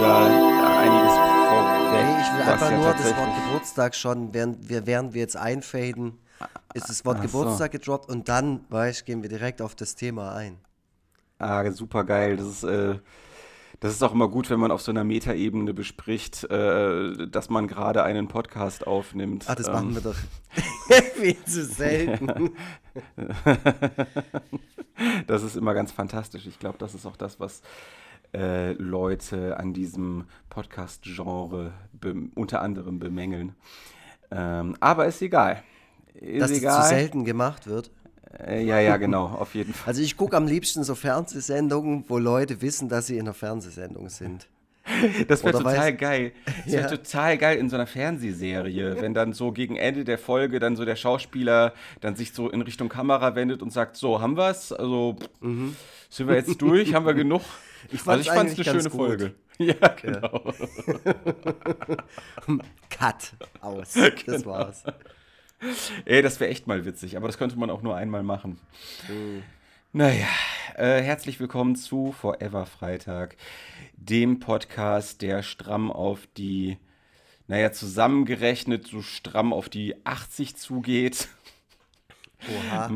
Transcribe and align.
da 0.00 0.78
einiges 0.78 1.12
vorweg. 1.12 2.04
Nee, 2.06 2.22
ich 2.22 2.32
will 2.32 2.52
einfach 2.52 2.70
ja 2.70 2.76
nur 2.76 2.92
das 2.92 3.16
Wort 3.16 3.44
Geburtstag 3.44 3.94
schon, 3.94 4.32
während 4.34 4.68
wir, 4.68 4.86
während 4.86 5.14
wir 5.14 5.20
jetzt 5.20 5.36
einfaden, 5.36 6.18
ist 6.74 6.88
das 6.88 7.04
Wort 7.04 7.18
Ach 7.20 7.28
so. 7.28 7.38
Geburtstag 7.38 7.72
gedroppt 7.72 8.08
und 8.08 8.28
dann, 8.28 8.64
weißt 8.70 9.04
gehen 9.04 9.22
wir 9.22 9.28
direkt 9.28 9.60
auf 9.60 9.74
das 9.74 9.94
Thema 9.94 10.34
ein. 10.34 10.56
Ah, 11.38 11.70
super 11.70 12.04
geil. 12.04 12.36
Das 12.36 12.46
ist, 12.46 12.62
äh, 12.64 12.98
das 13.80 13.92
ist 13.92 14.02
auch 14.02 14.12
immer 14.12 14.28
gut, 14.28 14.50
wenn 14.50 14.60
man 14.60 14.70
auf 14.70 14.82
so 14.82 14.90
einer 14.90 15.04
Metaebene 15.04 15.72
bespricht, 15.74 16.44
äh, 16.44 17.26
dass 17.28 17.48
man 17.50 17.66
gerade 17.66 18.02
einen 18.02 18.28
Podcast 18.28 18.86
aufnimmt. 18.86 19.44
Ach, 19.48 19.54
das 19.54 19.68
Ähm, 19.68 19.72
machen 19.72 19.94
wir 19.94 20.02
doch 20.02 20.16
viel 21.14 21.42
zu 21.44 21.64
selten. 21.64 22.50
Das 25.26 25.42
ist 25.42 25.56
immer 25.56 25.72
ganz 25.72 25.92
fantastisch. 25.92 26.46
Ich 26.46 26.58
glaube, 26.58 26.76
das 26.78 26.94
ist 26.94 27.06
auch 27.06 27.16
das, 27.16 27.40
was 27.40 27.62
äh, 28.34 28.72
Leute 28.72 29.58
an 29.58 29.72
diesem 29.72 30.24
Podcast-Genre 30.50 31.72
unter 32.34 32.62
anderem 32.62 32.98
bemängeln. 32.98 33.54
Ähm, 34.30 34.76
aber 34.80 35.06
ist 35.06 35.20
egal. 35.22 35.62
Ist 36.14 36.40
Dass 36.42 36.50
es 36.50 36.58
zu 36.58 36.62
egal. 36.64 36.88
selten 36.88 37.24
gemacht 37.24 37.66
wird. 37.66 37.90
Äh, 38.46 38.64
ja, 38.64 38.78
ja, 38.78 38.96
genau, 38.96 39.24
auf 39.26 39.54
jeden 39.54 39.74
Fall. 39.74 39.88
Also 39.88 40.02
ich 40.02 40.16
gucke 40.16 40.36
am 40.36 40.46
liebsten 40.46 40.84
so 40.84 40.94
Fernsehsendungen, 40.94 42.04
wo 42.08 42.18
Leute 42.18 42.62
wissen, 42.62 42.88
dass 42.88 43.08
sie 43.08 43.14
in 43.16 43.22
einer 43.22 43.34
Fernsehsendung 43.34 44.08
sind. 44.08 44.48
Das 45.28 45.44
wäre 45.44 45.58
total 45.58 45.90
weiß- 45.90 45.96
geil. 45.96 46.32
Das 46.64 46.72
wäre 46.72 46.82
Ja. 46.82 46.88
total 46.96 47.38
geil 47.38 47.58
in 47.58 47.68
so 47.68 47.76
einer 47.76 47.86
Fernsehserie, 47.86 49.00
wenn 49.00 49.14
dann 49.14 49.32
so 49.32 49.52
gegen 49.52 49.76
Ende 49.76 50.04
der 50.04 50.18
Folge 50.18 50.58
dann 50.58 50.74
so 50.76 50.84
der 50.84 50.96
Schauspieler 50.96 51.74
dann 52.00 52.16
sich 52.16 52.32
so 52.32 52.48
in 52.48 52.62
Richtung 52.62 52.88
Kamera 52.88 53.34
wendet 53.34 53.62
und 53.62 53.72
sagt, 53.72 53.96
so, 53.96 54.20
haben 54.20 54.36
wir's? 54.36 54.72
Also 54.72 55.16
sind 56.08 56.28
wir 56.28 56.34
jetzt 56.36 56.60
durch? 56.62 56.94
haben 56.94 57.06
wir 57.06 57.14
genug? 57.14 57.42
Ich 57.92 58.06
also 58.06 58.22
fand's 58.22 58.26
ich 58.26 58.32
fand's 58.32 58.52
eigentlich 58.52 58.70
eine 58.70 58.80
schöne 58.80 58.90
gut. 58.90 59.00
Folge. 59.00 59.34
Ja, 59.60 59.88
genau. 59.88 60.42
Cut 62.88 63.32
aus. 63.60 63.94
Das 64.26 64.46
war's. 64.46 64.84
Ey, 66.06 66.22
das 66.22 66.40
wäre 66.40 66.50
echt 66.50 66.66
mal 66.66 66.86
witzig, 66.86 67.18
aber 67.18 67.26
das 67.26 67.36
könnte 67.36 67.58
man 67.58 67.68
auch 67.68 67.82
nur 67.82 67.94
einmal 67.94 68.22
machen. 68.22 68.58
Mhm. 69.06 69.42
Naja, 69.92 70.28
äh, 70.76 71.02
herzlich 71.02 71.40
willkommen 71.40 71.76
zu 71.76 72.12
Forever 72.12 72.64
Freitag, 72.64 73.36
dem 73.96 74.38
Podcast, 74.40 75.20
der 75.20 75.42
stramm 75.42 75.92
auf 75.92 76.26
die, 76.38 76.78
naja, 77.48 77.70
zusammengerechnet 77.70 78.86
so 78.86 79.02
stramm 79.02 79.52
auf 79.52 79.68
die 79.68 79.94
80 80.06 80.56
zugeht. 80.56 81.28
Oha. 82.48 82.90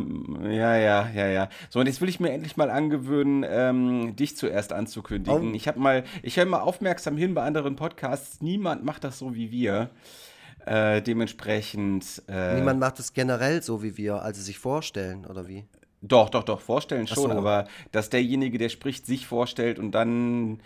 Ja, 0.45 0.77
ja, 0.77 1.09
ja, 1.15 1.27
ja. 1.29 1.49
So, 1.69 1.81
und 1.81 1.87
jetzt 1.87 2.01
will 2.01 2.09
ich 2.09 2.21
mir 2.21 2.33
endlich 2.33 2.57
mal 2.57 2.71
angewöhnen, 2.71 3.45
ähm, 3.49 4.17
dich 4.17 4.37
zuerst 4.37 4.73
anzukündigen. 4.73 5.53
Oh. 5.53 5.55
Ich 5.55 5.69
habe 5.69 5.79
mal, 5.79 6.05
ich 6.23 6.37
höre 6.37 6.47
mal 6.47 6.61
aufmerksam 6.61 7.17
hin 7.17 7.35
bei 7.35 7.43
anderen 7.43 7.77
Podcasts. 7.77 8.41
Niemand 8.41 8.85
macht 8.85 9.05
das 9.05 9.19
so 9.19 9.35
wie 9.35 9.51
wir. 9.51 9.91
Äh, 10.67 11.03
dementsprechend. 11.03 12.23
Äh, 12.29 12.55
Niemand 12.55 12.81
macht 12.81 12.99
es 12.99 13.13
generell 13.13 13.63
so 13.63 13.83
wie 13.83 13.97
wir, 13.97 14.23
also 14.23 14.41
sich 14.41 14.59
vorstellen, 14.59 15.27
oder 15.27 15.47
wie? 15.47 15.65
Doch, 16.01 16.31
doch, 16.31 16.43
doch, 16.43 16.61
vorstellen 16.61 17.07
schon, 17.07 17.31
so. 17.31 17.37
aber 17.37 17.67
dass 17.93 18.11
derjenige, 18.11 18.59
der 18.59 18.69
spricht, 18.69 19.07
sich 19.07 19.27
vorstellt 19.27 19.79
und 19.79 19.93
dann 19.93 20.61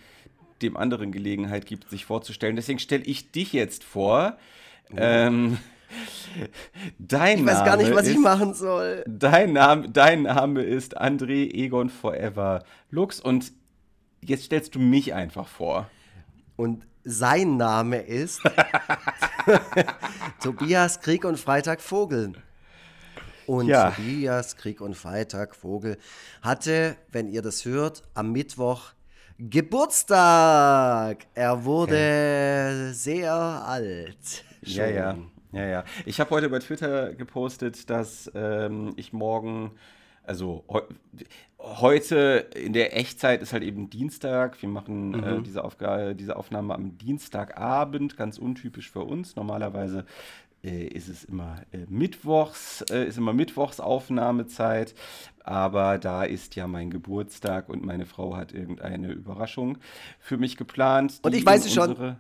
dem 0.63 0.77
anderen 0.77 1.13
Gelegenheit 1.13 1.67
gibt, 1.67 1.89
sich 1.91 2.05
vorzustellen. 2.05 2.57
Deswegen 2.57 2.79
stelle 2.79 3.05
ich 3.05 3.31
dich 3.31 3.53
jetzt 3.53 3.85
vor. 3.85 4.37
Ähm, 4.97 5.59
dein 6.99 7.39
Ich 7.41 7.47
weiß 7.47 7.65
gar 7.65 7.77
nicht, 7.77 7.87
Name 7.89 7.97
was 8.01 8.07
ich 8.07 8.17
ist, 8.17 8.23
machen 8.23 8.55
soll. 8.55 9.05
Dein 9.07 9.53
Name, 9.53 9.89
dein 9.91 10.23
Name 10.23 10.63
ist 10.63 11.01
André 11.01 11.53
Egon 11.53 11.91
Forever 11.91 12.65
Lux 12.91 13.21
und 13.21 13.53
jetzt 14.21 14.45
stellst 14.45 14.75
du 14.75 14.79
mich 14.79 15.15
einfach 15.15 15.49
vor. 15.49 15.89
Und 16.57 16.85
sein 17.05 17.57
Name 17.57 17.99
ist 17.99 18.41
Tobias 20.43 21.01
Krieg 21.01 21.25
und 21.25 21.39
Freitag 21.39 21.81
Vogel. 21.81 22.33
Und 23.47 23.69
Ja. 23.69 23.91
Tobias 23.93 24.57
Krieg 24.57 24.81
und 24.83 24.95
Freitag 24.95 25.57
Vogel 25.57 25.97
hatte, 26.43 26.97
wenn 27.11 27.29
ihr 27.29 27.41
das 27.41 27.65
hört, 27.65 28.03
am 28.15 28.33
Mittwoch 28.33 28.93
Geburtstag. 29.39 31.27
Er 31.35 31.65
wurde 31.65 32.91
sehr 32.93 33.33
alt. 33.33 34.45
Ja, 34.63 34.87
ja, 34.87 35.17
ja, 35.53 35.67
ja. 35.67 35.85
Ich 36.07 36.21
habe 36.21 36.31
heute 36.31 36.49
bei 36.49 36.59
Twitter 36.59 37.15
gepostet, 37.15 37.89
dass 37.91 38.31
ähm, 38.35 38.93
ich 38.97 39.13
morgen, 39.13 39.73
also 40.25 40.65
heu 40.69 40.83
heute 41.59 42.47
in 42.55 42.73
der 42.73 42.97
Echtzeit 42.97 43.43
ist 43.43 43.53
halt 43.53 43.63
eben 43.63 43.91
Dienstag. 43.91 44.61
Wir 44.63 44.69
machen 44.69 45.25
äh, 45.25 45.43
diese, 45.43 45.65
Aufgabe, 45.65 46.15
diese 46.15 46.37
Aufnahme 46.37 46.75
am 46.75 46.97
Dienstagabend, 46.99 48.17
ganz 48.17 48.39
untypisch 48.39 48.91
für 48.91 49.03
uns. 49.03 49.37
Normalerweise 49.37 50.05
äh, 50.63 50.87
ist 50.87 51.09
es 51.09 51.25
immer 51.25 51.63
äh, 51.73 51.79
Mittwochs, 51.89 52.83
äh, 52.91 53.07
ist 53.07 53.19
immer 53.19 53.33
Mittwochs 53.33 53.81
Aufnahmezeit. 53.81 54.95
Aber 55.45 55.99
da 55.99 56.25
ist 56.25 56.57
ja 56.57 56.67
mein 56.67 56.91
Geburtstag 56.91 57.69
und 57.69 57.85
meine 57.85 58.07
Frau 58.07 58.37
hat 58.37 58.53
irgendeine 58.53 59.13
Überraschung 59.13 59.79
für 60.21 60.37
mich 60.37 60.57
geplant. 60.57 61.21
Und 61.23 61.35
ich 61.35 61.47
weiß 61.47 61.65
es 61.65 61.75
schon. 61.75 62.17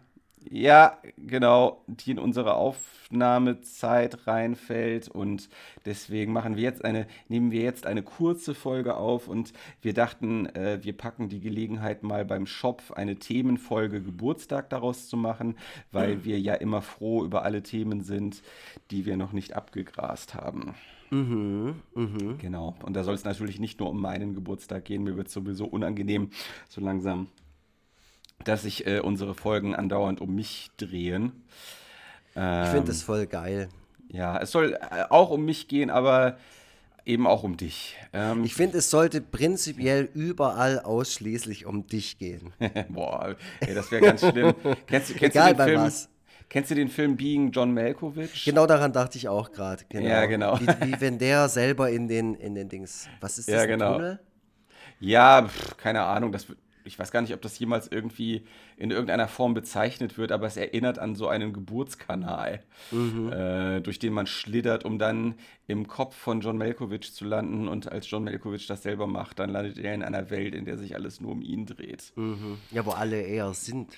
Ja, 0.50 0.98
genau, 1.16 1.82
die 1.86 2.12
in 2.12 2.18
unsere 2.18 2.54
Aufnahmezeit 2.54 4.26
reinfällt 4.26 5.08
und 5.08 5.48
deswegen 5.84 6.32
machen 6.32 6.56
wir 6.56 6.62
jetzt 6.62 6.84
eine, 6.84 7.06
nehmen 7.28 7.50
wir 7.50 7.62
jetzt 7.62 7.86
eine 7.86 8.02
kurze 8.02 8.54
Folge 8.54 8.96
auf 8.96 9.28
und 9.28 9.52
wir 9.82 9.92
dachten, 9.94 10.46
äh, 10.46 10.78
wir 10.82 10.96
packen 10.96 11.28
die 11.28 11.40
Gelegenheit 11.40 12.02
mal 12.02 12.24
beim 12.24 12.46
Shop 12.46 12.82
eine 12.94 13.16
Themenfolge 13.16 14.02
Geburtstag 14.02 14.70
daraus 14.70 15.08
zu 15.08 15.16
machen, 15.16 15.56
weil 15.92 16.24
wir 16.24 16.40
ja 16.40 16.54
immer 16.54 16.80
froh 16.82 17.24
über 17.24 17.42
alle 17.42 17.62
Themen 17.62 18.00
sind, 18.02 18.42
die 18.90 19.04
wir 19.04 19.16
noch 19.16 19.32
nicht 19.32 19.54
abgegrast 19.54 20.34
haben. 20.34 20.74
Mhm, 21.10 21.76
Genau. 22.38 22.74
Und 22.82 22.94
da 22.94 23.04
soll 23.04 23.14
es 23.14 23.24
natürlich 23.24 23.58
nicht 23.60 23.80
nur 23.80 23.90
um 23.90 24.00
meinen 24.00 24.34
Geburtstag 24.34 24.84
gehen. 24.84 25.04
Mir 25.04 25.16
wird 25.16 25.30
sowieso 25.30 25.66
unangenehm, 25.66 26.30
so 26.68 26.80
langsam, 26.80 27.28
dass 28.48 28.62
sich 28.62 28.86
äh, 28.86 29.00
unsere 29.00 29.34
Folgen 29.34 29.74
andauernd 29.74 30.20
um 30.20 30.34
mich 30.34 30.70
drehen. 30.76 31.32
Ähm, 32.36 32.62
Ich 32.64 32.68
finde 32.70 32.86
das 32.88 33.02
voll 33.02 33.26
geil. 33.26 33.68
Ja, 34.08 34.38
es 34.38 34.50
soll 34.52 34.72
äh, 34.74 35.04
auch 35.10 35.30
um 35.30 35.44
mich 35.44 35.68
gehen, 35.68 35.90
aber 35.90 36.38
eben 37.04 37.26
auch 37.26 37.42
um 37.42 37.56
dich. 37.56 37.96
Ähm, 38.12 38.44
Ich 38.44 38.54
finde, 38.54 38.78
es 38.78 38.90
sollte 38.90 39.20
prinzipiell 39.20 40.08
überall 40.14 40.80
ausschließlich 40.80 41.66
um 41.66 41.86
dich 41.86 42.18
gehen. 42.18 42.52
boah, 42.88 43.36
ey, 43.60 43.74
das 43.74 43.90
wäre 43.90 44.02
ganz 44.02 44.20
schlimm. 44.20 44.54
kennst, 44.86 45.10
du- 45.10 45.14
kennst, 45.14 45.36
Egal 45.36 45.54
bei 45.54 45.64
Film, 45.66 45.82
was. 45.82 46.08
kennst 46.48 46.70
du 46.70 46.74
den 46.74 46.88
Film 46.88 47.16
Being 47.16 47.50
John 47.50 47.72
Malkovich? 47.74 48.44
Genau 48.44 48.66
daran 48.66 48.92
dachte 48.92 49.18
ich 49.18 49.28
auch 49.28 49.50
gerade. 49.52 49.84
Genau. 49.88 50.08
Ja, 50.08 50.26
genau. 50.26 50.58
Wie, 50.60 50.66
wie 50.66 51.00
wenn 51.00 51.18
der 51.18 51.48
selber 51.48 51.90
in 51.90 52.08
den, 52.08 52.34
in 52.34 52.54
den 52.54 52.68
Dings. 52.68 53.08
Was 53.20 53.38
ist 53.38 53.48
das? 53.48 53.54
Ja, 53.56 53.66
genau. 53.66 53.92
Tunnel? 53.94 54.20
Ja, 55.00 55.46
pf, 55.46 55.76
keine 55.76 56.02
Ahnung. 56.02 56.32
Das, 56.32 56.48
wird- 56.48 56.58
ich 56.88 56.98
weiß 56.98 57.12
gar 57.12 57.20
nicht, 57.20 57.34
ob 57.34 57.42
das 57.42 57.58
jemals 57.58 57.86
irgendwie 57.86 58.42
in 58.76 58.90
irgendeiner 58.90 59.28
Form 59.28 59.54
bezeichnet 59.54 60.18
wird, 60.18 60.32
aber 60.32 60.46
es 60.46 60.56
erinnert 60.56 60.98
an 60.98 61.14
so 61.14 61.28
einen 61.28 61.52
Geburtskanal, 61.52 62.62
äh, 62.90 63.80
durch 63.80 63.98
den 63.98 64.12
man 64.12 64.26
schlittert, 64.26 64.84
um 64.84 64.98
dann 64.98 65.34
im 65.66 65.86
Kopf 65.86 66.16
von 66.16 66.40
John 66.40 66.58
Malkovich 66.58 67.12
zu 67.12 67.24
landen. 67.24 67.68
Und 67.68 67.92
als 67.92 68.10
John 68.10 68.24
Malkovich 68.24 68.66
das 68.66 68.82
selber 68.82 69.06
macht, 69.06 69.38
dann 69.38 69.50
landet 69.50 69.78
er 69.78 69.94
in 69.94 70.02
einer 70.02 70.30
Welt, 70.30 70.54
in 70.54 70.64
der 70.64 70.78
sich 70.78 70.94
alles 70.96 71.20
nur 71.20 71.32
um 71.32 71.42
ihn 71.42 71.66
dreht. 71.66 72.12
Ja, 72.70 72.84
wo 72.84 72.90
alle 72.90 73.20
eher 73.20 73.52
sind. 73.54 73.94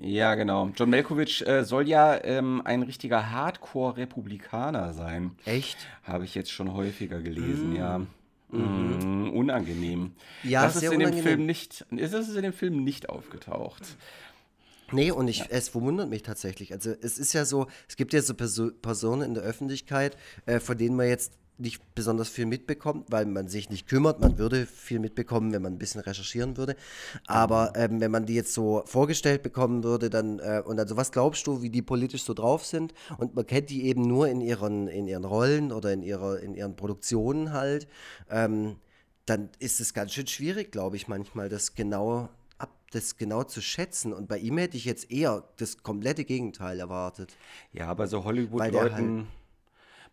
Ja, 0.00 0.34
genau. 0.34 0.70
John 0.76 0.90
Malkovich 0.90 1.46
äh, 1.46 1.64
soll 1.64 1.88
ja 1.88 2.22
ähm, 2.24 2.62
ein 2.64 2.82
richtiger 2.82 3.30
Hardcore-Republikaner 3.30 4.92
sein. 4.92 5.32
Echt? 5.44 5.76
Habe 6.02 6.24
ich 6.24 6.34
jetzt 6.34 6.50
schon 6.50 6.72
häufiger 6.72 7.20
gelesen, 7.20 7.76
ja. 7.76 8.00
Mm, 8.48 9.30
unangenehm. 9.30 10.12
Ja, 10.42 10.64
das 10.64 10.76
ist 10.76 10.84
in 10.84 10.90
dem 10.90 11.00
unangenehm. 11.00 11.24
Film 11.24 11.46
nicht, 11.46 11.86
ist 11.90 12.12
es 12.12 12.34
in 12.34 12.42
dem 12.42 12.52
Film 12.52 12.84
nicht 12.84 13.08
aufgetaucht. 13.08 13.82
Nee, 14.92 15.10
und 15.10 15.28
ich, 15.28 15.44
es 15.50 15.68
verwundert 15.70 16.08
mich 16.08 16.22
tatsächlich. 16.22 16.72
Also 16.72 16.92
es 17.00 17.18
ist 17.18 17.32
ja 17.32 17.44
so, 17.44 17.66
es 17.88 17.96
gibt 17.96 18.12
ja 18.12 18.22
so 18.22 18.34
Perso 18.34 18.70
Personen 18.70 19.22
in 19.22 19.34
der 19.34 19.42
Öffentlichkeit, 19.42 20.16
äh, 20.46 20.60
von 20.60 20.76
denen 20.78 20.94
man 20.96 21.08
jetzt 21.08 21.32
nicht 21.56 21.94
besonders 21.94 22.28
viel 22.28 22.46
mitbekommt, 22.46 23.10
weil 23.10 23.26
man 23.26 23.48
sich 23.48 23.70
nicht 23.70 23.86
kümmert. 23.86 24.20
Man 24.20 24.38
würde 24.38 24.66
viel 24.66 24.98
mitbekommen, 24.98 25.52
wenn 25.52 25.62
man 25.62 25.74
ein 25.74 25.78
bisschen 25.78 26.00
recherchieren 26.00 26.56
würde. 26.56 26.74
Aber 27.26 27.72
ähm, 27.76 28.00
wenn 28.00 28.10
man 28.10 28.26
die 28.26 28.34
jetzt 28.34 28.54
so 28.54 28.82
vorgestellt 28.86 29.42
bekommen 29.42 29.84
würde, 29.84 30.10
dann, 30.10 30.40
äh, 30.40 30.62
und 30.64 30.80
also 30.80 30.96
was 30.96 31.12
glaubst 31.12 31.46
du, 31.46 31.62
wie 31.62 31.70
die 31.70 31.82
politisch 31.82 32.24
so 32.24 32.34
drauf 32.34 32.64
sind? 32.64 32.92
Und 33.18 33.36
man 33.36 33.46
kennt 33.46 33.70
die 33.70 33.84
eben 33.86 34.02
nur 34.02 34.28
in 34.28 34.40
ihren, 34.40 34.88
in 34.88 35.06
ihren 35.06 35.24
Rollen 35.24 35.70
oder 35.70 35.92
in, 35.92 36.02
ihrer, 36.02 36.40
in 36.40 36.54
ihren 36.54 36.74
Produktionen 36.74 37.52
halt. 37.52 37.86
Ähm, 38.28 38.76
dann 39.26 39.48
ist 39.58 39.80
es 39.80 39.94
ganz 39.94 40.12
schön 40.12 40.26
schwierig, 40.26 40.72
glaube 40.72 40.96
ich, 40.96 41.08
manchmal, 41.08 41.48
das 41.48 41.74
genau 41.74 42.28
ab, 42.58 42.70
das 42.90 43.16
genau 43.16 43.44
zu 43.44 43.60
schätzen. 43.60 44.12
Und 44.12 44.28
bei 44.28 44.38
ihm 44.38 44.58
hätte 44.58 44.76
ich 44.76 44.84
jetzt 44.84 45.10
eher 45.10 45.44
das 45.56 45.82
komplette 45.82 46.24
Gegenteil 46.24 46.80
erwartet. 46.80 47.36
Ja, 47.72 47.94
bei 47.94 48.06
so 48.06 48.24
Hollywood-Leuten, 48.24 49.28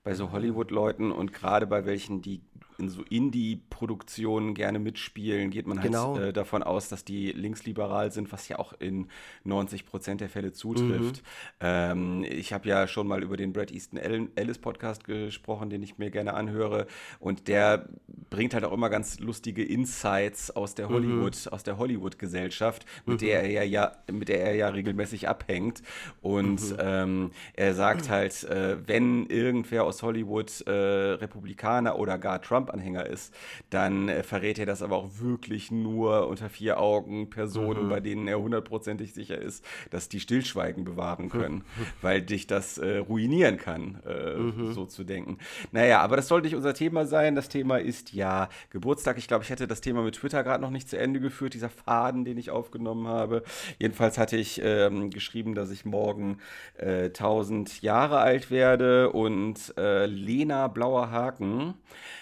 bei 0.03 0.13
so 0.13 0.31
Hollywood-Leuten 0.31 1.11
und 1.11 1.33
gerade 1.33 1.67
bei 1.67 1.85
welchen, 1.85 2.21
die 2.21 2.41
in 2.81 2.89
so 2.89 3.03
Indie-Produktionen 3.09 4.53
gerne 4.53 4.79
mitspielen, 4.79 5.49
geht 5.51 5.67
man 5.67 5.77
halt 5.79 5.87
Genau. 5.87 6.17
äh, 6.17 6.33
davon 6.33 6.63
aus, 6.63 6.89
dass 6.89 7.05
die 7.05 7.31
linksliberal 7.31 8.11
sind, 8.11 8.31
was 8.31 8.47
ja 8.47 8.59
auch 8.59 8.73
in 8.79 9.07
90 9.43 9.85
Prozent 9.85 10.21
der 10.21 10.29
Fälle 10.29 10.51
zutrifft. 10.51 11.23
Ähm, 11.59 12.25
ich 12.27 12.53
habe 12.53 12.67
ja 12.67 12.87
schon 12.87 13.07
mal 13.07 13.23
über 13.23 13.37
den 13.37 13.53
Brad 13.53 13.71
Easton 13.71 13.97
Ellis 13.99 14.57
Podcast 14.57 15.03
gesprochen, 15.03 15.69
den 15.69 15.83
ich 15.83 15.97
mir 15.97 16.11
gerne 16.11 16.33
anhöre. 16.33 16.87
Und 17.19 17.47
der 17.47 17.87
bringt 18.29 18.53
halt 18.53 18.63
auch 18.63 18.73
immer 18.73 18.89
ganz 18.89 19.19
lustige 19.19 19.63
Insights 19.63 20.51
aus 20.51 20.75
der 20.75 20.89
Hollywood, 20.89 21.47
aus 21.51 21.63
der 21.63 21.77
Hollywood-Gesellschaft, 21.77 22.85
mit 23.05 23.21
der 23.21 23.43
er 23.43 23.49
ja, 23.51 23.63
ja, 23.63 23.91
mit 24.11 24.29
der 24.29 24.43
er 24.43 24.55
ja 24.55 24.69
regelmäßig 24.69 25.27
abhängt. 25.27 25.81
Und 26.21 26.61
ähm, 26.79 27.31
er 27.53 27.73
sagt 27.75 28.09
halt, 28.09 28.43
äh, 28.45 28.77
wenn 28.87 29.25
irgendwer 29.27 29.83
aus 29.83 30.01
Hollywood 30.01 30.61
äh, 30.67 30.71
Republikaner 30.71 31.97
oder 31.99 32.17
gar 32.17 32.39
Trump-Anhänger 32.71 33.05
ist, 33.05 33.33
dann 33.69 34.09
äh, 34.09 34.23
verrät 34.23 34.59
er 34.59 34.65
das 34.65 34.81
aber 34.81 34.95
auch 34.95 35.09
wirklich 35.19 35.71
nur 35.71 36.27
unter 36.27 36.49
vier 36.49 36.79
Augen 36.79 37.29
Personen, 37.29 37.89
bei 37.89 37.99
denen 37.99 38.27
er 38.27 38.39
hundertprozentig 38.39 39.13
sicher 39.13 39.37
ist, 39.37 39.63
dass 39.89 40.09
die 40.09 40.19
Stillschweigen 40.19 40.83
bewahren 40.83 41.29
können, 41.29 41.63
weil 42.01 42.21
dich 42.21 42.47
das 42.47 42.77
äh, 42.77 42.97
ruinieren 42.97 43.57
kann, 43.57 44.01
äh, 44.05 44.73
so 44.73 44.85
zu 44.85 45.03
denken. 45.03 45.37
Naja, 45.71 46.01
aber 46.01 46.15
das 46.15 46.27
sollte 46.27 46.47
nicht 46.47 46.55
unser 46.55 46.73
Thema 46.73 47.05
sein. 47.05 47.35
Das 47.35 47.49
Thema 47.49 47.77
ist 47.77 48.13
ja 48.13 48.49
Geburtstag. 48.69 49.17
Ich 49.17 49.27
glaube, 49.27 49.43
ich 49.43 49.49
hätte 49.49 49.67
das 49.67 49.81
Thema 49.81 50.01
mit 50.01 50.15
Twitter 50.15 50.43
gerade 50.43 50.61
noch 50.61 50.71
nicht 50.71 50.89
zu 50.89 50.97
Ende 50.97 51.19
geführt, 51.19 51.53
dieser 51.53 51.69
Faden, 51.69 52.25
den 52.25 52.37
ich 52.37 52.51
aufgenommen 52.51 53.07
habe. 53.07 53.43
Jedenfalls 53.79 54.17
hatte 54.17 54.37
ich 54.37 54.61
ähm, 54.63 55.09
geschrieben, 55.09 55.55
dass 55.55 55.71
ich 55.71 55.85
morgen 55.85 56.39
äh, 56.77 57.05
1000 57.05 57.81
Jahre 57.81 58.19
alt 58.19 58.51
werde 58.51 59.11
und 59.11 59.73
äh, 59.77 60.05
Lena 60.05 60.67
Blauer 60.67 61.11
Haken 61.11 61.75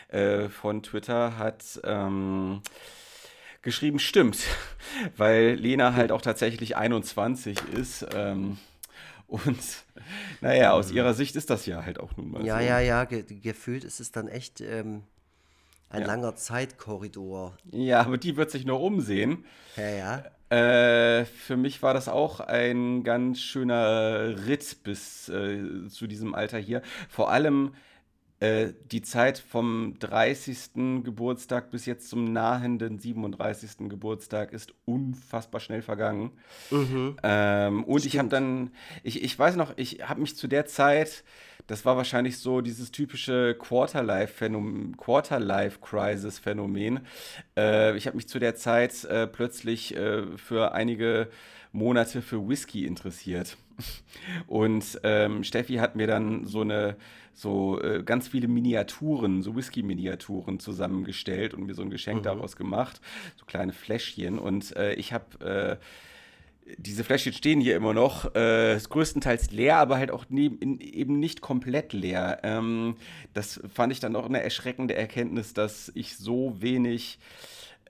äh, 0.09 0.49
von 0.49 0.83
Twitter 0.83 1.37
hat 1.37 1.79
ähm, 1.83 2.61
geschrieben, 3.61 3.99
stimmt, 3.99 4.39
weil 5.17 5.55
Lena 5.55 5.93
halt 5.93 6.11
auch 6.11 6.21
tatsächlich 6.21 6.75
21 6.77 7.57
ist. 7.73 8.05
Ähm, 8.13 8.57
und 9.27 9.59
naja, 10.41 10.71
aus 10.71 10.91
ihrer 10.91 11.13
Sicht 11.13 11.35
ist 11.35 11.49
das 11.49 11.65
ja 11.67 11.85
halt 11.85 11.99
auch 11.99 12.17
nun 12.17 12.31
mal 12.31 12.45
Ja, 12.45 12.57
so. 12.59 12.65
ja, 12.65 12.79
ja, 12.79 13.03
ge 13.05 13.23
gefühlt 13.41 13.83
ist 13.83 13.99
es 13.99 14.11
dann 14.11 14.27
echt 14.27 14.61
ähm, 14.61 15.03
ein 15.89 16.01
Ja. 16.01 16.07
langer 16.07 16.35
Zeitkorridor. 16.35 17.55
Ja, 17.71 18.01
aber 18.01 18.17
die 18.17 18.37
wird 18.37 18.49
sich 18.49 18.65
noch 18.65 18.79
umsehen. 18.79 19.45
Ja, 19.75 19.89
ja. 19.89 20.23
Äh, 20.49 21.25
für 21.25 21.57
mich 21.57 21.83
war 21.83 21.93
das 21.93 22.07
auch 22.07 22.39
ein 22.39 23.03
ganz 23.03 23.39
schöner 23.39 24.47
Ritt 24.47 24.77
bis 24.83 25.29
äh, 25.29 25.87
zu 25.89 26.07
diesem 26.07 26.33
Alter 26.33 26.57
hier. 26.57 26.81
Vor 27.07 27.31
allem 27.31 27.75
äh, 28.39 28.73
die 28.91 29.01
Zeit 29.01 29.37
vom 29.37 29.97
30. 29.99 31.03
Geburtstag 31.03 31.71
bis 31.71 31.85
jetzt 31.85 32.09
zum 32.09 32.31
nahenden 32.31 32.97
37. 32.97 33.89
Geburtstag 33.89 34.53
ist 34.53 34.73
unfassbar 34.85 35.59
schnell 35.59 35.81
vergangen. 35.81 36.31
Ähm, 37.23 37.83
und 37.83 38.05
ich 38.05 38.17
habe 38.17 38.29
dann, 38.29 38.71
ich, 39.03 39.23
ich 39.23 39.37
weiß 39.37 39.57
noch, 39.57 39.73
ich 39.75 40.07
habe 40.07 40.21
mich 40.21 40.37
zu 40.37 40.47
der 40.47 40.65
Zeit, 40.65 41.23
das 41.67 41.85
war 41.85 41.97
wahrscheinlich 41.97 42.37
so 42.37 42.61
dieses 42.61 42.91
typische 42.91 43.55
Quarterlife-Phänomen, 43.59 44.97
Quarterlife-Crisis-Phänomen. 44.97 47.01
Äh, 47.57 47.97
ich 47.97 48.07
habe 48.07 48.15
mich 48.15 48.27
zu 48.27 48.39
der 48.39 48.55
Zeit 48.55 49.03
äh, 49.03 49.27
plötzlich 49.27 49.95
äh, 49.95 50.37
für 50.37 50.71
einige 50.71 51.29
Monate 51.71 52.21
für 52.21 52.47
Whisky 52.47 52.85
interessiert. 52.85 53.57
Und 54.47 54.99
ähm, 55.03 55.43
Steffi 55.43 55.75
hat 55.75 55.95
mir 55.95 56.07
dann 56.07 56.45
so 56.45 56.61
eine, 56.61 56.95
so 57.33 57.81
äh, 57.81 58.03
ganz 58.03 58.27
viele 58.27 58.47
Miniaturen, 58.47 59.41
so 59.41 59.55
Whisky-Miniaturen 59.55 60.59
zusammengestellt 60.59 61.53
und 61.53 61.65
mir 61.65 61.73
so 61.73 61.81
ein 61.81 61.89
Geschenk 61.89 62.23
daraus 62.23 62.55
gemacht, 62.55 63.01
so 63.37 63.45
kleine 63.45 63.73
Fläschchen. 63.73 64.39
Und 64.39 64.75
äh, 64.75 64.93
ich 64.93 65.13
habe 65.13 65.79
äh, 65.79 65.85
diese 66.77 67.03
Fläschchen 67.03 67.33
stehen 67.33 67.61
hier 67.61 67.75
immer 67.75 67.93
noch, 67.93 68.35
äh, 68.35 68.77
größtenteils 68.77 69.51
leer, 69.51 69.77
aber 69.77 69.97
halt 69.97 70.11
auch 70.11 70.25
neben, 70.29 70.59
in, 70.59 70.79
eben 70.79 71.19
nicht 71.19 71.41
komplett 71.41 71.93
leer. 71.93 72.39
Ähm, 72.43 72.95
das 73.33 73.59
fand 73.73 73.91
ich 73.91 73.99
dann 73.99 74.15
auch 74.15 74.25
eine 74.25 74.43
erschreckende 74.43 74.95
Erkenntnis, 74.95 75.53
dass 75.53 75.91
ich 75.95 76.17
so 76.17 76.55
wenig 76.59 77.19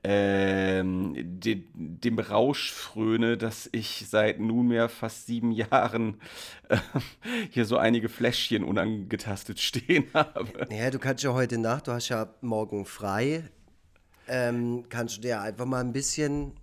ähm, 0.04 1.13
de, 1.16 1.63
dem 1.74 2.19
Rausch 2.19 2.72
fröne, 2.72 3.38
dass 3.38 3.69
ich 3.72 4.06
seit 4.10 4.40
nunmehr 4.40 4.88
fast 4.88 5.25
sieben 5.25 5.51
Jahren 5.51 6.22
äh, 6.69 6.78
hier 7.50 7.66
so 7.66 7.78
einige 7.78 8.10
Fläschchen 8.10 8.63
unangetastet 8.63 9.60
stehen 9.60 10.06
habe. 10.13 10.68
Ja, 10.72 10.90
du 10.90 11.00
kannst 11.00 11.24
ja 11.24 11.34
heute 11.34 11.57
Nacht, 11.57 11.88
du 11.88 11.92
hast 11.92 12.10
ja 12.10 12.34
morgen 12.42 12.86
frei, 12.86 13.44
ähm, 14.28 14.86
kannst 14.90 15.18
du 15.18 15.22
dir 15.22 15.42
einfach 15.42 15.66
mal 15.66 15.81
ein 15.81 15.92
bisschen, 15.92 16.54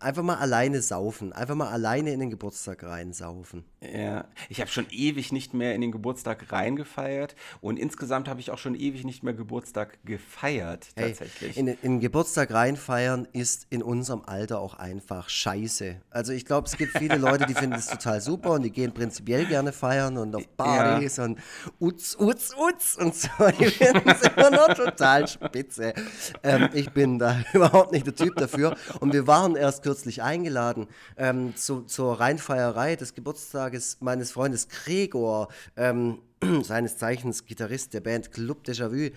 einfach 0.00 0.22
mal 0.22 0.36
alleine 0.36 0.82
saufen, 0.82 1.32
einfach 1.32 1.54
mal 1.54 1.68
alleine 1.68 2.12
in 2.12 2.20
den 2.20 2.30
Geburtstag 2.30 2.82
reinsaufen. 2.82 3.64
Ja, 3.80 4.24
ich 4.48 4.60
habe 4.60 4.70
schon 4.70 4.86
ewig 4.90 5.32
nicht 5.32 5.54
mehr 5.54 5.74
in 5.74 5.80
den 5.80 5.92
Geburtstag 5.92 6.50
reingefeiert 6.52 7.36
und 7.60 7.78
insgesamt 7.78 8.28
habe 8.28 8.40
ich 8.40 8.50
auch 8.50 8.58
schon 8.58 8.74
ewig 8.74 9.04
nicht 9.04 9.22
mehr 9.22 9.34
Geburtstag 9.34 9.98
gefeiert, 10.04 10.88
Hey, 10.96 11.10
tatsächlich. 11.10 11.56
in, 11.56 11.68
in 11.68 11.76
den 11.82 12.00
Geburtstag 12.00 12.52
reinfeiern 12.52 13.28
ist 13.32 13.66
in 13.70 13.82
unserem 13.82 14.22
Alter 14.26 14.58
auch 14.60 14.74
einfach 14.74 15.28
scheiße. 15.28 15.96
Also 16.10 16.32
ich 16.32 16.44
glaube, 16.44 16.66
es 16.66 16.76
gibt 16.76 16.96
viele 16.98 17.16
Leute, 17.16 17.46
die 17.46 17.54
finden 17.54 17.76
es 17.76 17.86
total 17.86 18.20
super 18.20 18.52
und 18.52 18.62
die 18.62 18.70
gehen 18.72 18.92
prinzipiell 18.92 19.46
gerne 19.46 19.72
feiern 19.72 20.16
und 20.18 20.34
auf 20.34 20.44
Partys 20.56 21.18
und 21.18 21.38
Utz, 21.80 22.16
Utz, 22.18 22.54
Utz 22.58 22.96
und 22.96 23.14
so. 23.14 23.28
Die 23.58 23.66
finden 23.66 24.08
es 24.08 24.22
immer 24.22 24.50
noch 24.50 24.74
total 24.74 25.26
spitze. 25.28 25.94
Ähm, 26.42 26.68
ich 26.72 26.90
bin 26.90 27.18
da 27.18 27.36
überhaupt 27.52 27.92
nicht 27.92 28.06
der 28.06 28.14
Typ 28.14 28.34
dafür. 28.36 28.76
Und 29.00 29.12
wir 29.12 29.26
waren 29.26 29.56
erst 29.56 29.65
kürzlich 29.82 30.22
eingeladen 30.22 30.86
ähm, 31.16 31.54
zu, 31.56 31.82
zur 31.82 32.18
Reinfeierei 32.20 32.96
des 32.96 33.14
Geburtstages 33.14 33.98
meines 34.00 34.32
Freundes 34.32 34.68
Gregor. 34.68 35.48
Ähm, 35.76 36.18
seines 36.62 36.98
Zeichens 36.98 37.46
Gitarrist 37.46 37.94
der 37.94 38.00
Band 38.00 38.30
Club 38.32 38.64
Déjà-vu. 38.66 39.10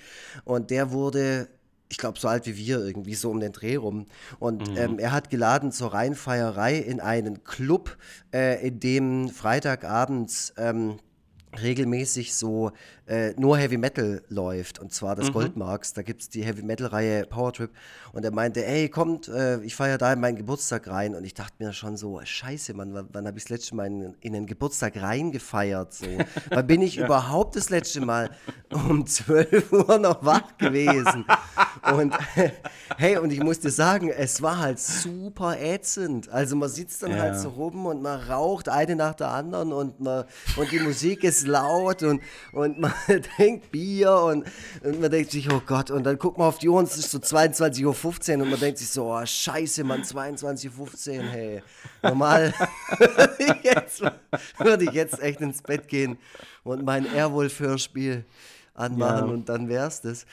Und 0.46 0.72
der 0.72 0.92
wurde 0.92 1.50
ich 1.92 1.98
glaube, 1.98 2.20
so 2.20 2.28
alt 2.28 2.46
wie 2.46 2.56
wir, 2.56 2.86
irgendwie 2.86 3.16
so 3.16 3.32
um 3.32 3.40
den 3.40 3.52
Dreh 3.52 3.76
rum. 3.76 4.06
Und 4.38 4.78
ähm, 4.78 5.00
er 5.00 5.12
hat 5.12 5.32
geladen 5.32 5.72
zur 5.72 5.92
Rheinfeierei 5.92 6.78
in 6.78 7.00
einen 7.00 7.44
Club, 7.44 7.98
äh, 8.32 8.66
in 8.68 8.80
dem 8.80 9.30
Freitagabends 9.30 10.54
ähm, 10.58 10.98
regelmäßig 11.60 12.36
so 12.36 12.72
äh, 13.10 13.34
nur 13.38 13.58
Heavy 13.58 13.78
Metal 13.78 14.22
läuft. 14.30 14.78
Und 14.78 14.94
zwar 14.94 15.16
das 15.16 15.32
Goldmarks. 15.34 15.94
Da 15.94 16.04
gibt 16.04 16.22
es 16.22 16.30
die 16.30 16.44
Heavy 16.44 16.62
Metal-Reihe 16.62 17.26
Powertrip. 17.26 17.72
Und 18.14 18.24
er 18.24 18.32
meinte, 18.32 18.64
ey, 18.66 18.88
kommt, 18.88 19.28
äh, 19.28 19.60
ich 19.62 19.76
feiere 19.76 19.98
da 19.98 20.14
in 20.14 20.20
meinen 20.20 20.36
Geburtstag 20.36 20.88
rein. 20.88 21.16
Und 21.16 21.24
ich 21.24 21.34
dachte 21.34 21.56
mir 21.58 21.74
schon 21.74 21.98
so, 21.98 22.22
scheiße, 22.24 22.76
Mann, 22.76 22.94
wann, 22.94 23.10
wann 23.12 23.26
habe 23.26 23.38
ich 23.40 23.46
das 23.46 23.50
letzte 23.50 23.76
Mal 23.76 23.88
in, 23.88 24.16
in 24.22 24.34
den 24.34 24.46
Geburtstag 24.46 25.02
reingefeiert? 25.02 25.94
So. 25.94 26.06
Wann 26.52 26.68
bin 26.68 26.82
ich 26.84 26.98
überhaupt 26.98 27.56
das 27.56 27.70
letzte 27.72 28.02
Mal 28.02 28.30
um 28.72 29.06
12 29.08 29.72
Uhr 29.72 29.98
noch 29.98 30.24
wach 30.24 30.58
gewesen? 30.58 31.26
Und 31.96 32.14
hey, 32.98 33.18
und 33.18 33.32
ich 33.32 33.42
muss 33.42 33.60
dir 33.60 33.72
sagen, 33.72 34.10
es 34.10 34.42
war 34.42 34.60
halt 34.60 34.80
super 34.80 35.60
ätzend. 35.60 36.30
Also 36.30 36.56
man 36.56 36.70
sitzt 36.70 37.02
dann 37.04 37.14
halt 37.20 37.34
Ja. 37.34 37.40
so 37.40 37.50
rum 37.50 37.86
und 37.86 38.02
man 38.02 38.20
raucht 38.20 38.70
eine 38.70 38.96
nach 38.96 39.16
der 39.16 39.30
anderen 39.30 39.74
und, 39.74 40.00
man, 40.00 40.26
und 40.58 40.72
die 40.72 40.80
Musik 40.80 41.24
ist 41.24 41.48
laut 41.48 42.04
und, 42.04 42.22
und 42.54 42.80
man 42.80 42.94
trinkt 43.36 43.72
Bier 43.72 44.14
und, 44.14 44.46
und 44.84 45.02
man 45.02 45.12
denkt 45.12 45.32
sich, 45.32 45.52
oh 45.52 45.62
Gott, 45.66 45.92
und 45.92 46.04
dann 46.04 46.18
guckt 46.18 46.38
man 46.38 46.48
auf 46.48 46.58
die 46.58 46.70
Uhr 46.70 46.80
und 46.80 46.86
es 46.86 46.98
ist 46.98 47.12
so 47.12 47.18
22.15 47.18 48.36
Uhr 48.38 48.44
und 48.44 48.50
man 48.50 48.60
denkt 48.60 48.78
sich 48.78 48.90
so, 48.90 49.14
oh 49.14 49.26
scheiße, 49.26 49.84
Mann, 49.84 50.04
22.15 50.04 51.18
Uhr, 51.18 51.24
hey. 51.24 51.64
Normal 52.02 52.54
würde 54.58 54.86
ich, 54.86 54.92
jetzt, 54.92 55.22
echt 55.22 55.42
ins 55.42 55.62
Bett 55.62 55.88
gehen 55.88 56.18
und 56.64 56.84
mein 56.84 57.06
Airwolf-Hörspiel 57.06 58.26
anmachen 58.74 59.28
Ja. 59.28 59.34
und 59.34 59.50
dann 59.50 59.70
wär's 59.70 60.02
das. 60.02 60.26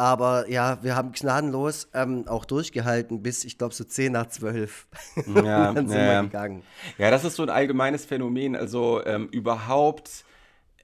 Aber 0.00 0.48
ja, 0.48 0.78
wir 0.82 0.96
haben 0.96 1.12
gnadenlos 1.12 1.88
ähm, 1.92 2.26
auch 2.26 2.46
durchgehalten 2.46 3.22
bis, 3.22 3.44
ich 3.44 3.58
glaube, 3.58 3.74
so 3.74 3.84
10 3.84 4.12
nach 4.12 4.28
12. 4.28 4.86
Ja, 5.26 5.72
dann 5.74 5.88
sind 5.88 5.98
ja, 5.98 6.04
wir 6.04 6.12
ja. 6.12 6.22
gegangen. 6.22 6.62
Ja, 6.96 7.10
das 7.10 7.24
ist 7.24 7.36
so 7.36 7.42
ein 7.42 7.50
allgemeines 7.50 8.06
Phänomen. 8.06 8.56
Also 8.56 9.04
ähm, 9.04 9.28
überhaupt, 9.30 10.24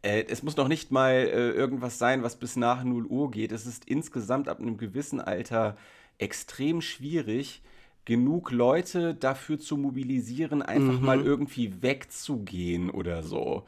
äh, 0.06 0.24
es 0.28 0.42
muss 0.42 0.56
noch 0.56 0.68
nicht 0.68 0.92
mal 0.92 1.12
äh, 1.12 1.50
irgendwas 1.50 1.98
sein, 1.98 2.22
was 2.22 2.36
bis 2.36 2.56
nach 2.56 2.84
0 2.84 3.06
Uhr 3.06 3.30
geht. 3.30 3.50
Es 3.50 3.66
ist 3.66 3.84
insgesamt 3.86 4.48
ab 4.48 4.60
einem 4.60 4.76
gewissen 4.78 5.20
Alter 5.20 5.76
extrem 6.18 6.80
schwierig, 6.80 7.62
genug 8.06 8.52
Leute 8.52 9.14
dafür 9.14 9.58
zu 9.58 9.76
mobilisieren, 9.76 10.62
einfach 10.62 11.00
mal 11.00 11.20
irgendwie 11.20 11.82
wegzugehen 11.82 12.88
oder 12.88 13.24
so. 13.24 13.64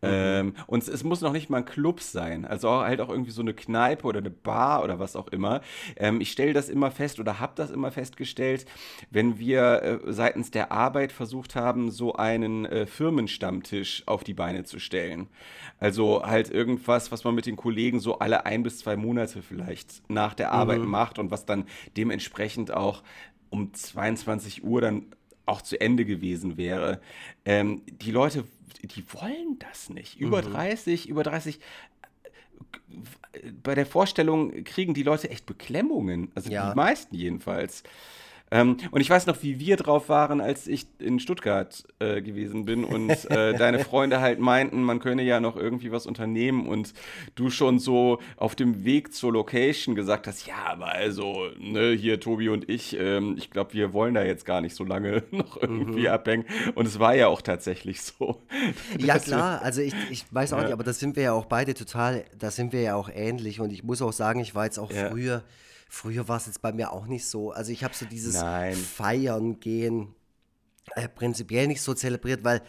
Ähm, 0.00 0.54
und 0.66 0.88
es, 0.88 1.04
muss 1.04 1.20
noch 1.20 1.32
nicht 1.32 1.50
mal 1.50 1.58
ein 1.58 1.64
Club 1.66 2.00
sein, 2.00 2.46
also 2.46 2.70
auch, 2.70 2.82
halt 2.82 3.02
auch 3.02 3.10
irgendwie 3.10 3.30
so 3.30 3.42
eine 3.42 3.52
Kneipe 3.52 4.06
oder 4.06 4.18
eine 4.18 4.30
Bar 4.30 4.82
oder 4.82 4.98
was 4.98 5.14
auch 5.14 5.28
immer. 5.28 5.60
Ähm, 5.96 6.22
ich 6.22 6.32
stelle 6.32 6.54
das 6.54 6.70
immer 6.70 6.90
fest 6.90 7.20
oder 7.20 7.38
habe 7.38 7.52
das 7.54 7.70
immer 7.70 7.92
festgestellt, 7.92 8.64
wenn 9.10 9.38
wir 9.38 9.82
äh, 9.82 10.12
seitens 10.12 10.50
der 10.50 10.72
Arbeit 10.72 11.12
versucht 11.12 11.54
haben, 11.54 11.90
so 11.90 12.14
einen 12.14 12.64
äh, 12.64 12.86
Firmenstammtisch 12.86 14.04
auf 14.06 14.24
die 14.24 14.34
Beine 14.34 14.64
zu 14.64 14.78
stellen. 14.78 15.28
Also 15.78 16.22
halt 16.24 16.50
irgendwas, 16.50 17.12
was 17.12 17.24
man 17.24 17.34
mit 17.34 17.44
den 17.44 17.56
Kollegen 17.56 18.00
so 18.00 18.20
alle 18.20 18.46
ein 18.46 18.62
bis 18.62 18.78
zwei 18.78 18.96
Monate 18.96 19.42
vielleicht 19.42 20.08
nach 20.08 20.32
der 20.32 20.52
Arbeit 20.52 20.80
macht 20.80 21.18
und 21.18 21.30
was 21.30 21.44
dann 21.44 21.66
dementsprechend 21.96 22.72
auch 22.72 23.02
um 23.52 23.72
22 23.74 24.64
Uhr 24.64 24.80
dann 24.80 25.06
auch 25.46 25.60
zu 25.62 25.78
Ende 25.80 26.04
gewesen 26.04 26.56
wäre. 26.56 27.00
Ähm, 27.44 27.82
die 27.86 28.10
Leute, 28.10 28.44
die 28.82 29.04
wollen 29.12 29.58
das 29.58 29.90
nicht. 29.90 30.18
Über 30.18 30.40
30, 30.42 31.08
über 31.08 31.22
30. 31.22 31.60
äh, 33.32 33.50
Bei 33.62 33.74
der 33.74 33.86
Vorstellung 33.86 34.64
kriegen 34.64 34.94
die 34.94 35.02
Leute 35.02 35.30
echt 35.30 35.46
Beklemmungen. 35.46 36.30
Also 36.34 36.50
Ja. 36.50 36.70
die 36.70 36.76
meisten 36.76 37.14
jedenfalls. 37.14 37.82
Ähm, 38.52 38.76
und 38.90 39.00
ich 39.00 39.10
weiß 39.10 39.26
noch, 39.26 39.42
wie 39.42 39.58
wir 39.58 39.76
drauf 39.76 40.08
waren, 40.08 40.40
als 40.40 40.66
ich 40.68 40.86
in 40.98 41.18
Stuttgart 41.18 41.84
äh, 41.98 42.20
gewesen 42.22 42.64
bin 42.64 42.84
und 42.84 43.10
äh, 43.30 43.54
deine 43.58 43.78
Freunde 43.80 44.20
halt 44.20 44.38
meinten, 44.38 44.82
man 44.82 45.00
könne 45.00 45.22
ja 45.22 45.40
noch 45.40 45.56
irgendwie 45.56 45.90
was 45.90 46.06
unternehmen 46.06 46.68
und 46.68 46.92
du 47.34 47.50
schon 47.50 47.78
so 47.78 48.18
auf 48.36 48.54
dem 48.54 48.84
Weg 48.84 49.14
zur 49.14 49.32
Location 49.32 49.94
gesagt 49.94 50.26
hast, 50.26 50.46
ja, 50.46 50.54
aber 50.66 50.92
also, 50.92 51.46
ne, 51.58 51.92
hier 51.92 52.20
Tobi 52.20 52.50
und 52.50 52.68
ich, 52.68 52.96
ähm, 52.98 53.36
ich 53.38 53.50
glaube, 53.50 53.72
wir 53.72 53.92
wollen 53.92 54.14
da 54.14 54.22
jetzt 54.22 54.44
gar 54.44 54.60
nicht 54.60 54.76
so 54.76 54.84
lange 54.84 55.22
noch 55.30 55.60
irgendwie 55.60 56.08
abhängen. 56.08 56.44
Und 56.74 56.86
es 56.86 56.98
war 56.98 57.14
ja 57.14 57.28
auch 57.28 57.40
tatsächlich 57.42 58.02
so. 58.02 58.42
Ja, 58.98 59.18
klar, 59.18 59.62
also 59.62 59.80
ich, 59.80 59.94
ich 60.10 60.24
weiß 60.30 60.52
auch 60.52 60.58
Ja. 60.58 60.64
nicht, 60.64 60.72
aber 60.74 60.84
das 60.84 60.98
sind 60.98 61.16
wir 61.16 61.22
ja 61.22 61.32
auch 61.32 61.46
beide 61.46 61.74
total, 61.74 62.24
da 62.38 62.50
sind 62.50 62.72
wir 62.72 62.82
ja 62.82 62.94
auch 62.96 63.08
ähnlich 63.12 63.60
und 63.60 63.72
ich 63.72 63.82
muss 63.82 64.02
auch 64.02 64.12
sagen, 64.12 64.40
ich 64.40 64.54
war 64.54 64.64
jetzt 64.66 64.78
auch 64.78 64.90
Ja. 64.92 65.08
früher, 65.08 65.42
früher 65.92 66.26
war 66.26 66.38
es 66.38 66.46
jetzt 66.46 66.62
bei 66.62 66.72
mir 66.72 66.90
auch 66.90 67.06
nicht 67.06 67.26
so. 67.26 67.52
Also 67.52 67.70
ich 67.70 67.84
habe 67.84 67.94
so 67.94 68.06
dieses 68.06 68.34
Nein. 68.34 68.74
Feiern 68.74 69.60
gehen 69.60 70.14
äh, 70.96 71.06
prinzipiell 71.06 71.66
nicht 71.66 71.82
so 71.82 71.92
zelebriert, 71.92 72.44
weil, 72.44 72.62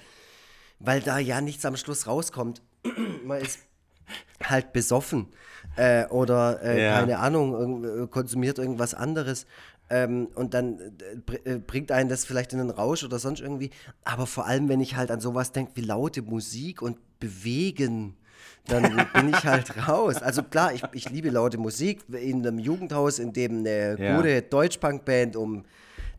weil 0.79 0.99
da 1.01 1.19
ja 1.19 1.39
nichts 1.39 1.63
am 1.65 1.77
Schluss 1.77 2.05
rauskommt. 2.05 2.61
Man 3.23 3.39
ist 3.41 3.59
halt 4.43 4.73
besoffen 4.73 5.29
äh, 5.77 6.05
oder 6.07 6.61
äh, 6.61 6.83
Ja. 6.83 6.99
keine 6.99 7.19
Ahnung, 7.19 8.03
äh, 8.03 8.07
konsumiert 8.07 8.59
irgendwas 8.59 8.93
anderes. 8.93 9.45
Ähm, 9.89 10.27
und 10.35 10.53
dann 10.53 10.79
äh, 11.45 11.53
äh, 11.53 11.59
bringt 11.59 11.93
einen 11.93 12.09
das 12.09 12.25
vielleicht 12.25 12.51
in 12.51 12.59
den 12.59 12.71
Rausch 12.71 13.05
oder 13.05 13.19
sonst 13.19 13.39
irgendwie. 13.39 13.69
Aber 14.03 14.27
vor 14.27 14.45
allem, 14.45 14.67
wenn 14.67 14.81
ich 14.81 14.97
halt 14.97 15.11
an 15.11 15.21
sowas 15.21 15.53
denke 15.53 15.71
wie 15.75 15.81
laute 15.81 16.21
Musik 16.21 16.81
und 16.81 16.97
Bewegen, 17.19 18.17
dann 18.67 19.07
bin 19.13 19.29
ich 19.29 19.45
halt 19.45 19.87
raus. 19.87 20.21
Also 20.21 20.43
klar, 20.43 20.73
ich, 20.73 20.83
ich 20.93 21.09
liebe 21.09 21.29
laute 21.29 21.57
Musik 21.57 22.01
in 22.11 22.45
einem 22.45 22.59
Jugendhaus, 22.59 23.19
in 23.19 23.33
dem 23.33 23.59
eine 23.59 23.97
Ja. 23.99 24.15
gute 24.17 24.41
Deutschpunk-Band 24.41 25.35
um 25.35 25.65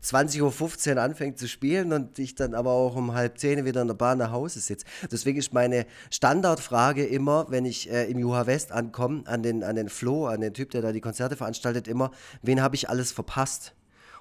20.15 0.03 0.95
Uhr 0.95 1.01
anfängt 1.01 1.39
zu 1.39 1.47
spielen 1.47 1.91
und 1.91 2.19
ich 2.19 2.35
dann 2.35 2.53
aber 2.53 2.69
auch 2.71 2.95
um 2.95 3.15
halb 3.15 3.39
zehn 3.39 3.65
wieder 3.65 3.81
in 3.81 3.87
der 3.87 3.95
Bahn 3.95 4.19
nach 4.19 4.31
Hause 4.31 4.59
sitze. 4.59 4.85
Deswegen 5.11 5.39
ist 5.39 5.51
meine 5.51 5.87
Standardfrage 6.11 7.03
immer, 7.05 7.47
wenn 7.49 7.65
ich 7.65 7.89
äh, 7.91 8.05
im 8.05 8.19
Juha 8.19 8.45
West 8.45 8.71
ankomme, 8.71 9.23
an 9.25 9.41
den, 9.41 9.63
an 9.63 9.75
den 9.75 9.89
Flo, 9.89 10.27
an 10.27 10.41
den 10.41 10.53
Typ, 10.53 10.69
der 10.71 10.81
da 10.83 10.91
die 10.91 11.01
Konzerte 11.01 11.35
veranstaltet, 11.35 11.87
immer, 11.87 12.11
wen 12.43 12.61
habe 12.61 12.75
ich 12.75 12.87
alles 12.87 13.11
verpasst? 13.11 13.73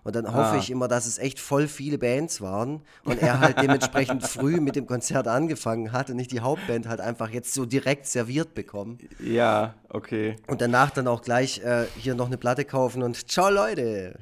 Und 0.04 0.14
dann 0.14 0.26
hoffe 0.28 0.54
Ah. 0.54 0.58
ich 0.58 0.70
immer, 0.70 0.86
dass 0.86 1.06
es 1.06 1.16
echt 1.18 1.40
voll 1.40 1.66
viele 1.66 1.96
Bands 1.98 2.40
waren 2.42 2.82
und 3.04 3.20
er 3.22 3.40
halt 3.40 3.60
dementsprechend 3.60 4.22
früh 4.28 4.60
mit 4.60 4.76
dem 4.76 4.86
Konzert 4.86 5.26
angefangen 5.26 5.92
hat 5.92 6.10
und 6.10 6.16
nicht 6.16 6.30
die 6.30 6.40
Hauptband 6.40 6.86
halt 6.86 7.00
einfach 7.00 7.30
jetzt 7.30 7.54
so 7.54 7.64
direkt 7.64 8.06
serviert 8.06 8.54
bekommen. 8.54 8.98
Ja, 9.18 9.74
okay. 9.88 10.36
Und 10.46 10.60
danach 10.60 10.90
dann 10.90 11.08
auch 11.08 11.22
gleich 11.22 11.60
äh, 11.64 11.86
hier 11.96 12.14
noch 12.14 12.26
eine 12.26 12.36
Platte 12.36 12.64
kaufen 12.66 13.02
und 13.02 13.30
ciao 13.30 13.48
Leute. 13.50 14.18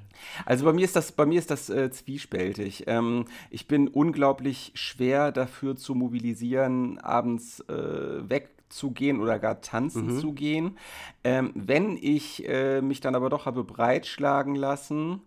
Also 0.46 0.64
bei 0.64 0.72
mir 0.72 0.84
ist 0.84 0.94
das, 0.94 1.10
bei 1.10 1.26
mir 1.26 1.40
ist 1.40 1.50
das 1.50 1.68
äh, 1.68 1.90
zwiespältig. 1.90 2.84
Ähm, 2.86 3.24
ich 3.50 3.66
bin 3.66 3.88
unglaublich 3.88 4.70
schwer 4.74 5.32
dafür 5.32 5.74
zu 5.74 5.96
mobilisieren, 5.96 6.98
abends 7.00 7.58
äh, 7.68 8.28
wegzugehen 8.30 9.20
oder 9.20 9.40
gar 9.40 9.60
tanzen 9.62 10.20
zu 10.20 10.32
gehen. 10.32 10.78
Ähm, 11.24 11.50
wenn 11.56 11.96
ich 12.00 12.48
äh, 12.48 12.80
mich 12.82 13.00
dann 13.00 13.16
aber 13.16 13.30
doch 13.30 13.46
habe 13.46 13.64
breitschlagen 13.64 14.54
lassen 14.54 15.22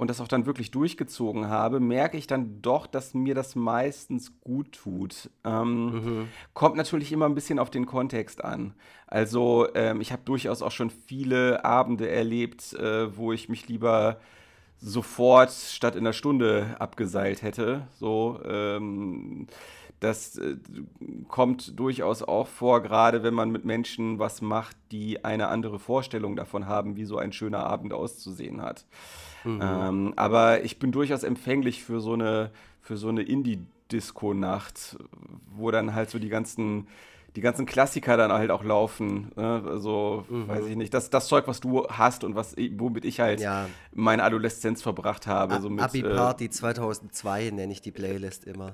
und 0.00 0.08
das 0.08 0.22
auch 0.22 0.28
dann 0.28 0.46
wirklich 0.46 0.70
durchgezogen 0.70 1.50
habe, 1.50 1.78
merke 1.78 2.16
ich 2.16 2.26
dann 2.26 2.62
doch, 2.62 2.86
dass 2.86 3.12
mir 3.12 3.34
das 3.34 3.54
meistens 3.54 4.40
gut 4.40 4.72
tut. 4.72 5.28
Ähm, 5.44 6.26
Kommt 6.54 6.76
natürlich 6.76 7.12
immer 7.12 7.26
ein 7.26 7.34
bisschen 7.34 7.58
auf 7.58 7.68
den 7.68 7.84
Kontext 7.84 8.42
an. 8.42 8.72
Also 9.06 9.68
ähm, 9.74 10.00
ich 10.00 10.10
habe 10.10 10.22
durchaus 10.24 10.62
auch 10.62 10.70
schon 10.70 10.88
viele 10.88 11.66
Abende 11.66 12.08
erlebt, 12.08 12.72
äh, 12.72 13.14
wo 13.14 13.34
ich 13.34 13.50
mich 13.50 13.68
lieber 13.68 14.20
sofort 14.78 15.50
statt 15.50 15.96
in 15.96 16.00
einer 16.00 16.14
Stunde 16.14 16.76
abgeseilt 16.78 17.42
hätte. 17.42 17.86
So, 17.92 18.40
ähm, 18.46 19.48
das 20.00 20.38
äh, 20.38 20.56
kommt 21.28 21.78
durchaus 21.78 22.22
auch 22.22 22.48
vor, 22.48 22.82
gerade 22.82 23.22
wenn 23.22 23.34
man 23.34 23.50
mit 23.50 23.64
Menschen 23.64 24.18
was 24.18 24.40
macht, 24.40 24.76
die 24.90 25.24
eine 25.24 25.48
andere 25.48 25.78
Vorstellung 25.78 26.36
davon 26.36 26.66
haben, 26.66 26.96
wie 26.96 27.04
so 27.04 27.18
ein 27.18 27.32
schöner 27.32 27.64
Abend 27.66 27.92
auszusehen 27.92 28.62
hat. 28.62 28.86
Ähm, 29.62 30.12
aber 30.16 30.64
ich 30.64 30.78
bin 30.78 30.92
durchaus 30.92 31.22
empfänglich 31.22 31.84
für 31.84 32.00
so 32.00 32.14
eine, 32.14 32.50
für 32.80 32.96
so 32.96 33.08
eine 33.08 33.22
Indie-Disco-Nacht, 33.22 34.98
wo 35.54 35.70
dann 35.70 35.94
halt 35.94 36.10
so 36.10 36.18
die 36.18 36.28
ganzen, 36.28 36.88
die 37.36 37.40
ganzen 37.40 37.64
Klassiker 37.66 38.16
dann 38.16 38.32
halt 38.32 38.50
auch 38.50 38.64
laufen. 38.64 39.30
Ne? 39.36 39.62
Also, 39.66 40.24
weiß 40.28 40.66
ich 40.66 40.76
nicht, 40.76 40.92
das, 40.92 41.10
das 41.10 41.28
Zeug, 41.28 41.46
was 41.46 41.60
du 41.60 41.86
hast 41.88 42.24
und 42.24 42.34
was, 42.34 42.56
womit 42.76 43.04
ich 43.04 43.20
halt 43.20 43.40
Ja. 43.40 43.66
meine 43.94 44.22
Adoleszenz 44.24 44.82
verbracht 44.82 45.26
habe. 45.26 45.60
so 45.60 45.70
mit, 45.70 45.82
Abi 45.84 46.00
äh, 46.00 46.14
Party 46.14 46.50
2002 46.50 47.50
nenne 47.50 47.72
ich 47.72 47.80
die 47.80 47.92
Playlist 47.92 48.44
immer. 48.44 48.72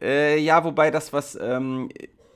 äh, 0.00 0.38
ja, 0.38 0.62
wobei 0.64 0.90
das, 0.90 1.12
was 1.12 1.36
ähm, 1.40 1.88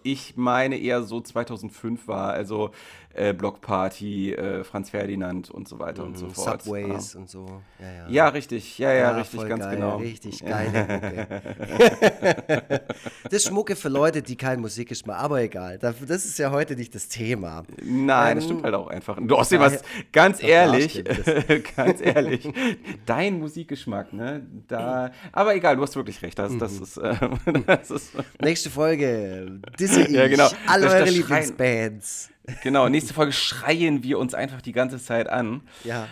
ich 0.05 0.37
meine, 0.37 0.77
eher 0.79 1.05
so 1.05 1.21
2005 1.21 2.09
war. 2.09 2.33
Also 2.33 2.73
äh, 3.15 3.33
Blockparty, 3.33 4.33
äh, 4.35 4.65
Franz 4.65 4.91
Ferdinand 4.91 5.51
und 5.51 5.69
so 5.69 5.79
weiter 5.79 6.05
und 6.05 6.17
so 6.19 6.29
fort. 6.29 6.63
Subways 6.63 7.15
und 7.15 7.29
so. 7.29 7.47
Ja, 7.79 7.87
ja. 7.93 8.09
Ja, 8.09 8.29
richtig. 8.29 8.79
Ja, 8.79 8.93
ja, 8.93 9.11
richtig, 9.17 9.47
ganz 9.49 9.65
geil, 9.65 9.75
genau. 9.77 9.97
Richtig 9.97 10.45
geile 10.45 11.43
das 13.25 13.33
ist 13.33 13.49
Schmucke 13.49 13.77
für 13.77 13.89
Leute, 13.89 14.23
die 14.23 14.37
keinen 14.37 14.61
Musikgeschmack 14.61 15.19
aber 15.19 15.41
egal. 15.43 15.79
Das 15.79 15.97
das 16.07 16.25
ist 16.25 16.39
ja 16.39 16.51
heute 16.51 16.77
nicht 16.77 16.95
das 16.95 17.09
Thema. 17.09 17.63
Nein, 17.83 18.37
das 18.37 18.45
Ähm, 18.45 18.51
stimmt 18.51 18.65
halt 18.65 18.75
auch 18.75 18.89
einfach. 18.89 19.17
Du 19.17 19.27
daher- 19.27 19.61
was 19.61 19.83
ganz 20.13 20.43
ehrlich, 20.43 21.03
ganz 21.77 22.01
ehrlich, 22.01 22.49
dein 23.07 23.39
Musikgeschmack, 23.39 24.13
ne? 24.13 24.47
Da, 24.69 25.11
aber 25.33 25.55
egal, 25.55 25.77
du 25.77 25.83
hast 25.83 25.97
wirklich 25.97 26.21
recht. 26.23 26.39
Das, 26.39 26.57
das 26.59 26.73
ist, 26.81 26.97
äh, 26.97 27.15
das 27.67 27.91
ist 27.91 28.13
Nächste 28.41 28.71
Folge. 28.71 29.61
Disse 29.79 30.03
ich. 30.03 30.09
Ja, 30.11 30.29
genau. 30.29 30.49
Alle 30.67 30.85
Das- 30.85 30.95
eure 30.95 31.05
das 31.07 31.15
Lieblingsbands. 31.15 32.29
Genau. 32.63 32.89
Nächste 32.89 33.15
Folge 33.15 33.33
schreien 33.33 34.03
wir 34.03 34.19
uns 34.19 34.35
einfach 34.35 34.61
die 34.63 34.73
ganze 34.73 35.03
Zeit 35.03 35.29
an. 35.29 35.63
Ja. 35.85 36.09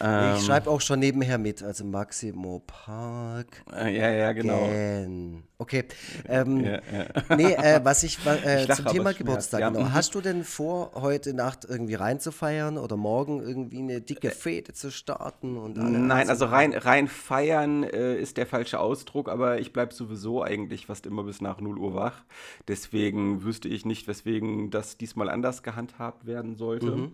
Ähm, 0.00 0.36
ich 0.36 0.44
schreibe 0.44 0.70
auch 0.70 0.80
schon 0.80 1.00
nebenher 1.00 1.38
mit. 1.38 1.62
Also 1.62 1.84
Maximo 1.84 2.62
Park. 2.66 3.64
Äh, 3.72 3.96
ja, 3.96 4.10
ja, 4.10 4.32
genau. 4.32 4.66
Gen. 4.66 5.42
Okay. 5.58 5.84
Ähm, 6.26 6.64
Ja, 6.64 6.72
ja. 6.72 7.36
Nee, 7.36 7.52
äh, 7.52 7.80
was 7.82 8.02
ich, 8.02 8.18
äh, 8.24 8.64
Ich 8.64 8.74
zum 8.74 8.86
Thema 8.86 9.12
Geburtstag, 9.12 9.60
ja. 9.60 9.68
genau. 9.68 9.90
Hast 9.92 10.14
du 10.14 10.22
denn 10.22 10.42
vor, 10.44 10.92
heute 10.94 11.34
Nacht 11.34 11.66
irgendwie 11.68 11.96
reinzufeiern 11.96 12.78
oder 12.78 12.96
morgen 12.96 13.42
irgendwie 13.42 13.80
eine 13.80 14.00
dicke 14.00 14.30
Fete 14.30 14.72
zu 14.72 14.90
starten? 14.90 15.58
Und 15.58 15.76
Nein, 15.76 16.30
also 16.30 16.46
rein, 16.46 16.72
rein 16.72 17.08
feiern 17.08 17.82
äh, 17.82 18.16
ist 18.16 18.38
der 18.38 18.46
falsche 18.46 18.80
Ausdruck, 18.80 19.28
aber 19.28 19.60
ich 19.60 19.74
bleibe 19.74 19.92
sowieso 19.92 20.42
eigentlich 20.42 20.86
fast 20.86 21.04
immer 21.04 21.24
bis 21.24 21.42
nach 21.42 21.60
0 21.60 21.76
Uhr 21.78 21.94
wach. 21.94 22.22
Deswegen 22.66 23.42
wüsste 23.42 23.68
ich 23.68 23.84
nicht, 23.84 24.08
weswegen 24.08 24.70
das 24.70 24.96
diesmal 24.96 25.28
anders 25.28 25.62
gehandhabt 25.70 26.26
werden 26.26 26.56
sollte. 26.56 27.10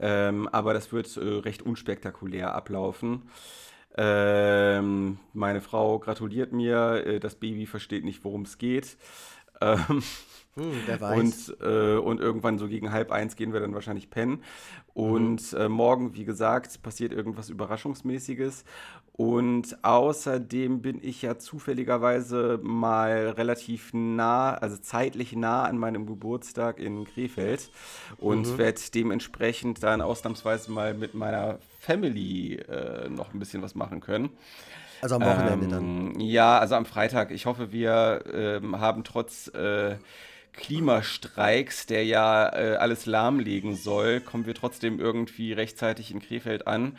Ähm, 0.00 0.48
aber 0.48 0.74
das 0.74 0.92
wird 0.92 1.16
äh, 1.16 1.20
recht 1.20 1.62
unspektakulär 1.62 2.54
ablaufen. 2.54 3.22
Ähm, 3.96 5.18
meine 5.34 5.60
Frau 5.60 5.98
gratuliert 5.98 6.52
mir, 6.52 7.06
äh, 7.06 7.20
das 7.20 7.34
Baby 7.34 7.66
versteht 7.66 8.04
nicht, 8.04 8.24
worum 8.24 8.42
es 8.42 8.58
geht. 8.58 8.96
Ähm, 9.60 10.02
Hm, 10.54 10.82
wer 10.84 11.00
weiß. 11.00 11.18
und, 11.18 11.56
äh, 11.62 11.96
und 11.96 12.20
irgendwann 12.20 12.58
so 12.58 12.68
gegen 12.68 12.92
halb 12.92 13.10
eins 13.10 13.36
gehen 13.36 13.54
wir 13.54 13.60
dann 13.60 13.72
wahrscheinlich 13.72 14.10
pennen. 14.10 14.42
Und 14.92 15.54
äh, 15.54 15.68
morgen, 15.68 16.14
wie 16.14 16.26
gesagt, 16.26 16.82
passiert 16.82 17.12
irgendwas 17.12 17.48
Überraschungsmäßiges. 17.48 18.64
Und 19.14 19.84
außerdem 19.84 20.80
bin 20.80 20.98
ich 21.02 21.20
ja 21.20 21.38
zufälligerweise 21.38 22.58
mal 22.62 23.28
relativ 23.28 23.90
nah, 23.92 24.54
also 24.54 24.78
zeitlich 24.78 25.36
nah 25.36 25.64
an 25.64 25.76
meinem 25.76 26.06
Geburtstag 26.06 26.80
in 26.80 27.04
Krefeld 27.04 27.70
und 28.16 28.56
werde 28.56 28.80
dementsprechend 28.94 29.82
dann 29.82 30.00
ausnahmsweise 30.00 30.72
mal 30.72 30.94
mit 30.94 31.12
meiner 31.12 31.58
Family 31.78 32.54
äh, 32.54 33.10
noch 33.10 33.34
ein 33.34 33.38
bisschen 33.38 33.60
was 33.60 33.74
machen 33.74 34.00
können. 34.00 34.30
also 35.02 35.16
am 35.16 35.22
Wochenende 35.22 35.68
dann. 35.68 36.14
Ähm, 36.14 36.20
Ja, 36.20 36.58
also 36.58 36.76
am 36.76 36.86
Freitag. 36.86 37.32
Ich 37.32 37.44
hoffe, 37.44 37.70
wir 37.70 38.24
ähm, 38.32 38.80
haben 38.80 39.04
trotz 39.04 39.48
äh, 39.48 39.96
Klimastreiks, 40.54 41.86
der 41.86 42.04
ja 42.04 42.48
äh, 42.48 42.76
alles 42.76 43.06
lahmlegen 43.06 43.74
soll, 43.74 44.20
kommen 44.20 44.46
wir 44.46 44.54
trotzdem 44.54 45.00
irgendwie 45.00 45.52
rechtzeitig 45.52 46.10
in 46.10 46.20
Krefeld 46.20 46.66
an, 46.66 46.96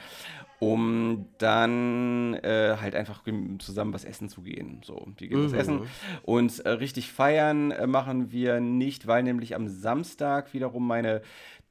um 0.64 1.26
dann 1.40 2.36
äh, 2.36 2.78
halt 2.80 2.96
einfach 2.96 3.22
zusammen 3.60 3.94
was 3.94 4.06
essen 4.06 4.30
zu 4.30 4.44
gehen. 4.44 4.80
So, 4.86 5.08
wir 5.18 5.28
gehen 5.28 5.46
was 5.46 5.52
essen. 5.52 5.82
Und 6.22 6.60
äh, 6.60 6.70
richtig 6.70 7.12
feiern 7.12 7.72
äh, 7.72 7.86
machen 7.86 8.32
wir 8.32 8.62
nicht, 8.62 9.06
weil 9.06 9.24
nämlich 9.24 9.56
am 9.56 9.68
Samstag 9.68 10.54
wiederum 10.54 10.88
meine 10.88 11.22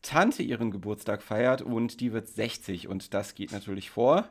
Tante 0.03 0.43
ihren 0.43 0.71
Geburtstag 0.71 1.23
feiert 1.23 1.63
und 1.63 2.01
die 2.01 2.13
wird 2.13 2.29
60 2.29 2.89
und 2.89 3.15
das 3.15 3.35
geht 3.35 3.53
natürlich 3.53 3.91
vor. 3.91 4.29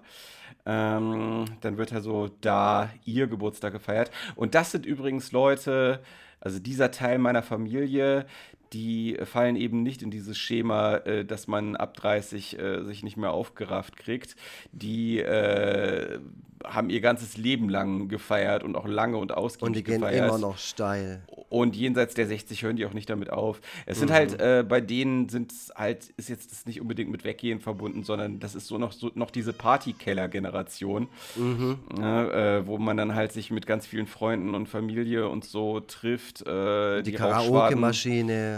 Ähm, 0.65 1.45
dann 1.61 1.77
wird 1.77 1.91
also 1.91 2.29
da 2.41 2.91
ihr 3.03 3.25
Geburtstag 3.25 3.73
gefeiert. 3.73 4.11
Und 4.35 4.53
das 4.53 4.71
sind 4.71 4.85
übrigens 4.85 5.31
Leute, 5.31 6.03
also 6.39 6.59
dieser 6.59 6.91
Teil 6.91 7.17
meiner 7.17 7.41
Familie, 7.41 8.27
die 8.73 9.17
fallen 9.25 9.55
eben 9.55 9.83
nicht 9.83 10.01
in 10.01 10.11
dieses 10.11 10.37
Schema, 10.37 10.95
äh, 10.97 11.25
dass 11.25 11.47
man 11.47 11.75
ab 11.75 11.93
30 11.95 12.57
äh, 12.57 12.83
sich 12.83 13.03
nicht 13.03 13.17
mehr 13.17 13.31
aufgerafft 13.31 13.97
kriegt. 13.97 14.35
Die 14.71 15.19
äh, 15.19 16.19
haben 16.63 16.89
ihr 16.91 17.01
ganzes 17.01 17.37
Leben 17.37 17.69
lang 17.69 18.07
gefeiert 18.07 18.63
und 18.63 18.75
auch 18.75 18.87
lange 18.87 19.17
und 19.17 19.31
Und 19.31 19.37
ausgiebig 19.37 19.73
die 19.73 19.83
gehen 19.83 20.01
gefeiert. 20.01 20.27
immer 20.29 20.37
noch 20.37 20.57
steil. 20.59 21.23
Und 21.49 21.75
jenseits 21.75 22.13
der 22.13 22.27
60 22.27 22.61
hören 22.63 22.75
die 22.77 22.85
auch 22.85 22.93
nicht 22.93 23.09
damit 23.09 23.29
auf. 23.31 23.59
Es 23.87 23.97
Mhm. 23.97 23.99
sind 24.01 24.11
halt, 24.11 24.39
äh, 24.39 24.63
bei 24.67 24.79
denen 24.79 25.27
sind 25.27 25.51
halt, 25.75 26.11
ist 26.17 26.29
jetzt 26.29 26.51
das 26.51 26.65
nicht 26.65 26.79
unbedingt 26.79 27.09
mit 27.11 27.23
Weggehen 27.25 27.59
verbunden, 27.59 28.03
sondern 28.03 28.39
das 28.39 28.53
ist 28.55 28.67
so 28.67 28.77
noch, 28.77 28.91
so, 28.91 29.11
noch 29.15 29.31
diese 29.31 29.51
Partykeller-Generation, 29.53 31.07
Mhm. 31.35 31.79
ja, 31.99 32.57
äh, 32.59 32.67
wo 32.67 32.77
man 32.77 32.95
dann 32.95 33.15
halt 33.15 33.31
sich 33.31 33.51
mit 33.51 33.65
ganz 33.65 33.85
vielen 33.87 34.07
Freunden 34.07 34.53
und 34.55 34.67
Familie 34.67 35.27
und 35.27 35.43
so 35.45 35.79
trifft. 35.79 36.41
Äh, 36.45 37.01
Die, 37.01 37.15
Rauchschwaden- 37.15 37.73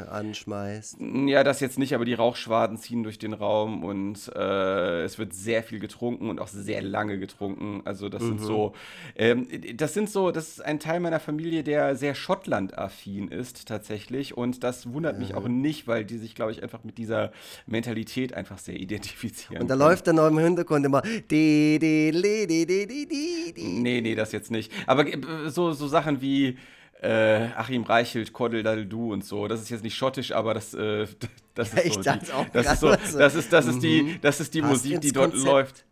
Anschmeißt. 0.09 0.97
ja, 1.27 1.43
das 1.43 1.59
jetzt 1.59 1.79
nicht, 1.79 1.93
aber 1.93 2.05
die 2.05 2.13
Rauchschwaden 2.13 2.77
ziehen 2.77 3.03
durch 3.03 3.19
den 3.19 3.33
Raum 3.33 3.83
und 3.83 4.31
äh, 4.35 5.03
es 5.03 5.17
wird 5.17 5.33
sehr 5.33 5.63
viel 5.63 5.79
getrunken 5.79 6.29
und 6.29 6.39
auch 6.39 6.47
sehr 6.47 6.81
lange 6.81 7.19
getrunken. 7.19 7.81
Also 7.85 8.09
das 8.09 8.21
sind 8.21 8.41
so, 8.41 8.73
ähm, 9.15 9.47
das 9.75 9.93
sind 9.93 10.09
so, 10.09 10.31
das 10.31 10.49
ist 10.49 10.65
ein 10.65 10.79
Teil 10.79 10.99
meiner 10.99 11.19
Familie, 11.19 11.63
der 11.63 11.95
sehr 11.95 12.15
Schottland-affin 12.15 13.27
ist 13.27 13.67
tatsächlich 13.67 14.37
und 14.37 14.63
das 14.63 14.91
wundert 14.91 15.19
mich 15.19 15.35
auch 15.35 15.47
nicht, 15.47 15.87
weil 15.87 16.05
die 16.05 16.17
sich, 16.17 16.35
glaube 16.35 16.51
ich, 16.51 16.63
einfach 16.63 16.83
mit 16.83 16.97
dieser 16.97 17.31
Mentalität 17.65 18.33
einfach 18.33 18.57
sehr 18.57 18.75
identifizieren. 18.75 19.61
Und 19.61 19.67
da 19.69 19.75
können. 19.75 19.89
läuft 19.89 20.07
dann 20.07 20.15
noch 20.17 20.27
im 20.27 20.37
Hintergrund 20.37 20.85
immer 20.85 21.01
di, 21.01 21.79
di, 21.79 22.11
li, 22.11 22.47
di, 22.47 22.65
di, 22.65 22.87
di, 22.87 23.07
di, 23.07 23.53
di. 23.53 23.63
Nee, 23.81 24.01
nee, 24.01 24.15
das 24.15 24.31
jetzt 24.31 24.51
nicht. 24.51 24.71
Aber 24.87 25.05
äh, 25.07 25.49
so, 25.49 25.71
so 25.71 25.87
Sachen 25.87 26.21
wie 26.21 26.57
äh, 27.03 27.49
Achim 27.55 27.83
Reichelt, 27.83 28.33
Koddel 28.33 28.85
Du 28.87 29.11
und 29.11 29.25
so, 29.25 29.47
das 29.47 29.61
ist 29.61 29.69
jetzt 29.69 29.83
nicht 29.83 29.95
schottisch, 29.95 30.31
aber 30.31 30.53
das, 30.53 30.73
äh, 30.73 31.05
das 31.53 31.73
ist 31.73 31.85
Ich 31.85 31.93
so. 31.93 32.01
Die, 32.01 32.09
auch 32.09 32.49
das, 32.53 32.73
ist 32.73 32.79
so 32.79 32.89
das 32.89 33.35
ist, 33.35 33.51
das 33.53 33.65
ist 33.67 33.83
die, 33.83 34.19
das 34.21 34.39
ist 34.39 34.53
die 34.53 34.61
Passt 34.61 34.71
Musik, 34.73 35.01
die 35.01 35.11
dort 35.11 35.31
Konzept. 35.31 35.45
läuft. 35.51 35.85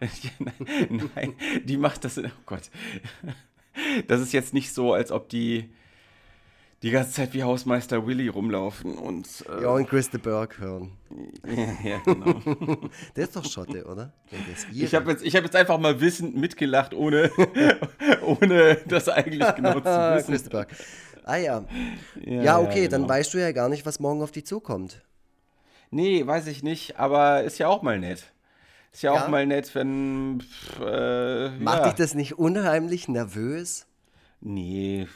Ja, 0.00 0.30
nein, 0.38 1.10
nein, 1.14 1.34
die 1.64 1.76
macht 1.76 2.04
das. 2.04 2.18
Oh 2.18 2.22
Gott. 2.46 2.70
Das 4.08 4.20
ist 4.22 4.32
jetzt 4.32 4.54
nicht 4.54 4.72
so, 4.72 4.94
als 4.94 5.12
ob 5.12 5.28
die 5.28 5.68
die 6.82 6.90
ganze 6.90 7.12
Zeit 7.12 7.32
wie 7.34 7.42
Hausmeister 7.42 8.06
Willy 8.06 8.28
rumlaufen 8.28 8.96
und. 8.98 9.26
Äh, 9.48 9.62
Ja, 9.62 9.68
und 9.70 9.88
Chris 9.88 10.10
de 10.10 10.20
Burgh 10.20 10.58
hören. 10.58 10.92
ja, 11.84 11.98
genau. 12.04 12.34
Der 13.16 13.24
ist 13.24 13.34
doch 13.34 13.44
Schotte, 13.44 13.84
oder? 13.86 14.12
Ist 14.52 14.66
Ich 14.72 14.94
habe 14.94 15.10
jetzt, 15.10 15.24
ich 15.24 15.34
hab 15.36 15.42
jetzt 15.44 15.56
einfach 15.56 15.78
mal 15.78 16.00
wissend 16.00 16.36
mitgelacht, 16.36 16.92
ohne, 16.94 17.30
ohne 18.22 18.76
das 18.86 19.08
eigentlich 19.08 19.54
genau 19.54 19.80
zu 19.80 19.84
wissen. 19.84 20.26
Chris 20.26 20.42
de 20.44 20.50
Burgh. 20.52 20.68
Ah 21.24 21.36
ja. 21.36 21.64
Ja, 22.24 22.42
Ja, 22.42 22.58
okay, 22.60 22.88
dann 22.88 23.02
genau. 23.02 23.14
weißt 23.14 23.34
du 23.34 23.38
ja 23.38 23.52
gar 23.52 23.68
nicht, 23.68 23.84
was 23.86 23.98
morgen 23.98 24.22
auf 24.22 24.30
dich 24.30 24.46
zukommt. 24.46 25.02
Nee, 25.90 26.26
weiß 26.26 26.46
ich 26.48 26.62
nicht, 26.62 26.98
aber 26.98 27.42
ist 27.42 27.58
ja 27.58 27.68
auch 27.68 27.82
mal 27.82 27.98
nett. 27.98 28.32
Ist 28.92 29.02
ja, 29.02 29.14
Ja? 29.14 29.24
auch 29.24 29.28
mal 29.28 29.46
nett, 29.46 29.74
wenn. 29.74 30.40
pff, 30.40 30.80
Äh, 30.80 31.50
Macht 31.58 31.78
ja. 31.78 31.84
dich 31.86 31.94
das 31.94 32.14
nicht 32.14 32.38
unheimlich 32.38 33.08
nervös? 33.08 33.86
Nee, 34.40 35.06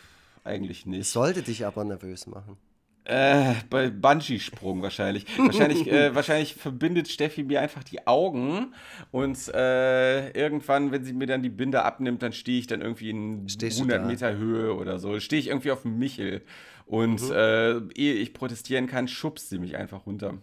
eigentlich 0.44 0.87
nicht. 0.87 1.09
Sollte 1.09 1.42
dich 1.42 1.64
aber 1.66 1.85
nervös 1.85 2.26
machen. 2.26 2.56
Äh, 3.04 3.54
bei 3.70 3.88
Bungee-Sprung 3.90 4.82
wahrscheinlich. 4.82 5.26
wahrscheinlich, 5.38 5.90
äh, 5.90 6.14
wahrscheinlich 6.14 6.54
verbindet 6.54 7.09
Steffi 7.09 7.42
mir 7.42 7.61
einfach 7.61 7.82
die 7.82 8.06
Augen 8.06 8.75
und 9.11 9.49
äh, 9.54 10.30
irgendwann, 10.32 10.92
wenn 10.92 11.02
sie 11.04 11.14
mir 11.14 11.26
dann 11.26 11.42
die 11.42 11.49
Binde 11.49 11.82
abnimmt, 11.82 12.23
dann 12.23 12.32
stehe 12.32 12.58
ich 12.58 12.67
dann 12.67 12.82
irgendwie 12.82 13.10
in 13.10 13.49
Stehst 13.49 13.78
du 13.78 13.82
100 13.84 14.02
da? 14.02 14.06
Meter 14.06 14.36
Höhe 14.36 14.75
oder 14.75 14.99
so. 14.99 15.19
Stehe 15.19 15.41
ich 15.41 15.49
irgendwie 15.49 15.71
auf 15.71 15.82
dem 15.82 15.99
Michel 15.99 16.43
und 16.86 17.23
Mhm. 17.23 17.32
äh, 17.32 17.78
ehe 17.95 18.14
ich 18.14 18.34
protestieren 18.34 18.86
kann, 18.86 19.08
schubst 19.08 19.49
sie 19.49 19.58
mich 19.58 19.76
einfach 19.76 20.06
runter. 20.06 20.34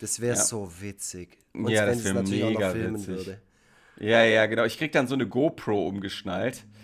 Das 0.00 0.20
wäre 0.20 0.36
Ja. 0.36 0.42
so 0.42 0.70
witzig. 0.80 1.38
Und 1.54 1.70
Ja, 1.70 1.82
wenn 1.82 1.88
das 1.88 1.98
es 1.98 2.04
wär 2.04 2.14
natürlich 2.14 2.44
auch 2.44 2.50
noch 2.50 2.54
mega 2.58 2.70
filmen 2.70 2.94
witzig. 2.96 3.08
würde. 3.08 3.40
Ja, 3.98 4.22
ja, 4.22 4.46
genau. 4.46 4.64
Ich 4.64 4.78
krieg 4.78 4.92
dann 4.92 5.06
so 5.06 5.14
eine 5.14 5.26
GoPro 5.26 5.88
umgeschnallt. 5.88 6.64
Mhm. 6.64 6.79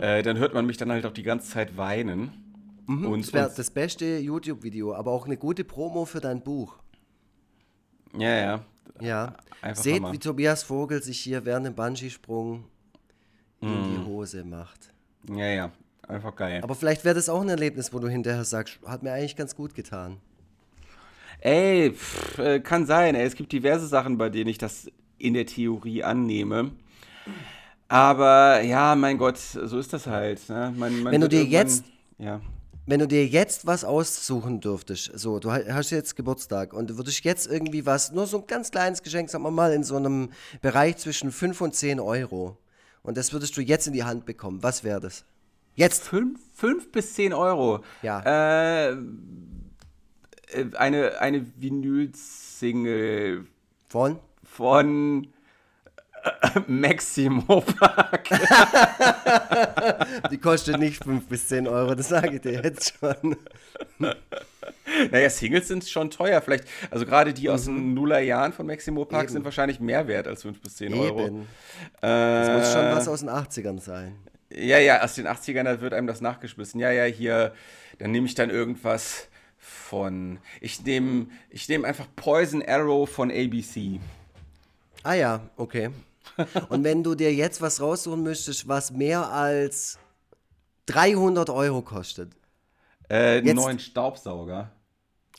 Äh, 0.00 0.22
dann 0.22 0.38
hört 0.38 0.54
man 0.54 0.66
mich 0.66 0.76
dann 0.76 0.90
halt 0.90 1.06
auch 1.06 1.12
die 1.12 1.22
ganze 1.22 1.50
Zeit 1.50 1.76
weinen. 1.76 2.30
Und, 2.86 3.00
Mhm. 3.02 3.20
Das 3.20 3.32
wäre 3.34 3.48
und 3.48 3.58
das 3.58 3.70
beste 3.70 4.18
YouTube-Video, 4.18 4.94
aber 4.94 5.12
auch 5.12 5.26
eine 5.26 5.36
gute 5.36 5.62
Promo 5.64 6.04
für 6.06 6.20
dein 6.20 6.40
Buch. 6.42 6.76
ja, 8.16 8.34
ja. 8.36 8.64
Ja. 9.00 9.34
Einfach 9.60 9.82
Seht, 9.82 9.96
Hammer. 9.96 10.12
wie 10.12 10.18
Tobias 10.18 10.62
Vogel 10.62 11.02
sich 11.02 11.20
hier 11.20 11.44
während 11.44 11.66
dem 11.66 11.74
Bungee-Sprung 11.74 12.64
in 13.60 13.68
Mhm. 13.68 13.90
die 14.00 14.06
Hose 14.06 14.44
macht. 14.44 14.92
Ja, 15.28 15.46
ja. 15.46 15.72
Einfach 16.06 16.34
geil. 16.34 16.60
Aber 16.62 16.74
vielleicht 16.74 17.04
wäre 17.04 17.14
das 17.14 17.28
auch 17.28 17.42
ein 17.42 17.48
Erlebnis, 17.50 17.92
wo 17.92 17.98
du 17.98 18.08
hinterher 18.08 18.44
sagst, 18.44 18.78
hat 18.86 19.02
mir 19.02 19.12
eigentlich 19.12 19.36
ganz 19.36 19.54
gut 19.54 19.74
getan. 19.74 20.16
Ey, 21.40 21.92
pff, 21.92 22.38
äh, 22.38 22.60
kann 22.60 22.86
sein. 22.86 23.14
Ey. 23.14 23.26
Es 23.26 23.34
gibt 23.36 23.52
diverse 23.52 23.86
Sachen, 23.86 24.16
bei 24.16 24.30
denen 24.30 24.48
ich 24.48 24.58
das 24.58 24.90
in 25.18 25.34
der 25.34 25.44
Theorie 25.46 26.02
annehme. 26.02 26.72
Aber 27.88 28.60
ja, 28.62 28.94
mein 28.94 29.16
Gott, 29.18 29.38
so 29.38 29.78
ist 29.78 29.92
das 29.92 30.06
halt. 30.06 30.46
Ne? 30.48 30.72
Man, 30.76 31.02
man 31.02 31.12
Wenn 31.12 31.20
du 31.22 31.28
dir 31.28 31.44
jetzt- 31.44 31.84
Ja. 32.18 32.40
Wenn 32.86 33.00
du 33.00 33.06
dir 33.06 33.26
jetzt 33.26 33.66
was 33.66 33.84
aussuchen 33.84 34.60
dürftest, 34.62 35.10
so, 35.14 35.38
du 35.40 35.52
ha- 35.52 35.60
hast 35.70 35.90
jetzt 35.90 36.16
Geburtstag 36.16 36.72
und 36.72 36.88
du 36.88 36.96
würdest 36.96 37.22
jetzt 37.22 37.46
irgendwie 37.46 37.84
was, 37.84 38.12
nur 38.12 38.26
so 38.26 38.38
ein 38.38 38.46
ganz 38.46 38.70
kleines 38.70 39.02
Geschenk, 39.02 39.28
sagen 39.28 39.44
wir 39.44 39.50
mal, 39.50 39.74
in 39.74 39.84
so 39.84 39.96
einem 39.96 40.30
Bereich 40.62 40.96
zwischen 40.96 41.30
5 41.30 41.60
und 41.60 41.74
10 41.74 42.00
Euro. 42.00 42.56
Und 43.02 43.18
das 43.18 43.34
würdest 43.34 43.54
du 43.58 43.60
jetzt 43.60 43.86
in 43.88 43.92
die 43.92 44.04
Hand 44.04 44.24
bekommen. 44.24 44.62
Was 44.62 44.84
wäre 44.84 45.00
das? 45.00 45.24
Jetzt! 45.74 46.04
5, 46.08 46.40
fünf 46.54 46.90
bis 46.90 47.12
10 47.12 47.34
Euro. 47.34 47.80
Ja. 48.02 48.20
Äh, 48.24 48.92
äh, 48.92 48.96
eine, 50.78 51.20
eine 51.20 51.44
Vinyl-Single 51.58 53.46
Von? 53.88 54.18
von 54.44 55.26
Maximo 56.66 57.60
Park. 57.60 58.28
Die 60.30 60.38
kostet 60.38 60.78
nicht 60.78 61.02
5 61.04 61.26
bis 61.26 61.48
10 61.48 61.68
Euro, 61.68 61.94
das 61.94 62.08
sage 62.08 62.36
ich 62.36 62.40
dir 62.40 62.62
jetzt 62.62 62.94
schon. 62.98 63.36
naja, 65.10 65.30
Singles 65.30 65.68
sind 65.68 65.88
schon 65.88 66.10
teuer. 66.10 66.40
Vielleicht, 66.40 66.64
also 66.90 67.04
gerade 67.06 67.32
die 67.32 67.48
aus 67.48 67.64
den 67.64 67.94
Nullerjahren 67.94 68.52
von 68.52 68.66
Maximo 68.66 69.04
Park 69.04 69.22
Mhm. 69.22 69.24
Eben. 69.24 69.32
sind 69.34 69.44
wahrscheinlich 69.44 69.80
mehr 69.80 70.06
wert 70.08 70.26
als 70.28 70.42
5 70.42 70.60
bis 70.60 70.76
10 70.76 70.94
Euro. 70.94 71.26
Eben. 71.26 71.42
Äh, 72.00 72.02
Das 72.02 72.58
muss 72.58 72.72
schon 72.72 72.84
was 72.96 73.08
aus 73.08 73.20
den 73.20 73.30
80ern 73.30 73.80
sein. 73.80 74.16
Ja, 74.50 74.78
ja, 74.78 75.02
aus 75.02 75.14
den 75.14 75.26
80ern, 75.26 75.64
da 75.64 75.80
wird 75.80 75.92
einem 75.92 76.06
das 76.06 76.20
nachgeschmissen. 76.20 76.80
Ja, 76.80 76.90
ja, 76.90 77.04
hier, 77.04 77.52
dann 77.98 78.10
nehme 78.12 78.26
ich 78.26 78.34
dann 78.34 78.50
irgendwas 78.50 79.28
von. 79.58 80.38
Ich 80.60 80.82
nehme 80.84 81.26
ich 81.50 81.68
nehm 81.68 81.84
einfach 81.84 82.06
Poison 82.16 82.62
Arrow 82.66 83.08
von 83.08 83.30
ABC. 83.30 84.00
Ah 85.02 85.14
ja, 85.14 85.40
okay. 85.56 85.90
Und 86.68 86.84
wenn 86.84 87.02
du 87.02 87.14
dir 87.14 87.34
jetzt 87.34 87.60
was 87.60 87.80
raussuchen 87.80 88.22
müsstest, 88.22 88.68
was 88.68 88.90
mehr 88.90 89.30
als 89.30 89.98
300 90.86 91.50
Euro 91.50 91.82
kostet. 91.82 92.32
Äh, 93.08 93.38
einen 93.38 93.56
neuen 93.56 93.78
Staubsauger. 93.78 94.70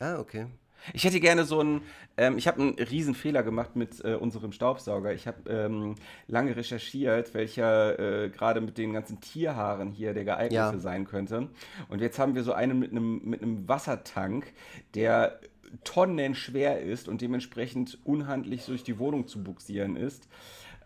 Ah, 0.00 0.18
okay. 0.18 0.46
Ich 0.94 1.04
hätte 1.04 1.20
gerne 1.20 1.44
so 1.44 1.60
einen, 1.60 1.82
ähm, 2.16 2.38
ich 2.38 2.48
habe 2.48 2.60
einen 2.60 2.74
riesen 2.78 3.14
Fehler 3.14 3.42
gemacht 3.42 3.76
mit 3.76 4.02
äh, 4.04 4.14
unserem 4.14 4.52
Staubsauger. 4.52 5.12
Ich 5.12 5.26
habe 5.26 5.50
ähm, 5.50 5.96
lange 6.26 6.56
recherchiert, 6.56 7.34
welcher 7.34 7.98
äh, 7.98 8.30
gerade 8.30 8.60
mit 8.60 8.78
den 8.78 8.92
ganzen 8.92 9.20
Tierhaaren 9.20 9.90
hier 9.90 10.14
der 10.14 10.24
geeignete 10.24 10.54
ja. 10.54 10.78
sein 10.78 11.04
könnte. 11.04 11.48
Und 11.88 12.00
jetzt 12.00 12.18
haben 12.18 12.34
wir 12.34 12.42
so 12.42 12.52
einen 12.52 12.78
mit 12.78 12.92
einem 12.92 13.20
mit 13.24 13.42
einem 13.42 13.68
Wassertank, 13.68 14.52
der 14.94 15.38
tonnenschwer 15.84 16.80
ist 16.80 17.08
und 17.08 17.20
dementsprechend 17.20 17.98
unhandlich 18.04 18.66
durch 18.66 18.82
die 18.82 18.98
Wohnung 18.98 19.28
zu 19.28 19.42
buxieren 19.42 19.96
ist. 19.96 20.28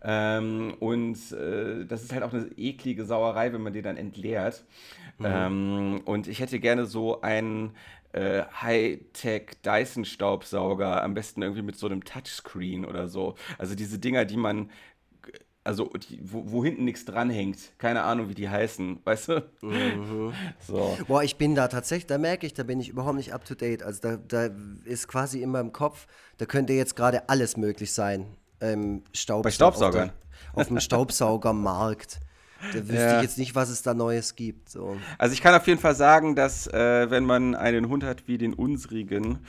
Ähm, 0.07 0.75
und 0.79 1.17
äh, 1.31 1.83
das 1.85 2.03
ist 2.03 2.13
halt 2.13 2.21
auch 2.21 2.31
eine 2.31 2.47
eklige 2.57 3.05
Sauerei, 3.05 3.51
wenn 3.51 3.61
man 3.61 3.73
den 3.73 3.83
dann 3.83 3.97
entleert. 3.97 4.63
Mhm. 5.17 5.25
Ähm, 5.25 6.01
und 6.05 6.27
ich 6.27 6.39
hätte 6.39 6.59
gerne 6.59 6.85
so 6.85 7.21
einen 7.21 7.71
äh, 8.13 8.43
Hightech 8.61 9.57
Dyson-Staubsauger, 9.65 11.01
am 11.01 11.15
besten 11.15 11.41
irgendwie 11.41 11.63
mit 11.63 11.75
so 11.75 11.87
einem 11.87 12.03
Touchscreen 12.03 12.85
oder 12.85 13.07
so. 13.07 13.33
Also 13.57 13.73
diese 13.73 13.97
Dinger, 13.97 14.25
die 14.25 14.37
man 14.37 14.69
also 15.63 15.85
die, 15.87 16.19
wo, 16.21 16.43
wo, 16.45 16.63
hinten 16.63 16.85
nichts 16.85 17.05
dranhängt. 17.05 17.57
Keine 17.79 18.03
Ahnung, 18.03 18.29
wie 18.29 18.35
die 18.35 18.47
heißen, 18.47 18.99
weißt 19.03 19.29
du? 19.29 19.49
Mhm. 19.61 20.31
So. 20.59 20.95
Boah, 21.07 21.23
ich 21.23 21.37
bin 21.37 21.55
da 21.55 21.67
tatsächlich, 21.67 22.05
da 22.05 22.19
merke 22.19 22.45
ich, 22.45 22.53
da 22.53 22.61
bin 22.61 22.79
ich 22.79 22.89
überhaupt 22.89 23.15
nicht 23.15 23.33
up 23.33 23.43
to 23.45 23.55
date. 23.55 23.81
Also 23.81 23.99
da, 24.01 24.17
da 24.17 24.49
ist 24.83 25.07
quasi 25.07 25.41
in 25.41 25.49
meinem 25.49 25.71
Kopf, 25.71 26.05
da 26.37 26.45
könnte 26.45 26.73
jetzt 26.73 26.95
gerade 26.95 27.29
alles 27.29 27.57
möglich 27.57 27.91
sein. 27.91 28.27
Ähm, 28.61 29.03
Staub 29.13 29.43
Bei 29.43 29.51
Staubsaugern? 29.51 30.11
Auf, 30.53 30.61
auf 30.61 30.67
dem 30.67 30.79
Staubsaugermarkt. 30.79 32.19
Da 32.73 32.79
wüsste 32.79 32.95
ja. 32.95 33.17
ich 33.17 33.23
jetzt 33.23 33.37
nicht, 33.37 33.55
was 33.55 33.69
es 33.69 33.81
da 33.81 33.93
Neues 33.93 34.35
gibt. 34.35 34.69
So. 34.69 34.97
Also 35.17 35.33
ich 35.33 35.41
kann 35.41 35.53
auf 35.53 35.67
jeden 35.67 35.79
Fall 35.79 35.95
sagen, 35.95 36.35
dass 36.35 36.67
äh, 36.67 37.09
wenn 37.09 37.25
man 37.25 37.55
einen 37.55 37.89
Hund 37.89 38.03
hat 38.03 38.27
wie 38.27 38.37
den 38.37 38.53
unsrigen, 38.53 39.39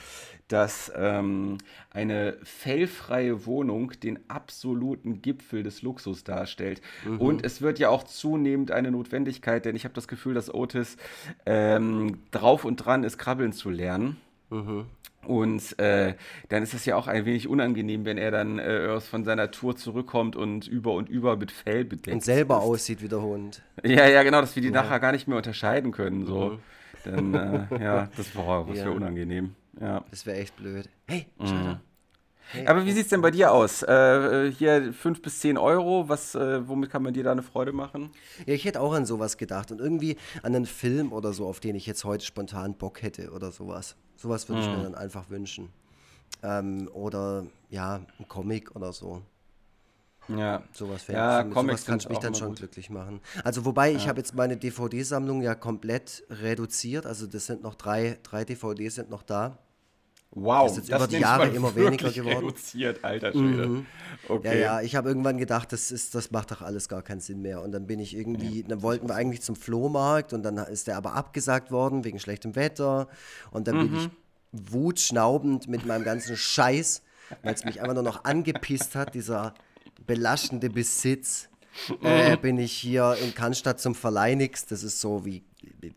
dass 0.47 0.91
ähm, 0.95 1.57
eine 1.89 2.37
fellfreie 2.43 3.45
Wohnung 3.45 3.91
den 3.91 4.19
absoluten 4.29 5.21
Gipfel 5.21 5.63
des 5.63 5.81
Luxus 5.81 6.23
darstellt. 6.23 6.81
Mhm. 7.05 7.19
Und 7.19 7.45
es 7.45 7.61
wird 7.61 7.79
ja 7.79 7.89
auch 7.89 8.03
zunehmend 8.03 8.71
eine 8.71 8.91
Notwendigkeit, 8.91 9.65
denn 9.65 9.75
ich 9.75 9.83
habe 9.83 9.93
das 9.93 10.07
Gefühl, 10.07 10.33
dass 10.33 10.53
Otis 10.53 10.97
ähm, 11.45 12.19
drauf 12.31 12.65
und 12.65 12.77
dran 12.77 13.03
ist, 13.03 13.17
krabbeln 13.17 13.51
zu 13.51 13.69
lernen. 13.69 14.17
Mhm. 14.49 14.85
Und 15.25 15.77
äh, 15.77 16.13
dann 16.47 16.63
ist 16.63 16.73
es 16.73 16.85
ja 16.85 16.95
auch 16.95 17.07
ein 17.07 17.25
wenig 17.25 17.49
unangenehm, 17.49 18.05
wenn 18.05 18.17
er 18.17 18.31
dann 18.31 18.59
äh, 18.59 18.99
von 19.01 19.25
seiner 19.25 19.51
Tour 19.51 19.75
zurückkommt 19.75 20.37
und 20.37 20.67
über 20.67 20.93
und 20.93 21.09
über 21.09 21.35
mit 21.35 21.51
Fell 21.51 21.83
bedeckt 21.83 22.13
Und 22.13 22.23
selber 22.23 22.57
ist. 22.57 22.63
aussieht 22.63 23.01
wie 23.01 23.09
der 23.09 23.21
Hund. 23.21 23.61
Ja, 23.83 24.07
ja, 24.07 24.23
genau, 24.23 24.39
dass 24.39 24.55
wir 24.55 24.61
die 24.61 24.69
ja. 24.69 24.73
nachher 24.73 24.99
gar 24.99 25.11
nicht 25.11 25.27
mehr 25.27 25.37
unterscheiden 25.37 25.91
können. 25.91 26.25
So. 26.25 26.51
Mhm. 26.51 26.59
Dann, 27.03 27.33
äh, 27.33 27.83
ja, 27.83 28.09
das 28.15 28.35
war 28.35 28.67
was 28.67 28.77
ja. 28.77 28.85
für 28.85 28.91
unangenehm. 28.91 29.55
Ja. 29.79 30.03
Das 30.09 30.25
wäre 30.25 30.37
echt 30.37 30.55
blöd. 30.55 30.89
Hey, 31.07 31.27
mhm. 31.39 31.79
Aber 32.65 32.85
wie 32.85 32.91
sieht 32.91 33.03
es 33.03 33.09
denn 33.09 33.21
bei 33.21 33.31
dir 33.31 33.51
aus? 33.51 33.83
Äh, 33.83 34.51
hier 34.51 34.93
5 34.93 35.21
bis 35.21 35.39
10 35.41 35.57
Euro, 35.57 36.07
was, 36.07 36.35
äh, 36.35 36.67
womit 36.67 36.89
kann 36.89 37.03
man 37.03 37.13
dir 37.13 37.23
da 37.23 37.31
eine 37.31 37.43
Freude 37.43 37.73
machen? 37.73 38.11
Ja, 38.45 38.53
ich 38.53 38.65
hätte 38.65 38.81
auch 38.81 38.93
an 38.93 39.05
sowas 39.05 39.37
gedacht 39.37 39.71
und 39.71 39.79
irgendwie 39.79 40.17
an 40.43 40.55
einen 40.55 40.65
Film 40.65 41.11
oder 41.11 41.33
so, 41.33 41.47
auf 41.47 41.59
den 41.59 41.75
ich 41.75 41.85
jetzt 41.85 42.03
heute 42.03 42.25
spontan 42.25 42.75
Bock 42.75 43.01
hätte 43.01 43.31
oder 43.31 43.51
sowas. 43.51 43.95
Sowas 44.15 44.47
würde 44.47 44.61
mhm. 44.61 44.67
ich 44.67 44.71
mir 44.73 44.79
mhm. 44.79 44.83
dann 44.83 44.95
einfach 44.95 45.29
wünschen. 45.29 45.69
Ähm, 46.43 46.89
oder 46.93 47.45
ja, 47.69 48.01
ein 48.19 48.27
Comic 48.27 48.75
oder 48.75 48.93
so. 48.93 49.21
Ja. 50.27 50.61
Sowas, 50.73 51.07
ja, 51.07 51.43
mich, 51.43 51.53
sowas 51.53 51.85
kann 51.85 52.01
mich 52.09 52.19
dann 52.19 52.35
schon 52.35 52.49
gut. 52.49 52.57
glücklich 52.57 52.89
machen. 52.89 53.21
Also 53.43 53.65
wobei, 53.65 53.91
ja. 53.91 53.97
ich 53.97 54.07
habe 54.07 54.19
jetzt 54.19 54.35
meine 54.35 54.57
DVD-Sammlung 54.57 55.41
ja 55.41 55.55
komplett 55.55 56.23
reduziert. 56.29 57.05
Also 57.05 57.27
das 57.27 57.45
sind 57.45 57.63
noch 57.63 57.75
drei, 57.75 58.17
drei 58.23 58.43
DVDs 58.43 58.95
sind 58.95 59.09
noch 59.09 59.23
da. 59.23 59.57
Wow, 60.31 60.67
das 60.67 60.77
ist 60.77 60.89
jetzt 60.89 60.97
über 60.97 61.07
die 61.07 61.17
Jahre 61.17 61.47
immer 61.47 61.75
weniger 61.75 62.11
geworden. 62.11 62.45
Reduziert, 62.45 63.03
alter 63.03 63.31
Schwede. 63.31 63.67
Mhm. 63.67 63.85
Okay. 64.27 64.59
Ja, 64.59 64.79
ja, 64.79 64.81
ich 64.81 64.95
habe 64.95 65.09
irgendwann 65.09 65.37
gedacht, 65.37 65.71
das, 65.71 65.91
ist, 65.91 66.15
das 66.15 66.31
macht 66.31 66.51
doch 66.51 66.61
alles 66.61 66.89
gar 66.89 67.01
keinen 67.01 67.21
Sinn 67.21 67.41
mehr. 67.41 67.61
Und 67.61 67.71
dann 67.71 67.87
bin 67.87 67.99
ich 67.99 68.15
irgendwie, 68.15 68.61
ja, 68.61 68.67
dann 68.67 68.81
wollten 68.81 69.07
wir 69.07 69.15
eigentlich 69.15 69.41
zum 69.41 69.55
Flohmarkt 69.55 70.33
und 70.33 70.43
dann 70.43 70.57
ist 70.57 70.87
der 70.87 70.97
aber 70.97 71.13
abgesagt 71.13 71.71
worden 71.71 72.03
wegen 72.03 72.19
schlechtem 72.19 72.55
Wetter. 72.55 73.07
Und 73.51 73.67
dann 73.67 73.77
mhm. 73.77 73.91
bin 73.91 73.95
ich 73.95 74.09
wutschnaubend 74.71 75.67
mit 75.67 75.85
meinem 75.85 76.03
ganzen 76.03 76.35
Scheiß, 76.35 77.03
weil 77.41 77.53
es 77.53 77.65
mich 77.65 77.81
einfach 77.81 77.95
nur 77.95 78.03
noch 78.03 78.25
angepisst 78.25 78.95
hat, 78.95 79.15
dieser 79.15 79.53
belastende 80.05 80.69
Besitz. 80.69 81.49
Äh, 82.03 82.35
mhm. 82.35 82.41
bin 82.41 82.57
ich 82.57 82.73
hier 82.73 83.15
in 83.21 83.35
Cannstatt 83.35 83.79
zum 83.79 83.93
Verleinix, 83.93 84.65
das 84.65 84.83
ist 84.83 84.99
so 84.99 85.25
wie 85.25 85.43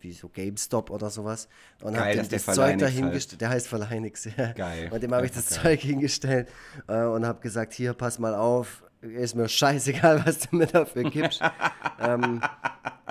wie 0.01 0.13
so 0.13 0.29
GameStop 0.29 0.91
oder 0.91 1.11
sowas. 1.11 1.49
Und 1.83 1.99
habe 1.99 2.17
das, 2.17 2.29
das 2.29 2.47
Zeug 2.47 2.79
dahingestellt. 2.79 3.41
Der 3.41 3.51
heißt 3.51 3.69
Verleinix, 3.69 4.25
ja. 4.37 4.53
Geil. 4.53 4.89
Und 4.91 5.03
dem 5.03 5.13
habe 5.13 5.27
ich 5.27 5.33
das 5.33 5.49
geil. 5.49 5.59
Zeug 5.63 5.81
hingestellt 5.81 6.49
äh, 6.89 7.03
und 7.05 7.27
habe 7.27 7.41
gesagt: 7.41 7.75
Hier, 7.75 7.93
pass 7.93 8.19
mal 8.19 8.35
auf, 8.35 8.83
ist 9.03 9.35
mir 9.35 9.49
scheißegal, 9.49 10.25
was 10.27 10.41
du 10.41 10.57
mir 10.57 10.67
dafür 10.67 11.05
gibst. 11.05 11.41
ähm, 12.01 12.41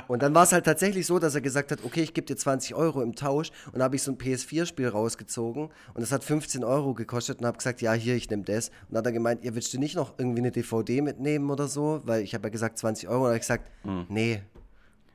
und 0.07 0.23
dann 0.23 0.33
war 0.33 0.43
es 0.43 0.51
halt 0.51 0.65
tatsächlich 0.65 1.05
so, 1.05 1.19
dass 1.19 1.35
er 1.35 1.41
gesagt 1.41 1.71
hat, 1.71 1.83
okay, 1.83 2.01
ich 2.01 2.13
gebe 2.13 2.25
dir 2.25 2.35
20 2.35 2.73
Euro 2.73 3.01
im 3.01 3.15
Tausch. 3.15 3.51
Und 3.71 3.81
habe 3.83 3.95
ich 3.95 4.03
so 4.03 4.12
ein 4.12 4.17
PS4-Spiel 4.17 4.88
rausgezogen 4.88 5.65
und 5.65 6.01
das 6.01 6.12
hat 6.12 6.23
15 6.23 6.63
Euro 6.63 6.93
gekostet 6.93 7.39
und 7.39 7.45
habe 7.45 7.57
gesagt, 7.57 7.81
ja, 7.81 7.93
hier, 7.93 8.15
ich 8.15 8.29
nehme 8.29 8.43
das. 8.43 8.69
Und 8.69 8.75
dann 8.91 8.99
hat 8.99 9.05
er 9.07 9.12
gemeint, 9.12 9.43
ihr 9.43 9.53
willst 9.55 9.73
du 9.73 9.79
nicht 9.79 9.95
noch 9.95 10.13
irgendwie 10.17 10.39
eine 10.39 10.51
DVD 10.51 11.01
mitnehmen 11.01 11.49
oder 11.49 11.67
so? 11.67 12.01
Weil 12.05 12.23
ich 12.23 12.33
habe 12.33 12.47
ja 12.47 12.49
gesagt 12.49 12.77
20 12.79 13.07
Euro. 13.07 13.17
Und 13.17 13.23
dann 13.23 13.29
habe 13.29 13.35
ich 13.38 13.41
gesagt, 13.41 13.69
mhm. 13.83 14.05
nee, 14.09 14.41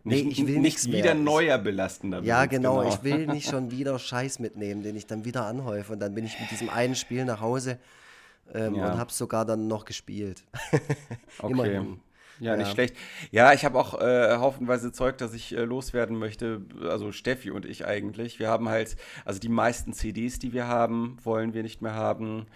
Nee, 0.05 0.23
nicht, 0.23 0.39
ich 0.39 0.47
will 0.47 0.59
nicht 0.59 0.87
wieder 0.87 1.15
mehr. 1.15 1.25
neuer 1.25 1.59
belastender. 1.59 2.23
Ja, 2.23 2.45
genau, 2.45 2.81
genau, 2.81 2.95
Ich 2.95 3.03
will 3.03 3.27
nicht 3.27 3.49
schon 3.49 3.71
wieder 3.71 3.99
Scheiß 3.99 4.39
mitnehmen, 4.39 4.83
den 4.83 4.97
ich 4.97 5.07
dann 5.07 5.25
wieder 5.25 5.47
anhäufe. 5.47 5.95
Und 5.95 6.01
dann 6.01 6.15
bin 6.15 6.27
ich 6.27 6.39
mit 6.39 6.51
diesem 6.51 6.69
einen 6.69 6.95
Spiel 6.95 7.25
nach 7.25 7.41
Hause 7.41 7.79
ähm, 8.53 8.75
ja. 8.75 8.93
und 8.93 8.99
habe 8.99 9.13
sogar 9.13 9.47
dann 9.47 9.67
noch 9.67 9.87
gespielt. 9.87 10.45
okay. 11.39 11.53
Immerhin. 11.53 12.01
Ja, 12.41 12.53
ja, 12.53 12.57
nicht 12.57 12.73
schlecht. 12.73 12.97
Ja, 13.31 13.53
ich 13.53 13.65
habe 13.65 13.79
auch 13.79 14.01
äh, 14.01 14.37
haufenweise 14.37 14.93
Zeug, 14.93 15.19
das 15.19 15.35
ich 15.35 15.57
äh, 15.57 15.65
loswerden 15.65 16.19
möchte. 16.19 16.63
Also 16.83 17.13
Steffi 17.13 17.51
und 17.51 17.65
ich 17.65 17.87
eigentlich. 17.87 18.39
Wir 18.39 18.49
haben 18.49 18.69
halt, 18.69 18.97
also 19.25 19.39
die 19.39 19.49
meisten 19.49 19.93
CDs, 19.93 20.39
die 20.39 20.53
wir 20.53 20.67
haben, 20.67 21.17
wollen 21.23 21.55
wir 21.55 21.63
nicht 21.63 21.81
mehr 21.81 21.95
haben. 21.95 22.47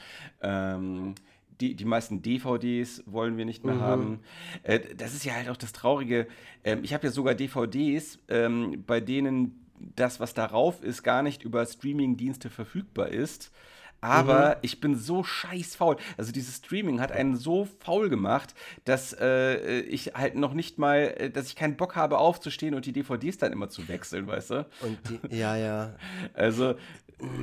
Ähm, 0.42 1.14
die, 1.60 1.74
die 1.74 1.84
meisten 1.84 2.22
DVDs 2.22 3.02
wollen 3.06 3.36
wir 3.36 3.44
nicht 3.44 3.64
mehr 3.64 3.76
mhm. 3.76 3.80
haben. 3.80 4.20
Äh, 4.62 4.80
das 4.96 5.14
ist 5.14 5.24
ja 5.24 5.34
halt 5.34 5.48
auch 5.48 5.56
das 5.56 5.72
Traurige. 5.72 6.26
Ähm, 6.64 6.80
ich 6.82 6.94
habe 6.94 7.06
ja 7.06 7.12
sogar 7.12 7.34
DVDs, 7.34 8.18
ähm, 8.28 8.84
bei 8.86 9.00
denen 9.00 9.66
das, 9.96 10.20
was 10.20 10.34
darauf 10.34 10.82
ist, 10.82 11.02
gar 11.02 11.22
nicht 11.22 11.42
über 11.42 11.64
Streaming-Dienste 11.64 12.50
verfügbar 12.50 13.08
ist. 13.08 13.52
Aber 14.00 14.50
mhm. 14.50 14.54
ich 14.62 14.80
bin 14.80 14.94
so 14.94 15.24
scheiß 15.24 15.76
faul. 15.76 15.96
Also 16.16 16.32
dieses 16.32 16.56
Streaming 16.56 17.00
hat 17.00 17.12
einen 17.12 17.36
so 17.36 17.66
faul 17.80 18.08
gemacht, 18.08 18.54
dass 18.84 19.12
äh, 19.18 19.80
ich 19.80 20.14
halt 20.14 20.36
noch 20.36 20.54
nicht 20.54 20.78
mal, 20.78 21.14
äh, 21.16 21.30
dass 21.30 21.48
ich 21.48 21.56
keinen 21.56 21.76
Bock 21.76 21.96
habe 21.96 22.18
aufzustehen 22.18 22.74
und 22.74 22.86
die 22.86 22.92
DVDs 22.92 23.38
dann 23.38 23.52
immer 23.52 23.68
zu 23.68 23.88
wechseln, 23.88 24.26
weißt 24.26 24.50
du? 24.50 24.66
Und 24.80 24.98
die, 25.08 25.36
ja, 25.36 25.56
ja. 25.56 25.94
Also 26.34 26.74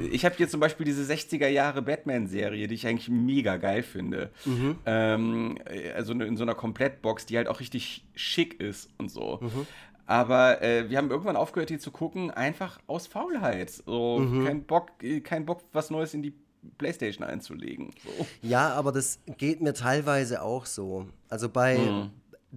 ich 0.09 0.23
habe 0.23 0.35
hier 0.35 0.47
zum 0.47 0.61
Beispiel 0.61 0.85
diese 0.85 1.11
60er 1.11 1.47
Jahre 1.47 1.81
Batman-Serie, 1.81 2.67
die 2.67 2.75
ich 2.75 2.87
eigentlich 2.87 3.09
mega 3.09 3.57
geil 3.57 3.83
finde. 3.83 4.29
Mhm. 4.45 4.77
Ähm, 4.85 5.57
also 5.95 6.13
in 6.13 6.37
so 6.37 6.43
einer 6.43 6.55
Komplettbox, 6.55 7.25
die 7.25 7.35
halt 7.35 7.49
auch 7.49 7.59
richtig 7.59 8.05
schick 8.15 8.59
ist 8.61 8.89
und 8.97 9.11
so. 9.11 9.39
Mhm. 9.41 9.67
Aber 10.05 10.61
äh, 10.61 10.89
wir 10.89 10.97
haben 10.97 11.09
irgendwann 11.09 11.35
aufgehört, 11.35 11.69
die 11.69 11.79
zu 11.79 11.91
gucken, 11.91 12.31
einfach 12.31 12.79
aus 12.87 13.07
Faulheit. 13.07 13.71
So, 13.71 14.19
mhm. 14.19 14.45
kein 14.45 14.63
Bock, 14.63 14.91
kein 15.23 15.45
Bock, 15.45 15.63
was 15.73 15.89
Neues 15.89 16.13
in 16.13 16.21
die 16.21 16.33
Playstation 16.78 17.25
einzulegen. 17.25 17.91
So. 18.04 18.25
Ja, 18.41 18.73
aber 18.73 18.91
das 18.91 19.19
geht 19.38 19.62
mir 19.62 19.73
teilweise 19.73 20.41
auch 20.41 20.65
so. 20.65 21.08
Also 21.30 21.49
bei, 21.49 21.78
mhm. 21.78 22.12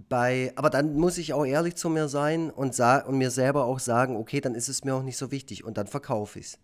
bei, 0.08 0.52
aber 0.56 0.70
dann 0.70 0.96
muss 0.96 1.18
ich 1.18 1.32
auch 1.32 1.44
ehrlich 1.44 1.76
zu 1.76 1.88
mir 1.88 2.08
sein 2.08 2.50
und, 2.50 2.78
und 2.78 3.18
mir 3.18 3.30
selber 3.30 3.64
auch 3.64 3.78
sagen, 3.78 4.16
okay, 4.16 4.40
dann 4.40 4.54
ist 4.54 4.68
es 4.68 4.84
mir 4.84 4.94
auch 4.94 5.02
nicht 5.02 5.16
so 5.16 5.30
wichtig 5.30 5.64
und 5.64 5.78
dann 5.78 5.86
verkaufe 5.86 6.38
ich 6.38 6.46
es. 6.46 6.58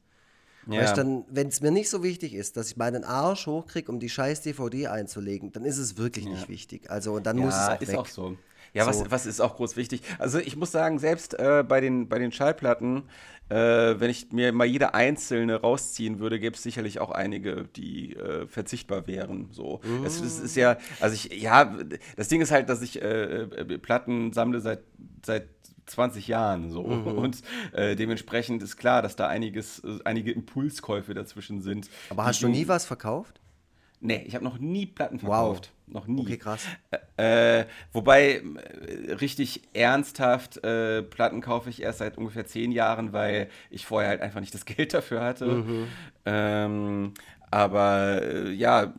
Ja. 0.67 0.93
dann, 0.95 1.25
wenn 1.29 1.49
es 1.49 1.61
mir 1.61 1.71
nicht 1.71 1.91
so 1.91 2.03
wichtig 2.03 2.35
ist, 2.35 2.57
dass 2.57 2.69
ich 2.69 2.77
meinen 2.77 3.05
Arsch 3.05 3.47
hochkriege, 3.47 3.91
um 3.91 4.01
die 4.01 4.09
scheiß 4.09 4.43
DVD 4.43 4.89
einzulegen, 4.89 5.53
dann 5.53 5.65
ist 5.65 5.79
es 5.79 5.99
wirklich 5.99 6.25
ja. 6.25 6.33
nicht 6.33 6.49
wichtig. 6.49 6.91
Also 6.91 7.21
dann 7.21 7.39
ja, 7.39 7.45
muss 7.45 7.55
es 7.55 7.69
auch 7.69 7.81
ist 7.81 7.89
weg. 7.89 7.99
auch 7.99 8.07
so. 8.07 8.37
Ja, 8.75 8.85
so. 8.85 8.91
was, 8.91 9.11
was 9.11 9.27
ist 9.27 9.41
auch 9.41 9.57
groß 9.57 9.77
wichtig? 9.77 10.03
Also 10.19 10.39
ich 10.39 10.57
muss 10.57 10.73
sagen, 10.73 10.99
selbst 10.99 11.39
äh, 11.39 11.65
bei, 11.67 11.81
den, 11.81 12.09
bei 12.09 12.19
den 12.19 12.33
Schallplatten, 12.33 13.05
äh, 13.49 13.55
wenn 13.57 14.11
ich 14.11 14.33
mir 14.33 14.53
mal 14.53 14.65
jede 14.65 14.95
einzelne 14.95 15.61
rausziehen 15.61 16.19
würde, 16.19 16.41
gäbe 16.41 16.57
es 16.57 16.63
sicherlich 16.63 16.99
auch 16.99 17.11
einige, 17.11 17.65
die 17.77 18.17
äh, 18.17 18.47
verzichtbar 18.49 19.07
wären. 19.07 19.49
So. 19.53 19.81
Mm. 19.85 20.05
Es, 20.05 20.21
es, 20.21 20.41
ist 20.41 20.57
ja, 20.57 20.77
also 21.01 21.15
ich, 21.15 21.41
ja, 21.41 21.77
das 22.17 22.29
Ding 22.29 22.41
ist 22.41 22.51
halt, 22.51 22.69
dass 22.69 22.83
ich 22.83 23.01
äh, 23.01 23.43
äh, 23.43 23.79
Platten 23.79 24.33
sammle 24.33 24.61
seit, 24.61 24.83
seit 25.25 25.49
20 25.87 26.27
Jahren 26.29 26.71
so. 26.71 26.83
Mhm. 26.83 27.07
Und 27.07 27.43
äh, 27.73 27.95
dementsprechend 27.95 28.63
ist 28.63 28.77
klar, 28.77 29.03
dass 29.03 29.17
da 29.17 29.29
einiges, 29.29 29.81
äh, 29.81 29.99
einige 30.05 30.33
Impulskäufe 30.33 31.15
dazwischen 31.15 31.61
sind. 31.61 31.89
Aber 32.11 32.25
hast 32.25 32.43
du 32.43 32.49
nie 32.49 32.67
was 32.67 32.87
verkauft? 32.87 33.41
Nee, 34.05 34.23
ich 34.27 34.35
habe 34.35 34.45
noch 34.45 34.59
nie 34.59 34.85
Platten 34.85 35.19
verkauft. 35.19 35.73
Wow. 35.87 35.95
Noch 35.95 36.07
nie. 36.07 36.21
Okay, 36.21 36.37
krass. 36.37 36.67
Äh, 37.17 37.65
wobei, 37.93 38.43
äh, 38.43 39.13
richtig 39.13 39.63
ernsthaft 39.73 40.63
äh, 40.63 41.03
Platten 41.03 41.41
kaufe 41.41 41.71
ich 41.71 41.81
erst 41.81 42.01
seit 42.01 42.19
ungefähr 42.19 42.45
zehn 42.45 42.71
Jahren, 42.71 43.15
weil 43.15 43.49
ich 43.71 43.87
vorher 43.87 44.11
halt 44.11 44.21
einfach 44.21 44.41
nicht 44.41 44.53
das 44.53 44.65
Geld 44.67 44.93
dafür 44.93 45.23
hatte. 45.23 45.47
Mhm. 45.47 45.87
Ähm, 46.27 47.15
aber 47.51 48.21
äh, 48.23 48.51
ja, 48.51 48.93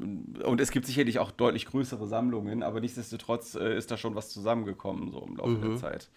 und 0.43 0.59
es 0.59 0.71
gibt 0.71 0.87
sicherlich 0.87 1.19
auch 1.19 1.29
deutlich 1.29 1.67
größere 1.67 2.07
Sammlungen, 2.07 2.63
aber 2.63 2.79
nichtsdestotrotz 2.79 3.53
äh, 3.53 3.77
ist 3.77 3.91
da 3.91 3.97
schon 3.97 4.15
was 4.15 4.29
zusammengekommen, 4.29 5.11
so 5.11 5.23
im 5.27 5.35
Laufe 5.35 5.49
mhm. 5.51 5.69
der 5.69 5.75
Zeit. 5.77 6.09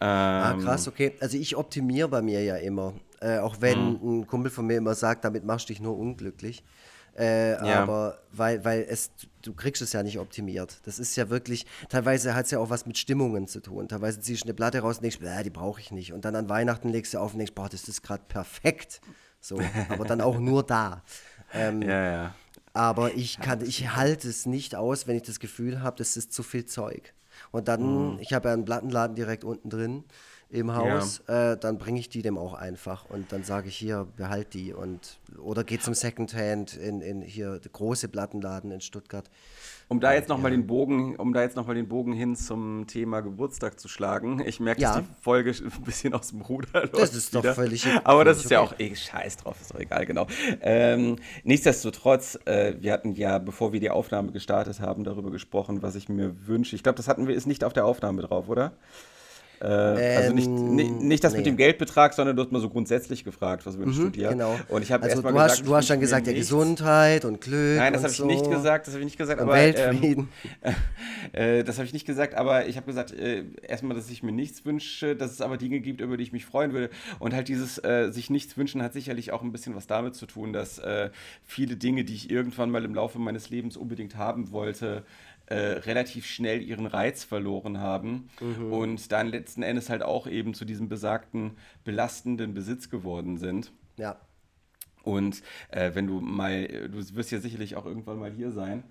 Ah, 0.00 0.52
ähm, 0.52 0.60
ah, 0.60 0.62
krass, 0.62 0.88
okay. 0.88 1.12
Also 1.20 1.36
ich 1.36 1.56
optimiere 1.56 2.08
bei 2.08 2.22
mir 2.22 2.42
ja 2.42 2.56
immer. 2.56 2.94
Äh, 3.20 3.38
auch 3.38 3.56
wenn 3.60 3.98
mhm. 4.00 4.20
ein 4.20 4.26
Kumpel 4.26 4.50
von 4.50 4.66
mir 4.66 4.78
immer 4.78 4.94
sagt, 4.94 5.24
damit 5.24 5.44
machst 5.44 5.68
du 5.68 5.74
dich 5.74 5.80
nur 5.80 5.98
unglücklich. 5.98 6.62
Äh, 7.18 7.52
ja. 7.66 7.82
Aber 7.82 8.18
weil, 8.32 8.64
weil 8.64 8.86
es, 8.88 9.10
du 9.42 9.52
kriegst 9.52 9.82
es 9.82 9.92
ja 9.92 10.02
nicht 10.02 10.18
optimiert. 10.18 10.80
Das 10.84 10.98
ist 10.98 11.16
ja 11.16 11.30
wirklich, 11.30 11.66
teilweise 11.88 12.34
hat 12.34 12.44
es 12.44 12.52
ja 12.52 12.60
auch 12.60 12.70
was 12.70 12.86
mit 12.86 12.96
Stimmungen 12.96 13.48
zu 13.48 13.60
tun. 13.60 13.88
Teilweise 13.88 14.20
ziehst 14.20 14.44
du 14.44 14.46
eine 14.46 14.54
Platte 14.54 14.80
raus 14.80 14.98
und 14.98 15.02
denkst, 15.02 15.18
die 15.44 15.50
brauche 15.50 15.80
ich 15.80 15.90
nicht. 15.90 16.12
Und 16.12 16.24
dann 16.24 16.36
an 16.36 16.48
Weihnachten 16.48 16.90
legst 16.90 17.14
du 17.14 17.18
auf 17.18 17.32
und 17.32 17.38
denkst, 17.38 17.54
boah, 17.54 17.68
das 17.68 17.88
ist 17.88 18.02
gerade 18.02 18.22
perfekt. 18.28 19.00
So, 19.40 19.58
aber 19.88 20.04
dann 20.04 20.20
auch 20.20 20.38
nur 20.38 20.62
da. 20.62 21.02
Ähm, 21.52 21.82
ja, 21.82 22.10
ja. 22.10 22.34
Aber 22.72 23.14
ich 23.14 23.40
kann, 23.40 23.62
ich 23.62 23.96
halte 23.96 24.28
es 24.28 24.46
nicht 24.46 24.76
aus, 24.76 25.08
wenn 25.08 25.16
ich 25.16 25.22
das 25.22 25.40
Gefühl 25.40 25.82
habe, 25.82 25.96
das 25.96 26.16
ist 26.16 26.32
zu 26.32 26.44
viel 26.44 26.66
Zeug. 26.66 27.14
Und 27.50 27.66
dann, 27.66 28.14
mhm. 28.14 28.18
ich 28.20 28.32
habe 28.32 28.48
ja 28.48 28.54
einen 28.54 28.64
Plattenladen 28.64 29.16
direkt 29.16 29.42
unten 29.42 29.70
drin 29.70 30.04
im 30.50 30.74
Haus, 30.74 31.22
ja. 31.28 31.52
äh, 31.52 31.58
dann 31.58 31.76
bringe 31.76 32.00
ich 32.00 32.08
die 32.08 32.22
dem 32.22 32.38
auch 32.38 32.54
einfach 32.54 33.04
und 33.10 33.32
dann 33.32 33.44
sage 33.44 33.68
ich 33.68 33.76
hier, 33.76 34.06
behalt 34.16 34.54
die 34.54 34.72
und 34.72 35.18
oder 35.38 35.62
geh 35.62 35.78
zum 35.78 35.92
Secondhand 35.92 36.74
in, 36.74 37.02
in 37.02 37.20
hier 37.20 37.60
große 37.70 38.08
Plattenladen 38.08 38.70
in 38.70 38.80
Stuttgart. 38.80 39.28
Um 39.88 40.00
da 40.00 40.12
jetzt 40.12 40.28
nochmal 40.28 40.50
ja. 40.50 40.58
den 40.58 40.66
Bogen, 40.66 41.16
um 41.16 41.32
da 41.32 41.42
jetzt 41.42 41.56
noch 41.56 41.66
mal 41.66 41.74
den 41.74 41.88
Bogen 41.88 42.12
hin 42.12 42.36
zum 42.36 42.86
Thema 42.86 43.20
Geburtstag 43.20 43.80
zu 43.80 43.88
schlagen. 43.88 44.42
Ich 44.44 44.60
merke, 44.60 44.82
ja. 44.82 44.96
dass 44.96 45.02
die 45.02 45.22
Folge 45.22 45.50
ein 45.78 45.84
bisschen 45.84 46.14
aus 46.14 46.28
dem 46.28 46.42
Ruder 46.42 46.82
läuft. 46.82 46.98
Das 46.98 47.14
ist 47.14 47.34
doch 47.34 47.42
wieder. 47.42 47.54
völlig 47.54 47.86
Aber 48.04 48.24
das 48.24 48.38
ist 48.38 48.46
okay. 48.46 48.54
ja 48.54 48.60
auch 48.60 48.78
eh 48.78 48.94
scheiß 48.94 49.38
drauf, 49.38 49.60
ist 49.60 49.74
doch 49.74 49.80
egal, 49.80 50.06
genau. 50.06 50.26
Ähm, 50.60 51.16
nichtsdestotrotz, 51.42 52.38
äh, 52.46 52.74
wir 52.80 52.92
hatten 52.92 53.12
ja, 53.12 53.38
bevor 53.38 53.72
wir 53.72 53.80
die 53.80 53.90
Aufnahme 53.90 54.32
gestartet 54.32 54.80
haben, 54.80 55.04
darüber 55.04 55.30
gesprochen, 55.30 55.82
was 55.82 55.94
ich 55.94 56.08
mir 56.08 56.46
wünsche. 56.46 56.74
Ich 56.74 56.82
glaube, 56.82 56.96
das 56.96 57.08
hatten 57.08 57.26
wir, 57.26 57.34
ist 57.34 57.46
nicht 57.46 57.64
auf 57.64 57.72
der 57.72 57.84
Aufnahme 57.84 58.22
drauf, 58.22 58.48
oder? 58.48 58.72
Äh, 59.60 59.66
also 59.66 60.34
nicht, 60.34 60.46
ähm, 60.46 60.74
nicht, 60.76 61.00
nicht 61.00 61.24
das 61.24 61.32
nee. 61.32 61.38
mit 61.38 61.46
dem 61.46 61.56
Geldbetrag, 61.56 62.14
sondern 62.14 62.36
du 62.36 62.42
hast 62.42 62.52
mal 62.52 62.60
so 62.60 62.68
grundsätzlich 62.68 63.24
gefragt, 63.24 63.66
was 63.66 63.78
wünschst 63.78 64.00
mhm, 64.00 64.04
du 64.04 64.10
dir? 64.10 64.28
Genau. 64.30 64.58
Und 64.68 64.82
ich 64.82 64.92
habe 64.92 65.04
also 65.04 65.16
erstmal 65.16 65.32
gesagt, 65.32 65.50
hast, 65.50 65.66
du 65.66 65.74
hast 65.74 65.90
dann 65.90 66.00
gesagt, 66.00 66.26
ja 66.26 66.32
Gesundheit 66.32 67.24
und 67.24 67.40
Glück. 67.40 67.76
Nein, 67.76 67.92
das 67.92 68.02
habe 68.02 68.12
ich 68.12 68.24
nicht 68.24 68.50
gesagt, 68.50 68.86
das 68.86 68.94
habe 68.94 69.00
ich 69.00 69.06
nicht 69.06 69.18
gesagt, 69.18 69.40
aber 69.40 69.52
Weltfrieden. 69.52 70.28
Ähm, 70.62 70.74
äh, 71.32 71.64
das 71.64 71.78
habe 71.78 71.86
ich 71.86 71.92
nicht 71.92 72.06
gesagt, 72.06 72.34
aber 72.34 72.66
ich 72.66 72.76
habe 72.76 72.86
gesagt, 72.86 73.12
äh, 73.12 73.44
erstmal, 73.62 73.96
dass 73.96 74.08
ich 74.10 74.22
mir 74.22 74.32
nichts 74.32 74.64
wünsche, 74.64 75.16
dass 75.16 75.32
es 75.32 75.40
aber 75.40 75.56
Dinge 75.56 75.80
gibt, 75.80 76.00
über 76.00 76.16
die 76.16 76.22
ich 76.22 76.32
mich 76.32 76.46
freuen 76.46 76.72
würde. 76.72 76.90
Und 77.18 77.34
halt 77.34 77.48
dieses 77.48 77.82
äh, 77.82 78.10
sich 78.10 78.30
nichts 78.30 78.56
wünschen 78.56 78.82
hat 78.82 78.92
sicherlich 78.92 79.32
auch 79.32 79.42
ein 79.42 79.52
bisschen 79.52 79.74
was 79.74 79.86
damit 79.86 80.14
zu 80.14 80.26
tun, 80.26 80.52
dass 80.52 80.78
äh, 80.78 81.10
viele 81.44 81.76
Dinge, 81.76 82.04
die 82.04 82.14
ich 82.14 82.30
irgendwann 82.30 82.70
mal 82.70 82.84
im 82.84 82.94
Laufe 82.94 83.18
meines 83.18 83.50
Lebens 83.50 83.76
unbedingt 83.76 84.16
haben 84.16 84.52
wollte, 84.52 85.04
äh, 85.48 85.56
relativ 85.56 86.26
schnell 86.26 86.62
ihren 86.62 86.86
Reiz 86.86 87.24
verloren 87.24 87.80
haben 87.80 88.28
mhm. 88.40 88.72
und 88.72 89.12
dann 89.12 89.28
letzten 89.28 89.62
Endes 89.62 89.88
halt 89.88 90.02
auch 90.02 90.26
eben 90.26 90.54
zu 90.54 90.64
diesem 90.64 90.88
besagten 90.88 91.56
belastenden 91.84 92.54
Besitz 92.54 92.90
geworden 92.90 93.38
sind. 93.38 93.72
Ja. 93.96 94.20
Und 95.02 95.42
äh, 95.70 95.92
wenn 95.94 96.06
du 96.06 96.20
mal, 96.20 96.66
du 96.66 97.14
wirst 97.14 97.30
ja 97.30 97.40
sicherlich 97.40 97.76
auch 97.76 97.86
irgendwann 97.86 98.18
mal 98.18 98.30
hier 98.30 98.50
sein, 98.50 98.84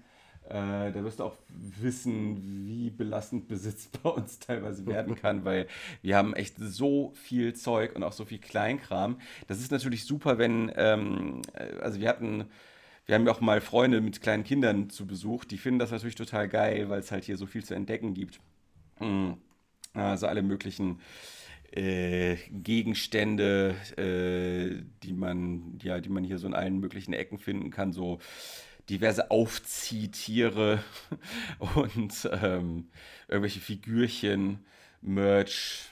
äh, 0.49 0.91
da 0.91 1.03
wirst 1.03 1.19
du 1.19 1.25
auch 1.25 1.35
wissen, 1.49 2.65
wie 2.65 2.89
belastend 2.89 3.47
Besitz 3.47 3.87
bei 4.03 4.09
uns 4.09 4.39
teilweise 4.39 4.85
werden 4.85 5.15
kann, 5.21 5.45
weil 5.45 5.67
wir 6.01 6.15
haben 6.15 6.33
echt 6.33 6.55
so 6.57 7.11
viel 7.15 7.53
Zeug 7.53 7.95
und 7.95 8.03
auch 8.03 8.13
so 8.13 8.25
viel 8.25 8.39
Kleinkram. 8.39 9.19
Das 9.47 9.59
ist 9.59 9.71
natürlich 9.71 10.05
super, 10.05 10.37
wenn, 10.37 10.71
ähm, 10.75 11.41
äh, 11.53 11.79
also 11.81 11.99
wir 11.99 12.09
hatten 12.09 12.45
wir 13.07 13.15
haben 13.15 13.25
ja 13.25 13.31
auch 13.31 13.41
mal 13.41 13.61
Freunde 13.61 14.01
mit 14.01 14.21
kleinen 14.21 14.43
Kindern 14.43 14.89
zu 14.89 15.07
Besuch, 15.07 15.45
die 15.45 15.57
finden 15.57 15.79
das 15.79 15.91
natürlich 15.91 16.15
total 16.15 16.47
geil, 16.49 16.89
weil 16.89 16.99
es 16.99 17.11
halt 17.11 17.23
hier 17.23 17.37
so 17.37 17.45
viel 17.45 17.63
zu 17.63 17.73
entdecken 17.73 18.13
gibt. 18.13 18.39
Hm. 18.97 19.37
Also 19.93 20.27
alle 20.27 20.43
möglichen 20.43 20.99
äh, 21.71 22.35
Gegenstände, 22.51 23.75
äh, 23.97 24.83
die 25.03 25.13
man, 25.13 25.79
ja, 25.81 25.99
die 25.99 26.09
man 26.09 26.23
hier 26.23 26.37
so 26.37 26.47
in 26.47 26.53
allen 26.53 26.79
möglichen 26.79 27.13
Ecken 27.13 27.39
finden 27.39 27.71
kann, 27.71 27.93
so 27.93 28.19
diverse 28.89 29.31
Aufziehtiere 29.31 30.83
und 31.75 32.29
ähm, 32.41 32.89
irgendwelche 33.27 33.61
Figürchen, 33.61 34.65
Merch, 35.01 35.89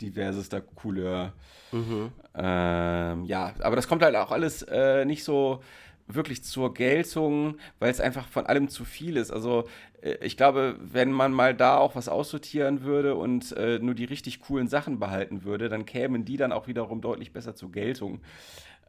diverses 0.00 0.48
da 0.48 0.60
Couleur. 0.60 1.32
Mhm. 1.72 2.10
Ähm, 2.34 3.24
ja, 3.24 3.52
aber 3.60 3.76
das 3.76 3.88
kommt 3.88 4.02
halt 4.02 4.16
auch 4.16 4.30
alles 4.30 4.62
äh, 4.62 5.04
nicht 5.04 5.24
so 5.24 5.60
wirklich 6.08 6.42
zur 6.42 6.74
Geltung, 6.74 7.58
weil 7.78 7.90
es 7.90 8.00
einfach 8.00 8.26
von 8.28 8.46
allem 8.46 8.68
zu 8.68 8.84
viel 8.84 9.16
ist. 9.16 9.30
Also 9.30 9.68
äh, 10.00 10.16
ich 10.24 10.36
glaube, 10.36 10.76
wenn 10.80 11.12
man 11.12 11.32
mal 11.32 11.54
da 11.54 11.76
auch 11.76 11.94
was 11.94 12.08
aussortieren 12.08 12.82
würde 12.82 13.14
und 13.14 13.52
äh, 13.52 13.78
nur 13.78 13.94
die 13.94 14.04
richtig 14.04 14.40
coolen 14.40 14.68
Sachen 14.68 14.98
behalten 14.98 15.44
würde, 15.44 15.68
dann 15.68 15.84
kämen 15.84 16.24
die 16.24 16.36
dann 16.36 16.52
auch 16.52 16.66
wiederum 16.66 17.00
deutlich 17.00 17.32
besser 17.32 17.54
zur 17.54 17.70
Geltung. 17.70 18.20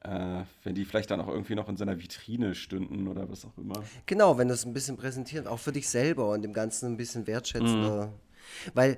Äh, 0.02 0.44
wenn 0.64 0.76
die 0.76 0.86
vielleicht 0.86 1.12
dann 1.12 1.20
auch 1.20 1.28
irgendwie 1.28 1.56
noch 1.56 1.68
in 1.68 1.76
seiner 1.76 2.00
Vitrine 2.00 2.56
stünden 2.56 3.08
oder 3.10 3.30
was 3.30 3.44
auch 3.44 3.58
immer. 3.58 3.84
Genau, 4.06 4.38
wenn 4.38 4.48
das 4.48 4.66
ein 4.66 4.74
bisschen 4.74 4.96
präsentiert, 4.96 5.46
auch 5.46 5.60
für 5.60 5.74
dich 5.74 5.90
selber 5.90 6.30
und 6.30 6.42
dem 6.42 6.54
Ganzen 6.54 6.94
ein 6.94 6.98
bisschen 6.98 7.28
wertschätzender. 7.28 8.08
Mhm. 8.08 8.72
Weil 8.74 8.98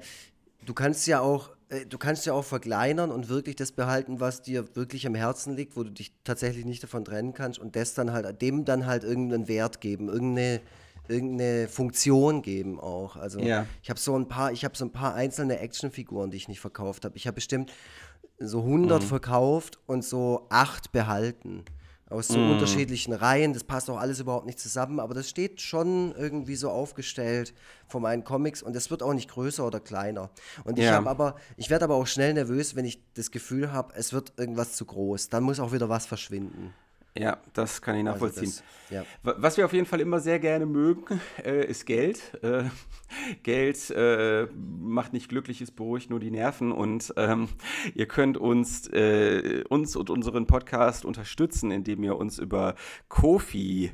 du 0.63 0.75
kannst 0.75 1.07
ja 1.07 1.19
auch 1.19 1.49
du 1.87 1.97
kannst 1.97 2.25
ja 2.25 2.33
auch 2.33 2.43
verkleinern 2.43 3.11
und 3.11 3.29
wirklich 3.29 3.55
das 3.55 3.71
behalten, 3.71 4.19
was 4.19 4.41
dir 4.41 4.75
wirklich 4.75 5.07
am 5.07 5.15
Herzen 5.15 5.55
liegt, 5.55 5.77
wo 5.77 5.83
du 5.83 5.89
dich 5.89 6.11
tatsächlich 6.23 6.65
nicht 6.65 6.83
davon 6.83 7.05
trennen 7.05 7.33
kannst 7.33 7.59
und 7.59 7.75
das 7.75 7.93
dann 7.93 8.11
halt, 8.11 8.41
dem 8.41 8.65
dann 8.65 8.85
halt 8.85 9.03
irgendeinen 9.03 9.47
Wert 9.47 9.79
geben, 9.79 10.09
irgendeine, 10.09 10.61
irgendeine 11.07 11.67
Funktion 11.69 12.41
geben 12.41 12.79
auch. 12.79 13.15
Also 13.15 13.39
ja. 13.39 13.65
ich 13.81 13.89
habe 13.89 13.99
so 13.99 14.17
ein 14.17 14.27
paar, 14.27 14.51
ich 14.51 14.65
habe 14.65 14.75
so 14.75 14.85
ein 14.85 14.91
paar 14.91 15.15
einzelne 15.15 15.59
Actionfiguren, 15.59 16.29
die 16.29 16.37
ich 16.37 16.49
nicht 16.49 16.59
verkauft 16.59 17.05
habe. 17.05 17.15
Ich 17.15 17.25
habe 17.25 17.35
bestimmt 17.35 17.71
so 18.37 18.59
100 18.59 19.01
mhm. 19.01 19.07
verkauft 19.07 19.79
und 19.85 20.03
so 20.03 20.47
acht 20.49 20.91
behalten 20.91 21.63
aus 22.11 22.27
so 22.27 22.37
mm. 22.37 22.51
unterschiedlichen 22.51 23.13
Reihen. 23.13 23.53
Das 23.53 23.63
passt 23.63 23.89
auch 23.89 23.97
alles 23.97 24.19
überhaupt 24.19 24.45
nicht 24.45 24.59
zusammen, 24.59 24.99
aber 24.99 25.13
das 25.13 25.29
steht 25.29 25.61
schon 25.61 26.13
irgendwie 26.15 26.55
so 26.55 26.69
aufgestellt 26.69 27.53
von 27.87 28.01
meinen 28.01 28.23
Comics 28.23 28.61
und 28.61 28.75
es 28.75 28.91
wird 28.91 29.03
auch 29.03 29.13
nicht 29.13 29.29
größer 29.29 29.65
oder 29.65 29.79
kleiner. 29.79 30.29
Und 30.63 30.77
ich 30.77 30.85
ja. 30.85 30.93
habe 30.93 31.09
aber, 31.09 31.35
ich 31.57 31.69
werde 31.69 31.85
aber 31.85 31.95
auch 31.95 32.07
schnell 32.07 32.33
nervös, 32.33 32.75
wenn 32.75 32.85
ich 32.85 33.01
das 33.13 33.31
Gefühl 33.31 33.71
habe, 33.71 33.93
es 33.95 34.13
wird 34.13 34.33
irgendwas 34.37 34.73
zu 34.73 34.85
groß. 34.85 35.29
Dann 35.29 35.43
muss 35.43 35.59
auch 35.59 35.71
wieder 35.71 35.89
was 35.89 36.05
verschwinden. 36.05 36.73
Ja, 37.17 37.37
das 37.53 37.81
kann 37.81 37.95
ich 37.95 38.01
also 38.01 38.11
nachvollziehen. 38.11 38.43
Also 38.45 38.61
das, 38.89 39.05
ja. 39.23 39.39
Was 39.39 39.57
wir 39.57 39.65
auf 39.65 39.73
jeden 39.73 39.85
Fall 39.85 39.99
immer 40.01 40.19
sehr 40.19 40.39
gerne 40.39 40.65
mögen, 40.65 41.19
äh, 41.43 41.65
ist 41.65 41.85
Geld. 41.85 42.21
Äh, 42.43 42.63
Geld 43.43 43.89
äh, 43.89 44.47
macht 44.53 45.11
nicht 45.11 45.27
glücklich, 45.27 45.59
es 45.59 45.71
beruhigt 45.71 46.09
nur 46.09 46.19
die 46.19 46.31
Nerven. 46.31 46.71
Und 46.71 47.13
ähm, 47.17 47.49
ihr 47.93 48.07
könnt 48.07 48.37
uns, 48.37 48.87
äh, 48.87 49.63
uns 49.67 49.95
und 49.97 50.09
unseren 50.09 50.47
Podcast 50.47 51.03
unterstützen, 51.03 51.71
indem 51.71 52.03
ihr 52.03 52.15
uns 52.15 52.39
über 52.39 52.75
Kofi 53.09 53.91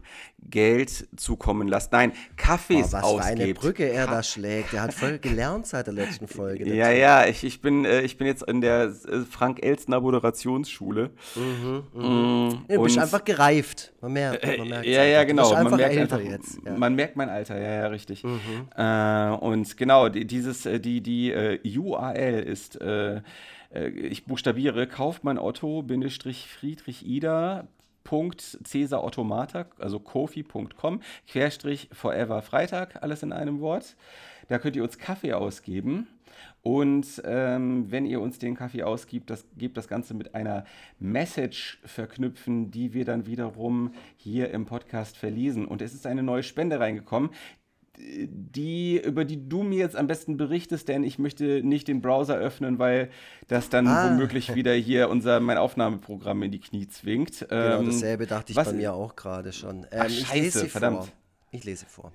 Geld 0.49 1.07
zukommen 1.17 1.67
lasst. 1.67 1.91
Nein, 1.91 2.13
Kaffees 2.35 2.89
oh, 2.89 2.93
was 2.93 3.03
ausgebt. 3.03 3.19
Was 3.19 3.27
für 3.27 3.43
eine 3.43 3.53
Brücke 3.55 3.89
er 3.89 4.07
da 4.07 4.21
schlägt. 4.21 4.73
Er 4.73 4.83
hat 4.83 4.93
voll 4.93 5.17
gelernt 5.19 5.65
seit 5.65 5.87
der 5.87 5.93
letzten 5.95 6.27
Folge. 6.27 6.71
ja, 6.73 6.91
ja, 6.91 7.25
ich, 7.25 7.43
ich, 7.43 7.61
bin, 7.61 7.85
äh, 7.85 8.01
ich 8.01 8.17
bin 8.17 8.27
jetzt 8.27 8.43
in 8.43 8.61
der 8.61 8.93
Frank-Elstner 9.29 9.99
Moderationsschule. 9.99 11.09
Mhm, 11.35 11.83
mhm. 11.93 12.37
Mm, 12.67 12.83
bist 12.83 12.97
einfach 13.07 13.25
gereift. 13.25 13.93
Man 14.01 14.13
merkt, 14.13 14.57
man 14.57 14.67
merkt 14.67 14.85
Ja, 14.85 15.03
ja, 15.03 15.23
genau. 15.23 15.51
Man 15.51 15.75
merkt, 15.75 15.97
einfach, 15.97 16.19
jetzt, 16.19 16.59
ja. 16.65 16.77
man 16.77 16.95
merkt 16.95 17.15
mein 17.15 17.29
Alter, 17.29 17.59
ja, 17.59 17.81
ja, 17.81 17.87
richtig. 17.87 18.23
Mhm. 18.23 18.67
Äh, 18.75 19.29
und 19.31 19.77
genau, 19.77 20.09
die, 20.09 20.25
dieses, 20.25 20.65
äh, 20.65 20.79
die, 20.79 21.01
die 21.01 21.33
uh, 21.33 21.93
URL 21.93 22.39
ist 22.43 22.79
äh, 22.81 23.21
ich 23.89 24.25
buchstabiere 24.25 24.87
Kaufmann 24.87 25.37
Otto 25.37 25.83
Friedrich 25.83 27.05
Ida 27.05 27.67
Cäsar 28.63 29.03
Automata, 29.03 29.65
also 29.79 29.99
kofi.com, 29.99 31.01
Querstrich 31.27 31.89
Forever 31.91 32.41
Freitag, 32.41 33.03
alles 33.03 33.23
in 33.23 33.33
einem 33.33 33.59
Wort. 33.59 33.95
Da 34.47 34.59
könnt 34.59 34.77
ihr 34.77 34.83
uns 34.83 34.97
Kaffee 34.97 35.33
ausgeben. 35.33 36.07
Und 36.61 37.21
ähm, 37.25 37.89
wenn 37.89 38.05
ihr 38.05 38.19
uns 38.19 38.39
den 38.39 38.55
Kaffee 38.55 38.83
ausgibt, 38.83 39.29
das, 39.29 39.45
gebt 39.57 39.77
das 39.77 39.87
Ganze 39.87 40.13
mit 40.13 40.35
einer 40.35 40.65
Message 40.99 41.79
verknüpfen, 41.85 42.71
die 42.71 42.93
wir 42.93 43.05
dann 43.05 43.25
wiederum 43.25 43.93
hier 44.17 44.51
im 44.51 44.65
Podcast 44.65 45.17
verlesen. 45.17 45.65
Und 45.65 45.81
es 45.81 45.93
ist 45.93 46.05
eine 46.05 46.23
neue 46.23 46.43
Spende 46.43 46.79
reingekommen. 46.79 47.29
die, 47.99 49.01
über 49.03 49.25
die 49.25 49.49
du 49.49 49.63
mir 49.63 49.79
jetzt 49.79 49.95
am 49.95 50.05
besten 50.05 50.37
berichtest, 50.37 50.87
denn 50.87 51.03
ich 51.03 51.17
möchte 51.17 51.63
nicht 51.63 51.87
den 51.87 52.01
Browser 52.01 52.35
öffnen, 52.35 52.77
weil 52.77 53.09
das 53.47 53.69
dann 53.69 53.87
ah. 53.87 54.11
womöglich 54.11 54.53
wieder 54.53 54.73
hier 54.73 55.09
unser 55.09 55.39
mein 55.39 55.57
Aufnahmeprogramm 55.57 56.43
in 56.43 56.51
die 56.51 56.59
Knie 56.59 56.87
zwingt. 56.87 57.47
Genau, 57.49 57.79
ähm, 57.79 57.85
dasselbe 57.87 58.27
dachte 58.27 58.51
ich 58.51 58.55
was, 58.55 58.69
bei 58.69 58.73
mir 58.73 58.93
auch 58.93 59.15
gerade 59.15 59.51
schon. 59.51 59.87
Ähm, 59.91 60.01
Ach, 60.01 60.09
scheiße, 60.09 60.35
ich 60.35 60.43
lese 60.43 60.65
verdammt. 60.67 60.97
Vor. 60.97 61.07
Ich 61.51 61.63
lese 61.63 61.85
vor. 61.87 62.11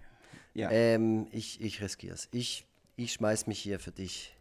Ja. 0.55 0.71
Ähm, 0.71 1.27
ich 1.33 1.61
ich 1.61 1.81
riskiere 1.81 2.15
es. 2.15 2.29
Ich, 2.33 2.67
ich 2.97 3.13
schmeiß 3.15 3.47
mich 3.47 3.59
hier 3.59 3.79
für 3.79 3.93
dich 3.93 4.37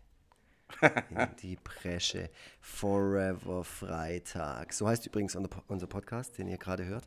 in 0.82 1.36
die 1.42 1.58
Bresche. 1.64 2.30
Forever 2.60 3.64
Freitag. 3.64 4.74
So 4.74 4.88
heißt 4.88 5.06
übrigens 5.06 5.36
unser 5.68 5.88
Podcast, 5.88 6.38
den 6.38 6.48
ihr 6.48 6.58
gerade 6.58 6.86
hört. 6.86 7.06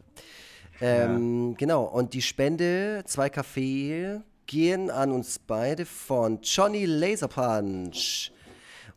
Ähm, 0.81 1.51
ja. 1.51 1.57
Genau, 1.59 1.85
und 1.85 2.15
die 2.15 2.23
Spende, 2.23 3.05
zwei 3.07 3.31
Kaffee, 3.31 4.21
gehen 4.47 4.91
an 4.91 5.13
uns 5.13 5.39
beide 5.39 5.87
von 5.87 6.41
Johnny 6.43 6.85
Laserpunch. 6.85 8.33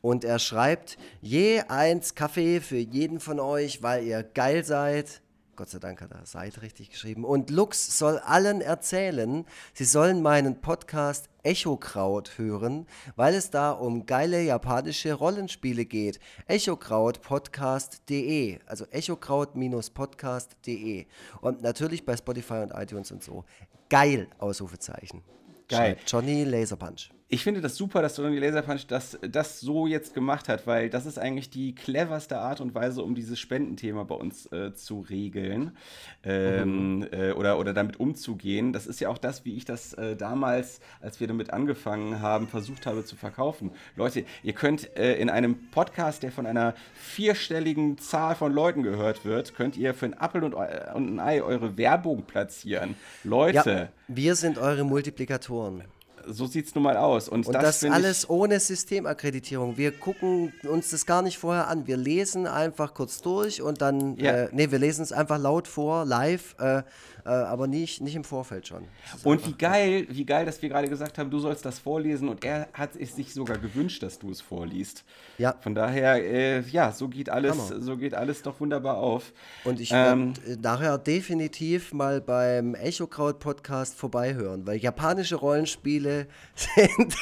Und 0.02 0.24
er 0.24 0.40
schreibt, 0.40 0.98
je 1.22 1.62
eins 1.62 2.16
Kaffee 2.16 2.62
für 2.62 2.78
jeden 2.78 3.20
von 3.20 3.40
euch, 3.40 3.82
weil 3.82 4.04
ihr 4.04 4.24
geil 4.24 4.64
seid. 4.64 5.22
Gott 5.58 5.70
sei 5.70 5.80
Dank 5.80 6.00
hat 6.02 6.12
er 6.12 6.26
Seid 6.26 6.62
richtig 6.62 6.91
geschrieben. 6.91 7.26
Und 7.26 7.50
Lux 7.50 7.98
soll 7.98 8.20
allen 8.20 8.62
erzählen, 8.62 9.43
sie 9.74 9.86
sollen 9.86 10.22
meinen 10.22 10.62
Podcast 10.62 11.30
Echokraut 11.41 12.38
hören, 12.38 12.86
weil 13.15 13.34
es 13.34 13.50
da 13.50 13.72
um 13.72 14.06
geile 14.06 14.43
japanische 14.43 15.13
Rollenspiele 15.13 15.86
geht. 15.86 16.20
Echokrautpodcast.de, 16.46 18.60
also 18.67 18.86
echokraut-podcast.de. 18.86 21.08
Und 21.41 21.63
natürlich 21.63 22.06
bei 22.06 22.15
Spotify 22.15 22.60
und 22.60 22.76
iTunes 22.76 23.12
und 23.12 23.24
so. 23.24 23.43
Geil, 23.89 24.28
Ausrufezeichen. 24.38 25.24
Geil. 25.67 25.98
Johnny 26.06 26.43
Laserpunch 26.43 27.10
ich 27.30 27.44
finde 27.44 27.60
das 27.60 27.76
super, 27.76 28.02
dass 28.02 28.16
Tony 28.16 28.40
Laserpunch 28.40 28.88
das, 28.88 29.20
das 29.22 29.60
so 29.60 29.86
jetzt 29.86 30.13
gemacht 30.13 30.48
hat, 30.48 30.66
weil 30.66 30.90
das 30.90 31.06
ist 31.06 31.20
eigentlich 31.20 31.50
die 31.50 31.76
cleverste 31.76 32.38
Art 32.38 32.62
und 32.62 32.74
Weise, 32.74 33.04
um 33.04 33.16
dieses 33.16 33.38
Spendenthema 33.38 34.04
bei 34.04 34.16
uns 34.16 34.46
äh, 34.54 34.74
zu 34.74 35.02
regeln 35.02 35.76
ähm, 36.24 37.00
mhm. 37.00 37.08
äh, 37.12 37.32
oder, 37.32 37.60
oder 37.60 37.74
damit 37.74 38.00
umzugehen. 38.00 38.72
Das 38.72 38.88
ist 38.88 39.02
ja 39.02 39.10
auch 39.10 39.18
das, 39.18 39.44
wie 39.44 39.58
ich 39.58 39.66
das 39.66 39.94
äh, 39.96 40.16
damals, 40.16 40.80
als 41.02 41.20
wir 41.20 41.28
damit 41.28 41.52
angefangen 41.52 42.22
haben, 42.22 42.48
versucht 42.48 42.86
habe 42.86 43.04
zu 43.04 43.18
verkaufen. 43.18 43.72
Leute, 43.98 44.24
ihr 44.42 44.54
könnt 44.54 44.96
äh, 44.96 45.16
in 45.18 45.30
einem 45.30 45.70
Podcast, 45.72 46.24
der 46.24 46.32
von 46.32 46.46
einer 46.46 46.76
vierstelligen 46.94 47.98
Zahl 47.98 48.36
von 48.36 48.54
Leuten 48.54 48.84
gehört 48.84 49.26
wird, 49.26 49.54
könnt 49.54 49.76
ihr 49.76 49.94
für 49.94 50.06
ein 50.06 50.18
Apfel 50.18 50.46
und, 50.46 50.54
äh, 50.54 50.92
und 50.94 51.16
ein 51.16 51.20
Ei 51.20 51.44
eure 51.44 51.78
Werbung 51.78 52.24
platzieren. 52.24 52.96
Leute. 53.26 53.70
Ja, 53.70 53.88
wir 54.08 54.36
sind 54.36 54.58
eure 54.58 54.86
Multiplikatoren 54.86 55.84
so 56.30 56.46
sieht 56.46 56.68
es 56.68 56.76
nun 56.76 56.84
mal 56.84 56.98
aus. 56.98 57.30
Und, 57.30 57.48
und 57.48 57.54
das, 57.54 57.80
das 57.82 57.92
alles 57.92 58.30
ohne 58.30 58.60
Systemakkreditierung. 58.60 59.78
Wir 59.78 59.92
gucken 59.92 60.54
uns 60.70 60.92
das 60.92 61.06
gar 61.06 61.22
nicht 61.22 61.38
vorher 61.38 61.68
an. 61.68 61.88
Wir 61.88 61.98
lesen 61.98 62.48
einfach 62.48 62.94
kurz 62.94 63.22
durch 63.22 63.62
und 63.62 63.82
dann, 63.82 64.18
ja. 64.18 64.32
äh, 64.32 64.50
nee, 64.52 64.72
wir 64.72 64.80
lesen 64.80 65.04
es 65.04 65.12
einfach 65.12 65.40
laut 65.40 65.68
vor, 65.68 66.06
live. 66.06 66.56
Äh, 66.60 66.84
äh, 67.28 67.30
aber 67.30 67.68
nicht, 67.68 68.00
nicht 68.00 68.16
im 68.16 68.24
Vorfeld 68.24 68.68
schon. 68.68 68.86
Und 69.26 69.46
wie 69.46 69.54
geil, 69.54 70.08
wie 70.10 70.26
geil, 70.26 70.46
dass 70.46 70.62
wir 70.62 70.70
gerade 70.70 70.88
gesagt 70.88 71.18
haben, 71.18 71.30
du 71.30 71.40
sollst 71.40 71.66
das 71.66 71.78
vorlesen 71.78 72.30
und 72.30 72.46
er 72.46 72.70
hat 72.74 72.96
es 72.96 73.16
sich 73.16 73.34
sogar 73.34 73.58
gewünscht, 73.58 74.02
dass 74.02 74.18
du 74.18 74.32
es 74.32 74.40
vorliest. 74.40 75.04
Ja. 75.38 75.56
Von 75.60 75.76
daher, 75.76 76.24
äh, 76.24 76.62
ja, 76.62 76.94
so 76.94 77.10
geht 77.10 77.30
alles, 77.30 77.68
so 77.68 77.98
geht 77.98 78.13
alles 78.13 78.44
doch 78.44 78.62
wunderbar 78.62 78.98
auf. 78.98 79.34
Und 79.66 79.82
ich 79.82 79.92
ähm, 79.92 80.34
werde 80.46 80.62
nachher 80.62 80.98
definitiv 80.98 81.94
mal 81.94 82.22
beim 82.22 82.76
Echokraut 82.76 83.40
Podcast 83.40 83.96
vorbeihören, 83.96 84.66
weil 84.66 84.78
japanische 84.78 85.36
Rollenspiele 85.36 86.28
sind, 86.56 87.16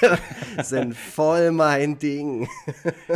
sind 0.63 0.95
voll 0.95 1.51
mein 1.51 1.97
Ding. 1.97 2.47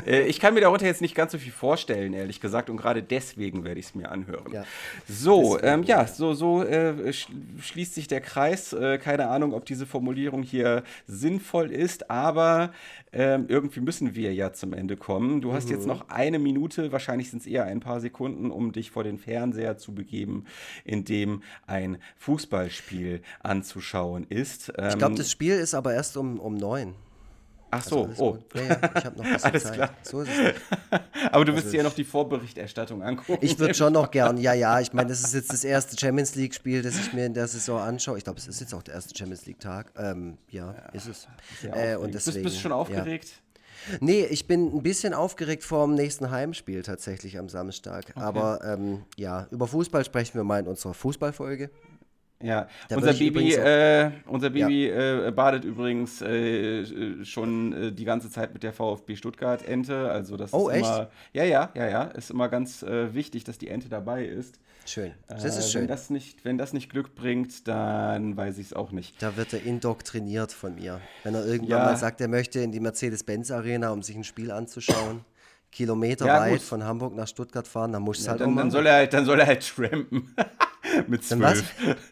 Äh, 0.06 0.23
ich 0.23 0.39
kann 0.39 0.56
mir 0.56 0.62
darunter 0.62 0.88
jetzt 0.88 1.02
nicht 1.02 1.13
ganz 1.13 1.34
so 1.34 1.38
viel 1.38 1.52
vorstellen, 1.52 2.13
ehrlich 2.13 2.41
gesagt, 2.41 2.69
und 2.71 2.78
gerade 2.78 3.04
deswegen 3.04 3.63
werde 3.63 3.80
ich 3.80 3.88
es 3.88 3.95
mir 3.95 4.10
anhören. 4.10 4.52
Ja. 4.52 4.63
So, 5.08 5.60
ähm, 5.62 5.84
ja, 5.84 6.08
so, 6.08 6.34
so 6.34 6.63
äh, 6.63 6.78
äh, 6.79 7.13
schließt 7.13 7.93
sich 7.93 8.07
der 8.07 8.21
Kreis. 8.21 8.73
Äh, 8.73 8.97
keine 8.97 9.27
Ahnung, 9.27 9.53
ob 9.53 9.65
diese 9.65 9.85
Formulierung 9.85 10.43
hier 10.43 10.83
sinnvoll 11.07 11.71
ist, 11.71 12.09
aber 12.09 12.71
ähm, 13.11 13.45
irgendwie 13.47 13.79
müssen 13.79 14.15
wir 14.15 14.33
ja 14.33 14.53
zum 14.53 14.73
Ende 14.73 14.97
kommen. 14.97 15.41
Du 15.41 15.53
hast 15.53 15.67
mhm. 15.67 15.75
jetzt 15.75 15.87
noch 15.87 16.09
eine 16.09 16.39
Minute, 16.39 16.91
wahrscheinlich 16.91 17.29
sind 17.29 17.39
es 17.39 17.47
eher 17.47 17.65
ein 17.65 17.79
paar 17.79 17.99
Sekunden, 18.01 18.51
um 18.51 18.71
dich 18.71 18.91
vor 18.91 19.03
den 19.03 19.17
Fernseher 19.17 19.77
zu 19.77 19.93
begeben, 19.93 20.45
in 20.85 21.05
dem 21.05 21.41
ein 21.67 21.97
Fußballspiel 22.17 23.21
anzuschauen 23.41 24.25
ist. 24.29 24.71
Ähm, 24.77 24.89
ich 24.89 24.97
glaube, 24.97 25.15
das 25.15 25.31
Spiel 25.31 25.55
ist 25.55 25.73
aber 25.73 25.93
erst 25.93 26.17
um, 26.17 26.39
um 26.39 26.55
neun. 26.55 26.93
Ach 27.71 27.84
so, 27.84 28.05
also 28.05 28.23
oh. 28.23 28.38
Ja, 28.55 28.63
ja, 28.63 28.91
ich 28.97 29.05
habe 29.05 29.17
noch 29.17 29.25
ein 29.25 29.36
Alles 29.43 29.63
Zeit. 29.63 29.73
klar. 29.73 29.89
So 30.01 30.21
ist 30.21 30.29
es 30.29 30.38
nicht. 30.38 30.55
Aber 31.32 31.45
du 31.45 31.53
wirst 31.53 31.65
also 31.65 31.71
dir 31.71 31.77
ja 31.77 31.84
noch 31.84 31.93
die 31.93 32.03
Vorberichterstattung 32.03 33.03
angucken. 33.03 33.45
Ich 33.45 33.60
würde 33.60 33.75
schon 33.75 33.93
noch 33.93 34.10
gern, 34.12 34.38
ja, 34.38 34.53
ja. 34.53 34.79
Ich 34.79 34.91
meine, 34.93 35.10
das 35.10 35.21
ist 35.21 35.34
jetzt 35.34 35.53
das 35.53 35.63
erste 35.63 35.97
Champions 35.99 36.36
League-Spiel, 36.36 36.82
das 36.82 36.99
ich 36.99 37.13
mir 37.13 37.25
in 37.25 37.34
der 37.34 37.47
Saison 37.47 37.79
anschaue. 37.79 38.17
Ich 38.17 38.23
glaube, 38.23 38.39
es 38.39 38.47
ist 38.47 38.60
jetzt 38.60 38.73
auch 38.73 38.82
der 38.82 38.95
erste 38.95 39.15
Champions 39.15 39.45
League-Tag. 39.45 39.93
Ähm, 39.97 40.38
ja, 40.49 40.73
ja, 40.73 40.89
ist 40.93 41.08
es. 41.08 41.27
Äh, 41.63 41.95
und 41.95 42.13
deswegen, 42.13 42.36
bist, 42.36 42.43
bist 42.43 42.55
du 42.58 42.62
schon 42.62 42.71
aufgeregt? 42.71 43.29
Ja. 43.29 43.49
Nee, 44.01 44.25
ich 44.25 44.47
bin 44.47 44.75
ein 44.75 44.84
bisschen 44.84 45.13
aufgeregt 45.13 45.63
vor 45.63 45.86
dem 45.86 45.95
nächsten 45.95 46.32
Heimspiel 46.32 46.82
tatsächlich 46.84 47.38
am 47.38 47.49
Samstag. 47.49 48.05
Okay. 48.10 48.19
Aber 48.19 48.62
ähm, 48.63 49.03
ja, 49.15 49.47
über 49.51 49.67
Fußball 49.67 50.03
sprechen 50.03 50.36
wir 50.36 50.43
mal 50.43 50.60
in 50.60 50.67
unserer 50.67 50.93
Fußballfolge. 50.93 51.69
Ja, 52.41 52.67
unser 52.89 53.13
Baby, 53.13 53.54
äh, 53.54 54.12
unser 54.25 54.49
Baby 54.49 54.88
ja. 54.88 55.28
äh, 55.28 55.32
badet 55.32 55.65
übrigens 55.65 56.21
äh, 56.21 57.25
schon 57.25 57.73
äh, 57.73 57.91
die 57.91 58.06
ganze 58.06 58.30
Zeit 58.30 58.54
mit 58.54 58.63
der 58.63 58.71
VfB 58.71 59.17
Stuttgart 59.17 59.62
Ente. 59.67 60.10
Also 60.10 60.38
das 60.38 60.54
oh, 60.54 60.69
ist 60.69 60.78
echt? 60.78 60.86
immer, 60.86 61.10
ja, 61.34 61.43
ja, 61.43 61.69
ja, 61.75 61.89
ja, 61.89 62.04
ist 62.04 62.32
immer 62.32 62.47
ganz 62.47 62.82
äh, 62.82 63.13
wichtig, 63.13 63.43
dass 63.43 63.58
die 63.58 63.67
Ente 63.67 63.89
dabei 63.89 64.25
ist. 64.25 64.58
Schön. 64.86 65.12
Das 65.28 65.43
ist 65.43 65.58
äh, 65.58 65.62
schön. 65.63 65.82
Wenn 65.82 65.88
das, 65.89 66.10
nicht, 66.10 66.45
wenn 66.45 66.58
das 66.58 66.71
nicht 66.71 66.89
Glück 66.89 67.13
bringt, 67.13 67.67
dann 67.67 68.38
weiß 68.38 68.58
ich 68.58 68.67
es 68.67 68.73
auch 68.73 68.91
nicht. 68.91 69.21
Da 69.21 69.36
wird 69.36 69.52
er 69.52 69.63
indoktriniert 69.63 70.54
von 70.54 70.75
mir. 70.75 71.02
Wenn 71.23 71.36
er 71.36 71.45
irgendwann 71.45 71.78
ja. 71.78 71.86
mal 71.86 71.97
sagt, 71.97 72.21
er 72.21 72.30
möchte 72.30 72.62
in 72.62 72.71
die 72.71 72.80
Mercedes-Benz 72.80 73.52
Arena, 73.52 73.91
um 73.91 74.02
sich 74.02 74.15
ein 74.15 74.23
Spiel 74.23 74.52
anzuschauen. 74.52 75.25
Kilometer 75.71 76.25
ja, 76.25 76.39
weit 76.39 76.62
von 76.62 76.84
Hamburg 76.84 77.15
nach 77.15 77.28
Stuttgart 77.28 77.67
fahren, 77.67 77.91
dann 77.91 78.02
muss 78.02 78.19
es 78.19 78.25
ja, 78.25 78.32
halt 78.32 78.41
dann, 78.41 78.56
dann 78.56 78.71
soll 78.71 78.88
er 78.88 78.95
halt, 78.95 79.13
dann 79.13 79.25
soll 79.25 79.39
er 79.39 79.45
halt 79.45 79.67
trampen. 79.67 80.34
mit 81.07 81.23
zwölf. 81.23 81.63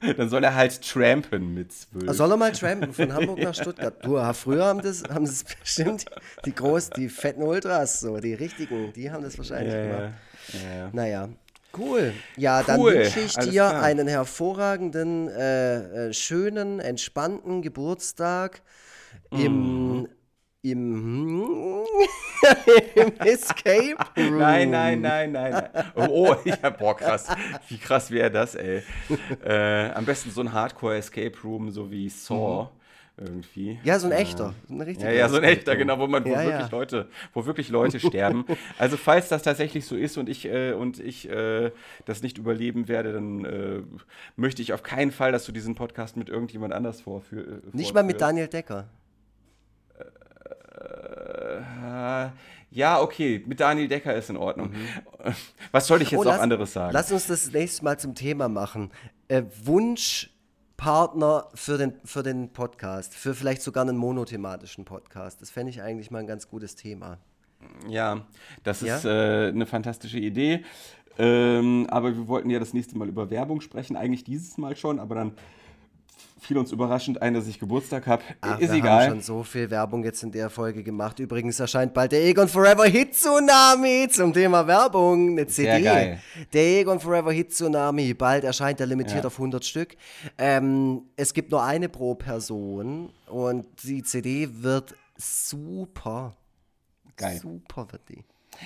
Dann, 0.01 0.15
dann, 0.17 0.29
soll 0.29 0.43
er 0.43 0.55
halt 0.55 0.81
trampen 0.81 1.53
mit 1.53 1.71
zwölf. 1.71 2.15
Soll 2.15 2.31
er 2.31 2.37
mal 2.37 2.51
trampen 2.51 2.93
von 2.93 3.13
Hamburg 3.13 3.39
nach 3.39 3.55
Stuttgart? 3.55 4.03
Du, 4.03 4.17
früher 4.33 4.65
haben 4.65 4.81
das, 4.81 5.03
haben 5.03 5.25
das 5.25 5.43
bestimmt 5.43 6.05
die 6.45 6.53
großen, 6.53 6.93
die 6.95 7.09
fetten 7.09 7.43
Ultras, 7.43 7.99
so, 7.99 8.17
die 8.17 8.33
richtigen, 8.33 8.93
die 8.93 9.11
haben 9.11 9.23
das 9.23 9.37
wahrscheinlich 9.37 9.73
ja, 9.73 9.83
gemacht. 9.83 10.13
Ja, 10.53 10.77
ja. 10.77 10.89
Naja. 10.93 11.29
Cool. 11.77 12.13
Ja, 12.37 12.59
cool. 12.59 12.65
dann 12.65 12.83
wünsche 12.83 13.19
ich 13.19 13.33
dir 13.35 13.51
klar. 13.51 13.83
einen 13.83 14.07
hervorragenden, 14.07 15.27
äh, 15.27 16.07
äh, 16.07 16.13
schönen, 16.13 16.79
entspannten 16.79 17.61
Geburtstag 17.61 18.61
mm. 19.31 20.05
Im 20.71 21.83
im, 22.95 23.13
Escape 23.19 23.95
Room. 24.17 24.37
Nein, 24.37 24.69
nein, 24.69 25.01
nein, 25.01 25.31
nein. 25.31 25.51
nein. 25.51 25.85
Oh, 25.95 26.07
oh 26.09 26.35
ja, 26.45 26.69
boah, 26.69 26.95
krass. 26.95 27.27
Wie 27.67 27.77
krass 27.77 28.11
wäre 28.11 28.31
das, 28.31 28.55
ey. 28.55 28.83
Äh, 29.43 29.91
am 29.91 30.05
besten 30.05 30.31
so 30.31 30.41
ein 30.41 30.51
Hardcore 30.51 30.97
Escape 30.97 31.33
Room, 31.43 31.71
so 31.71 31.89
wie 31.91 32.09
Saw. 32.09 32.63
Mhm. 32.63 32.77
Irgendwie. 33.19 33.79
Ja, 33.83 33.97
so 33.97 34.05
ein 34.05 34.13
echter. 34.13 34.53
Ein 34.69 34.95
ja, 34.99 35.09
ja, 35.09 35.27
so 35.27 35.37
ein 35.37 35.43
echter, 35.43 35.75
genau, 35.75 35.97
wo 35.97 36.05
man, 36.05 36.23
wo 36.23 36.29
ja, 36.29 36.43
wirklich 36.43 36.59
ja. 36.59 36.67
Leute, 36.69 37.07
wo 37.33 37.47
wirklich 37.47 37.69
Leute 37.69 37.99
sterben. 37.99 38.45
Also 38.77 38.95
falls 38.95 39.27
das 39.27 39.41
tatsächlich 39.41 39.87
so 39.87 39.95
ist 39.95 40.17
und 40.17 40.29
ich 40.29 40.45
äh, 40.45 40.73
und 40.73 40.99
ich 40.99 41.27
äh, 41.27 41.71
das 42.05 42.21
nicht 42.21 42.37
überleben 42.37 42.87
werde, 42.87 43.13
dann 43.13 43.43
äh, 43.43 43.81
möchte 44.35 44.61
ich 44.61 44.71
auf 44.71 44.83
keinen 44.83 45.11
Fall, 45.11 45.31
dass 45.31 45.45
du 45.45 45.51
diesen 45.51 45.73
Podcast 45.73 46.15
mit 46.15 46.29
irgendjemand 46.29 46.73
anders 46.73 47.01
vorführst. 47.01 47.49
Äh, 47.49 47.75
nicht 47.75 47.95
mal 47.95 48.03
mit 48.03 48.21
Daniel 48.21 48.47
Decker. 48.47 48.87
Äh, 52.07 52.29
ja, 52.69 53.01
okay, 53.01 53.43
mit 53.45 53.59
Daniel 53.59 53.87
Decker 53.87 54.13
ist 54.13 54.29
in 54.29 54.37
Ordnung. 54.37 54.71
Mhm. 54.71 55.33
Was 55.71 55.87
soll 55.87 56.01
ich 56.01 56.11
jetzt 56.11 56.19
oh, 56.19 56.23
lass, 56.23 56.39
anderes 56.39 56.73
sagen? 56.73 56.93
Lass 56.93 57.11
uns 57.11 57.27
das 57.27 57.51
nächste 57.51 57.83
Mal 57.83 57.97
zum 57.97 58.13
Thema 58.13 58.49
machen. 58.49 58.91
Äh, 59.29 59.43
Wunschpartner 59.63 61.49
für 61.53 61.77
den, 61.77 61.93
für 62.03 62.23
den 62.23 62.51
Podcast, 62.51 63.15
für 63.15 63.33
vielleicht 63.33 63.61
sogar 63.61 63.83
einen 63.83 63.97
monothematischen 63.97 64.85
Podcast. 64.85 65.41
Das 65.41 65.49
fände 65.49 65.69
ich 65.69 65.81
eigentlich 65.81 66.11
mal 66.11 66.19
ein 66.19 66.27
ganz 66.27 66.49
gutes 66.49 66.75
Thema. 66.75 67.19
Ja, 67.87 68.25
das 68.63 68.81
ja? 68.81 68.97
ist 68.97 69.05
äh, 69.05 69.47
eine 69.47 69.65
fantastische 69.65 70.19
Idee. 70.19 70.63
Ähm, 71.17 71.87
aber 71.89 72.15
wir 72.15 72.27
wollten 72.27 72.49
ja 72.49 72.59
das 72.59 72.73
nächste 72.73 72.97
Mal 72.97 73.07
über 73.07 73.29
Werbung 73.31 73.61
sprechen, 73.61 73.95
eigentlich 73.95 74.23
dieses 74.23 74.57
Mal 74.57 74.75
schon, 74.75 74.99
aber 74.99 75.15
dann 75.15 75.31
fiel 76.39 76.57
uns 76.57 76.71
überraschend 76.71 77.21
ein, 77.21 77.33
dass 77.33 77.47
ich 77.47 77.59
Geburtstag 77.59 78.07
habe. 78.07 78.23
Ist 78.59 78.71
wir 78.71 78.77
egal. 78.77 78.81
Wir 78.81 78.91
haben 78.91 79.09
schon 79.09 79.21
so 79.21 79.43
viel 79.43 79.69
Werbung 79.69 80.03
jetzt 80.03 80.23
in 80.23 80.31
der 80.31 80.49
Folge 80.49 80.83
gemacht. 80.83 81.19
Übrigens 81.19 81.59
erscheint 81.59 81.93
bald 81.93 82.11
der 82.11 82.23
Egon 82.23 82.47
Forever 82.47 82.85
Hit 82.85 83.13
Tsunami 83.13 84.07
zum 84.09 84.33
Thema 84.33 84.65
Werbung. 84.67 85.31
Eine 85.31 85.47
CD. 85.47 86.17
Der 86.53 86.79
Egon 86.79 86.99
Forever 86.99 87.31
Hit 87.31 87.53
Tsunami. 87.53 88.13
Bald 88.13 88.43
erscheint 88.43 88.79
er 88.79 88.87
limitiert 88.87 89.23
ja. 89.23 89.27
auf 89.27 89.33
100 89.33 89.65
Stück. 89.65 89.95
Ähm, 90.37 91.03
es 91.15 91.33
gibt 91.33 91.51
nur 91.51 91.63
eine 91.63 91.89
pro 91.89 92.15
Person 92.15 93.11
und 93.27 93.65
die 93.83 94.03
CD 94.03 94.49
wird 94.51 94.95
super. 95.17 96.35
Geil. 97.15 97.39
Super 97.39 97.87
wird 97.91 98.07
die. 98.09 98.23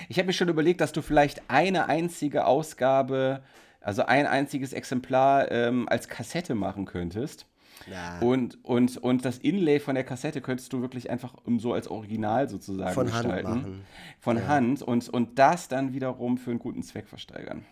Ich 0.10 0.18
habe 0.18 0.28
mir 0.28 0.34
schon 0.34 0.50
überlegt, 0.50 0.82
dass 0.82 0.92
du 0.92 1.02
vielleicht 1.02 1.42
eine 1.50 1.88
einzige 1.90 2.46
Ausgabe, 2.46 3.44
also 3.82 4.04
ein 4.04 4.28
einziges 4.28 4.74
Exemplar 4.74 5.52
ähm, 5.52 5.88
als 5.90 6.08
Kassette 6.08 6.56
machen 6.56 6.86
könntest. 6.86 7.46
Ja. 7.90 8.20
Und, 8.20 8.64
und, 8.64 8.98
und 8.98 9.26
das 9.26 9.38
Inlay 9.38 9.80
von 9.80 9.96
der 9.96 10.04
Kassette 10.04 10.42
könntest 10.42 10.72
du 10.74 10.82
wirklich 10.82 11.10
einfach 11.10 11.34
so 11.58 11.74
als 11.74 11.88
Original 11.88 12.50
sozusagen 12.50 12.94
von 12.94 13.08
gestalten. 13.08 13.48
Hand 13.48 13.62
machen. 13.62 13.82
Von 14.20 14.38
ja. 14.38 14.48
Hand 14.48 14.82
und, 14.82 15.10
und 15.10 15.40
das 15.40 15.68
dann 15.68 15.94
wiederum 15.94 16.38
für 16.38 16.52
einen 16.52 16.60
guten 16.60 16.84
Zweck 16.84 17.08
versteigern. 17.08 17.66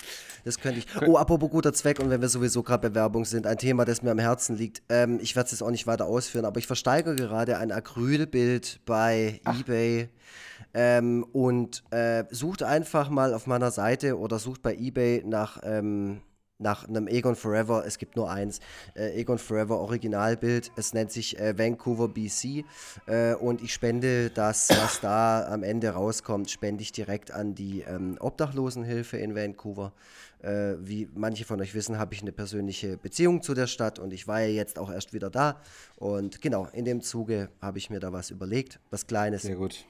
Das 0.45 0.59
könnte 0.59 0.79
ich. 0.79 0.87
Oh, 1.07 1.17
apropos 1.17 1.49
guter 1.49 1.73
Zweck 1.73 1.99
und 1.99 2.09
wenn 2.09 2.21
wir 2.21 2.29
sowieso 2.29 2.63
gerade 2.63 2.89
bei 2.89 2.95
Werbung 2.95 3.25
sind, 3.25 3.45
ein 3.45 3.57
Thema, 3.57 3.85
das 3.85 4.01
mir 4.01 4.11
am 4.11 4.19
Herzen 4.19 4.57
liegt. 4.57 4.81
Ähm, 4.89 5.19
ich 5.21 5.35
werde 5.35 5.45
es 5.45 5.51
jetzt 5.51 5.61
auch 5.61 5.71
nicht 5.71 5.87
weiter 5.87 6.05
ausführen, 6.05 6.45
aber 6.45 6.59
ich 6.59 6.67
versteigere 6.67 7.15
gerade 7.15 7.57
ein 7.57 7.71
Acrylbild 7.71 8.81
bei 8.85 9.41
Ach. 9.43 9.59
eBay. 9.59 10.09
Ähm, 10.73 11.25
und 11.31 11.83
äh, 11.89 12.25
sucht 12.29 12.61
einfach 12.61 13.09
mal 13.09 13.33
auf 13.33 13.47
meiner 13.47 13.71
Seite 13.71 14.19
oder 14.19 14.37
sucht 14.37 14.61
bei 14.61 14.75
eBay 14.75 15.23
nach 15.25 15.59
ähm, 15.63 16.21
nach 16.59 16.87
einem 16.87 17.07
Egon 17.07 17.35
Forever, 17.35 17.83
es 17.85 17.97
gibt 17.97 18.15
nur 18.15 18.29
eins, 18.29 18.59
äh, 18.95 19.19
Egon 19.19 19.39
Forever 19.39 19.79
Originalbild, 19.79 20.71
es 20.75 20.93
nennt 20.93 21.11
sich 21.11 21.39
äh, 21.39 21.57
Vancouver 21.57 22.09
BC 22.09 22.65
äh, 23.07 23.33
und 23.33 23.61
ich 23.61 23.73
spende 23.73 24.29
das, 24.29 24.69
was 24.69 24.99
da 24.99 25.47
am 25.47 25.63
Ende 25.63 25.89
rauskommt, 25.91 26.51
spende 26.51 26.83
ich 26.83 26.91
direkt 26.91 27.31
an 27.31 27.55
die 27.55 27.81
ähm, 27.81 28.17
Obdachlosenhilfe 28.19 29.17
in 29.17 29.35
Vancouver. 29.35 29.93
Äh, 30.41 30.75
wie 30.79 31.09
manche 31.15 31.43
von 31.45 31.59
euch 31.59 31.73
wissen, 31.73 31.97
habe 31.97 32.13
ich 32.13 32.21
eine 32.21 32.31
persönliche 32.31 32.97
Beziehung 32.97 33.41
zu 33.41 33.53
der 33.53 33.67
Stadt 33.67 33.99
und 33.99 34.13
ich 34.13 34.27
war 34.27 34.41
ja 34.41 34.47
jetzt 34.47 34.79
auch 34.79 34.91
erst 34.91 35.13
wieder 35.13 35.29
da 35.29 35.61
und 35.97 36.41
genau, 36.41 36.67
in 36.71 36.85
dem 36.85 37.01
Zuge 37.01 37.49
habe 37.61 37.77
ich 37.77 37.89
mir 37.89 37.99
da 37.99 38.13
was 38.13 38.29
überlegt, 38.29 38.79
was 38.89 39.07
Kleines. 39.07 39.41
Sehr 39.43 39.55
gut. 39.55 39.85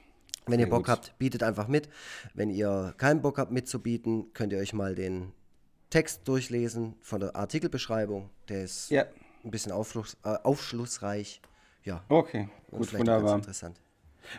Wenn 0.46 0.58
ihr 0.58 0.68
Bock 0.68 0.88
habt, 0.88 1.16
bietet 1.18 1.42
einfach 1.42 1.68
mit. 1.68 1.88
Wenn 2.34 2.50
ihr 2.50 2.94
keinen 2.96 3.20
Bock 3.20 3.38
habt 3.38 3.52
mitzubieten, 3.52 4.32
könnt 4.32 4.52
ihr 4.52 4.58
euch 4.58 4.72
mal 4.72 4.94
den 4.94 5.32
Text 5.90 6.26
durchlesen 6.26 6.94
von 7.02 7.20
der 7.20 7.36
Artikelbeschreibung. 7.36 8.30
Der 8.48 8.64
ist 8.64 8.90
ja. 8.90 9.04
ein 9.44 9.50
bisschen 9.50 9.72
aufschluss, 9.72 10.16
äh, 10.24 10.36
aufschlussreich. 10.42 11.40
Ja. 11.84 12.04
Okay, 12.08 12.48
gut, 12.70 12.92
wunderbar. 12.92 13.36
interessant. 13.36 13.80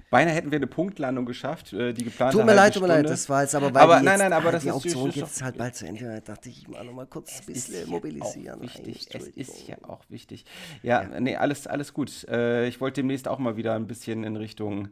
Beinahe 0.09 0.33
hätten 0.33 0.51
wir 0.51 0.57
eine 0.57 0.67
Punktlandung 0.67 1.25
geschafft, 1.25 1.73
äh, 1.73 1.93
die 1.93 2.03
geplante 2.03 2.37
Tut 2.37 2.45
mir 2.45 2.53
leid, 2.53 2.73
tut 2.73 2.83
mir 2.83 2.87
leid, 2.87 3.09
das 3.09 3.27
war 3.29 3.41
jetzt 3.41 3.55
aber, 3.55 3.73
weil 3.73 3.81
aber 3.81 3.99
nein, 4.01 4.19
nein, 4.19 4.31
aber 4.31 4.51
das 4.51 4.63
die 4.63 4.71
Auktion 4.71 5.09
ist, 5.09 5.15
jetzt 5.15 5.41
halt 5.41 5.57
bald 5.57 5.75
zu 5.75 5.85
Ende. 5.85 6.05
Da 6.05 6.19
dachte 6.19 6.49
ich, 6.49 6.61
ich 6.61 6.67
mal 6.67 6.83
noch 6.83 6.93
mal 6.93 7.07
kurz 7.07 7.41
ein 7.41 7.45
bisschen 7.47 7.89
mobilisieren. 7.89 8.61
Wichtig. 8.61 9.07
Es 9.13 9.27
ist 9.27 9.67
ja 9.67 9.77
auch 9.83 10.03
wichtig. 10.09 10.45
Ja, 10.83 11.03
ja, 11.03 11.19
nee, 11.19 11.35
alles, 11.35 11.67
alles 11.67 11.93
gut. 11.93 12.25
Äh, 12.29 12.67
ich 12.67 12.79
wollte 12.79 13.01
demnächst 13.01 13.27
auch 13.27 13.39
mal 13.39 13.57
wieder 13.57 13.73
ein 13.75 13.87
bisschen 13.87 14.23
in 14.23 14.35
Richtung 14.35 14.89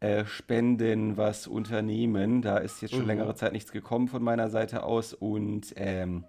äh, 0.00 0.24
Spenden 0.24 1.16
was 1.16 1.46
unternehmen. 1.46 2.42
Da 2.42 2.58
ist 2.58 2.82
jetzt 2.82 2.92
schon 2.92 3.02
mhm. 3.02 3.08
längere 3.08 3.34
Zeit 3.34 3.52
nichts 3.52 3.70
gekommen 3.70 4.08
von 4.08 4.22
meiner 4.22 4.48
Seite 4.48 4.82
aus 4.82 5.12
und 5.14 5.74
ähm, 5.76 6.24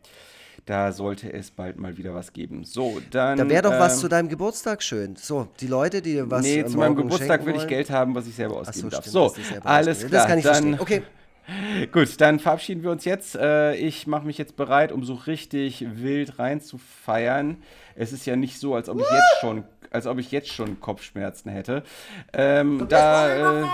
da 0.66 0.92
sollte 0.92 1.32
es 1.34 1.52
bald 1.52 1.78
mal 1.78 1.98
wieder 1.98 2.14
was 2.14 2.34
geben. 2.34 2.64
So, 2.64 3.02
dann. 3.10 3.38
Da 3.38 3.50
wäre 3.50 3.64
doch 3.64 3.74
ähm, 3.74 3.80
was 3.80 4.00
zu 4.00 4.08
deinem 4.08 4.30
Geburtstag 4.30 4.84
schön. 4.84 5.16
So, 5.16 5.48
die 5.60 5.68
Leute, 5.68 6.02
die 6.02 6.30
was. 6.30 6.44
Nee, 6.44 6.66
zu 6.66 6.78
meinem 6.78 6.96
Geburtstag 6.96 7.46
will 7.46 7.56
ich 7.56 7.68
Geld 7.68 7.90
haben, 7.90 8.14
was 8.14 8.28
ich 8.28 8.36
selber 8.36 8.58
ausgeben 8.58 8.90
so, 8.90 8.90
darf. 8.90 9.06
so, 9.06 9.36
alles 9.64 10.00
klar. 10.00 10.12
Das 10.12 10.28
kann 10.28 10.38
ich 10.38 10.46
dann, 10.46 10.80
Okay. 10.80 11.04
Gut, 11.92 12.22
dann 12.22 12.40
verabschieden 12.40 12.84
wir 12.84 12.92
uns 12.92 13.06
jetzt. 13.06 13.36
Äh, 13.36 13.76
ich 13.76 14.06
mache 14.06 14.26
mich 14.26 14.38
jetzt 14.38 14.56
bereit, 14.56 14.92
um 14.92 15.04
so 15.04 15.14
richtig 15.16 15.86
wild 15.96 16.40
reinzufeiern. 16.40 17.58
Es 17.96 18.14
ist 18.14 18.26
ja 18.26 18.36
nicht 18.36 18.60
so, 18.60 18.76
als 18.76 18.90
ob 18.90 19.00
ich 19.00 19.10
jetzt 19.10 19.40
schon 19.42 19.64
als 19.92 20.08
ob 20.08 20.18
ich 20.18 20.32
jetzt 20.32 20.50
schon 20.50 20.80
Kopfschmerzen 20.80 21.52
hätte. 21.52 21.84
Ähm, 22.34 22.88
da, 22.90 23.62
äh, 23.62 23.66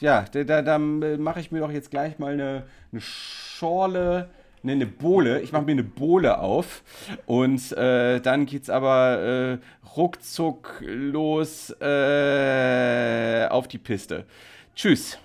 ja, 0.00 0.24
da, 0.32 0.42
da, 0.44 0.62
da 0.62 0.78
mache 0.78 1.40
ich 1.40 1.52
mir 1.52 1.60
doch 1.60 1.70
jetzt 1.70 1.90
gleich 1.90 2.18
mal 2.18 2.32
eine, 2.32 2.64
eine 2.90 3.00
Schorle, 3.00 4.30
ne, 4.62 4.72
eine 4.72 4.86
Bohle. 4.86 5.40
Ich 5.40 5.52
mache 5.52 5.64
mir 5.64 5.72
eine 5.72 5.84
Bohle 5.84 6.38
auf 6.38 6.82
und 7.26 7.72
äh, 7.72 8.20
dann 8.20 8.46
es 8.46 8.70
aber 8.70 9.20
äh, 9.20 9.58
ruckzuck 9.96 10.80
los 10.80 11.70
äh, 11.80 13.46
auf 13.50 13.68
die 13.68 13.78
Piste. 13.78 14.24
Tschüss. 14.74 15.18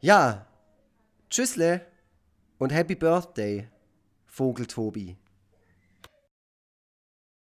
Ja, 0.00 0.46
tschüssle 1.30 1.80
und 2.58 2.72
Happy 2.72 2.94
Birthday, 2.94 3.68
Vogel 4.26 4.66
Tobi. 4.66 5.16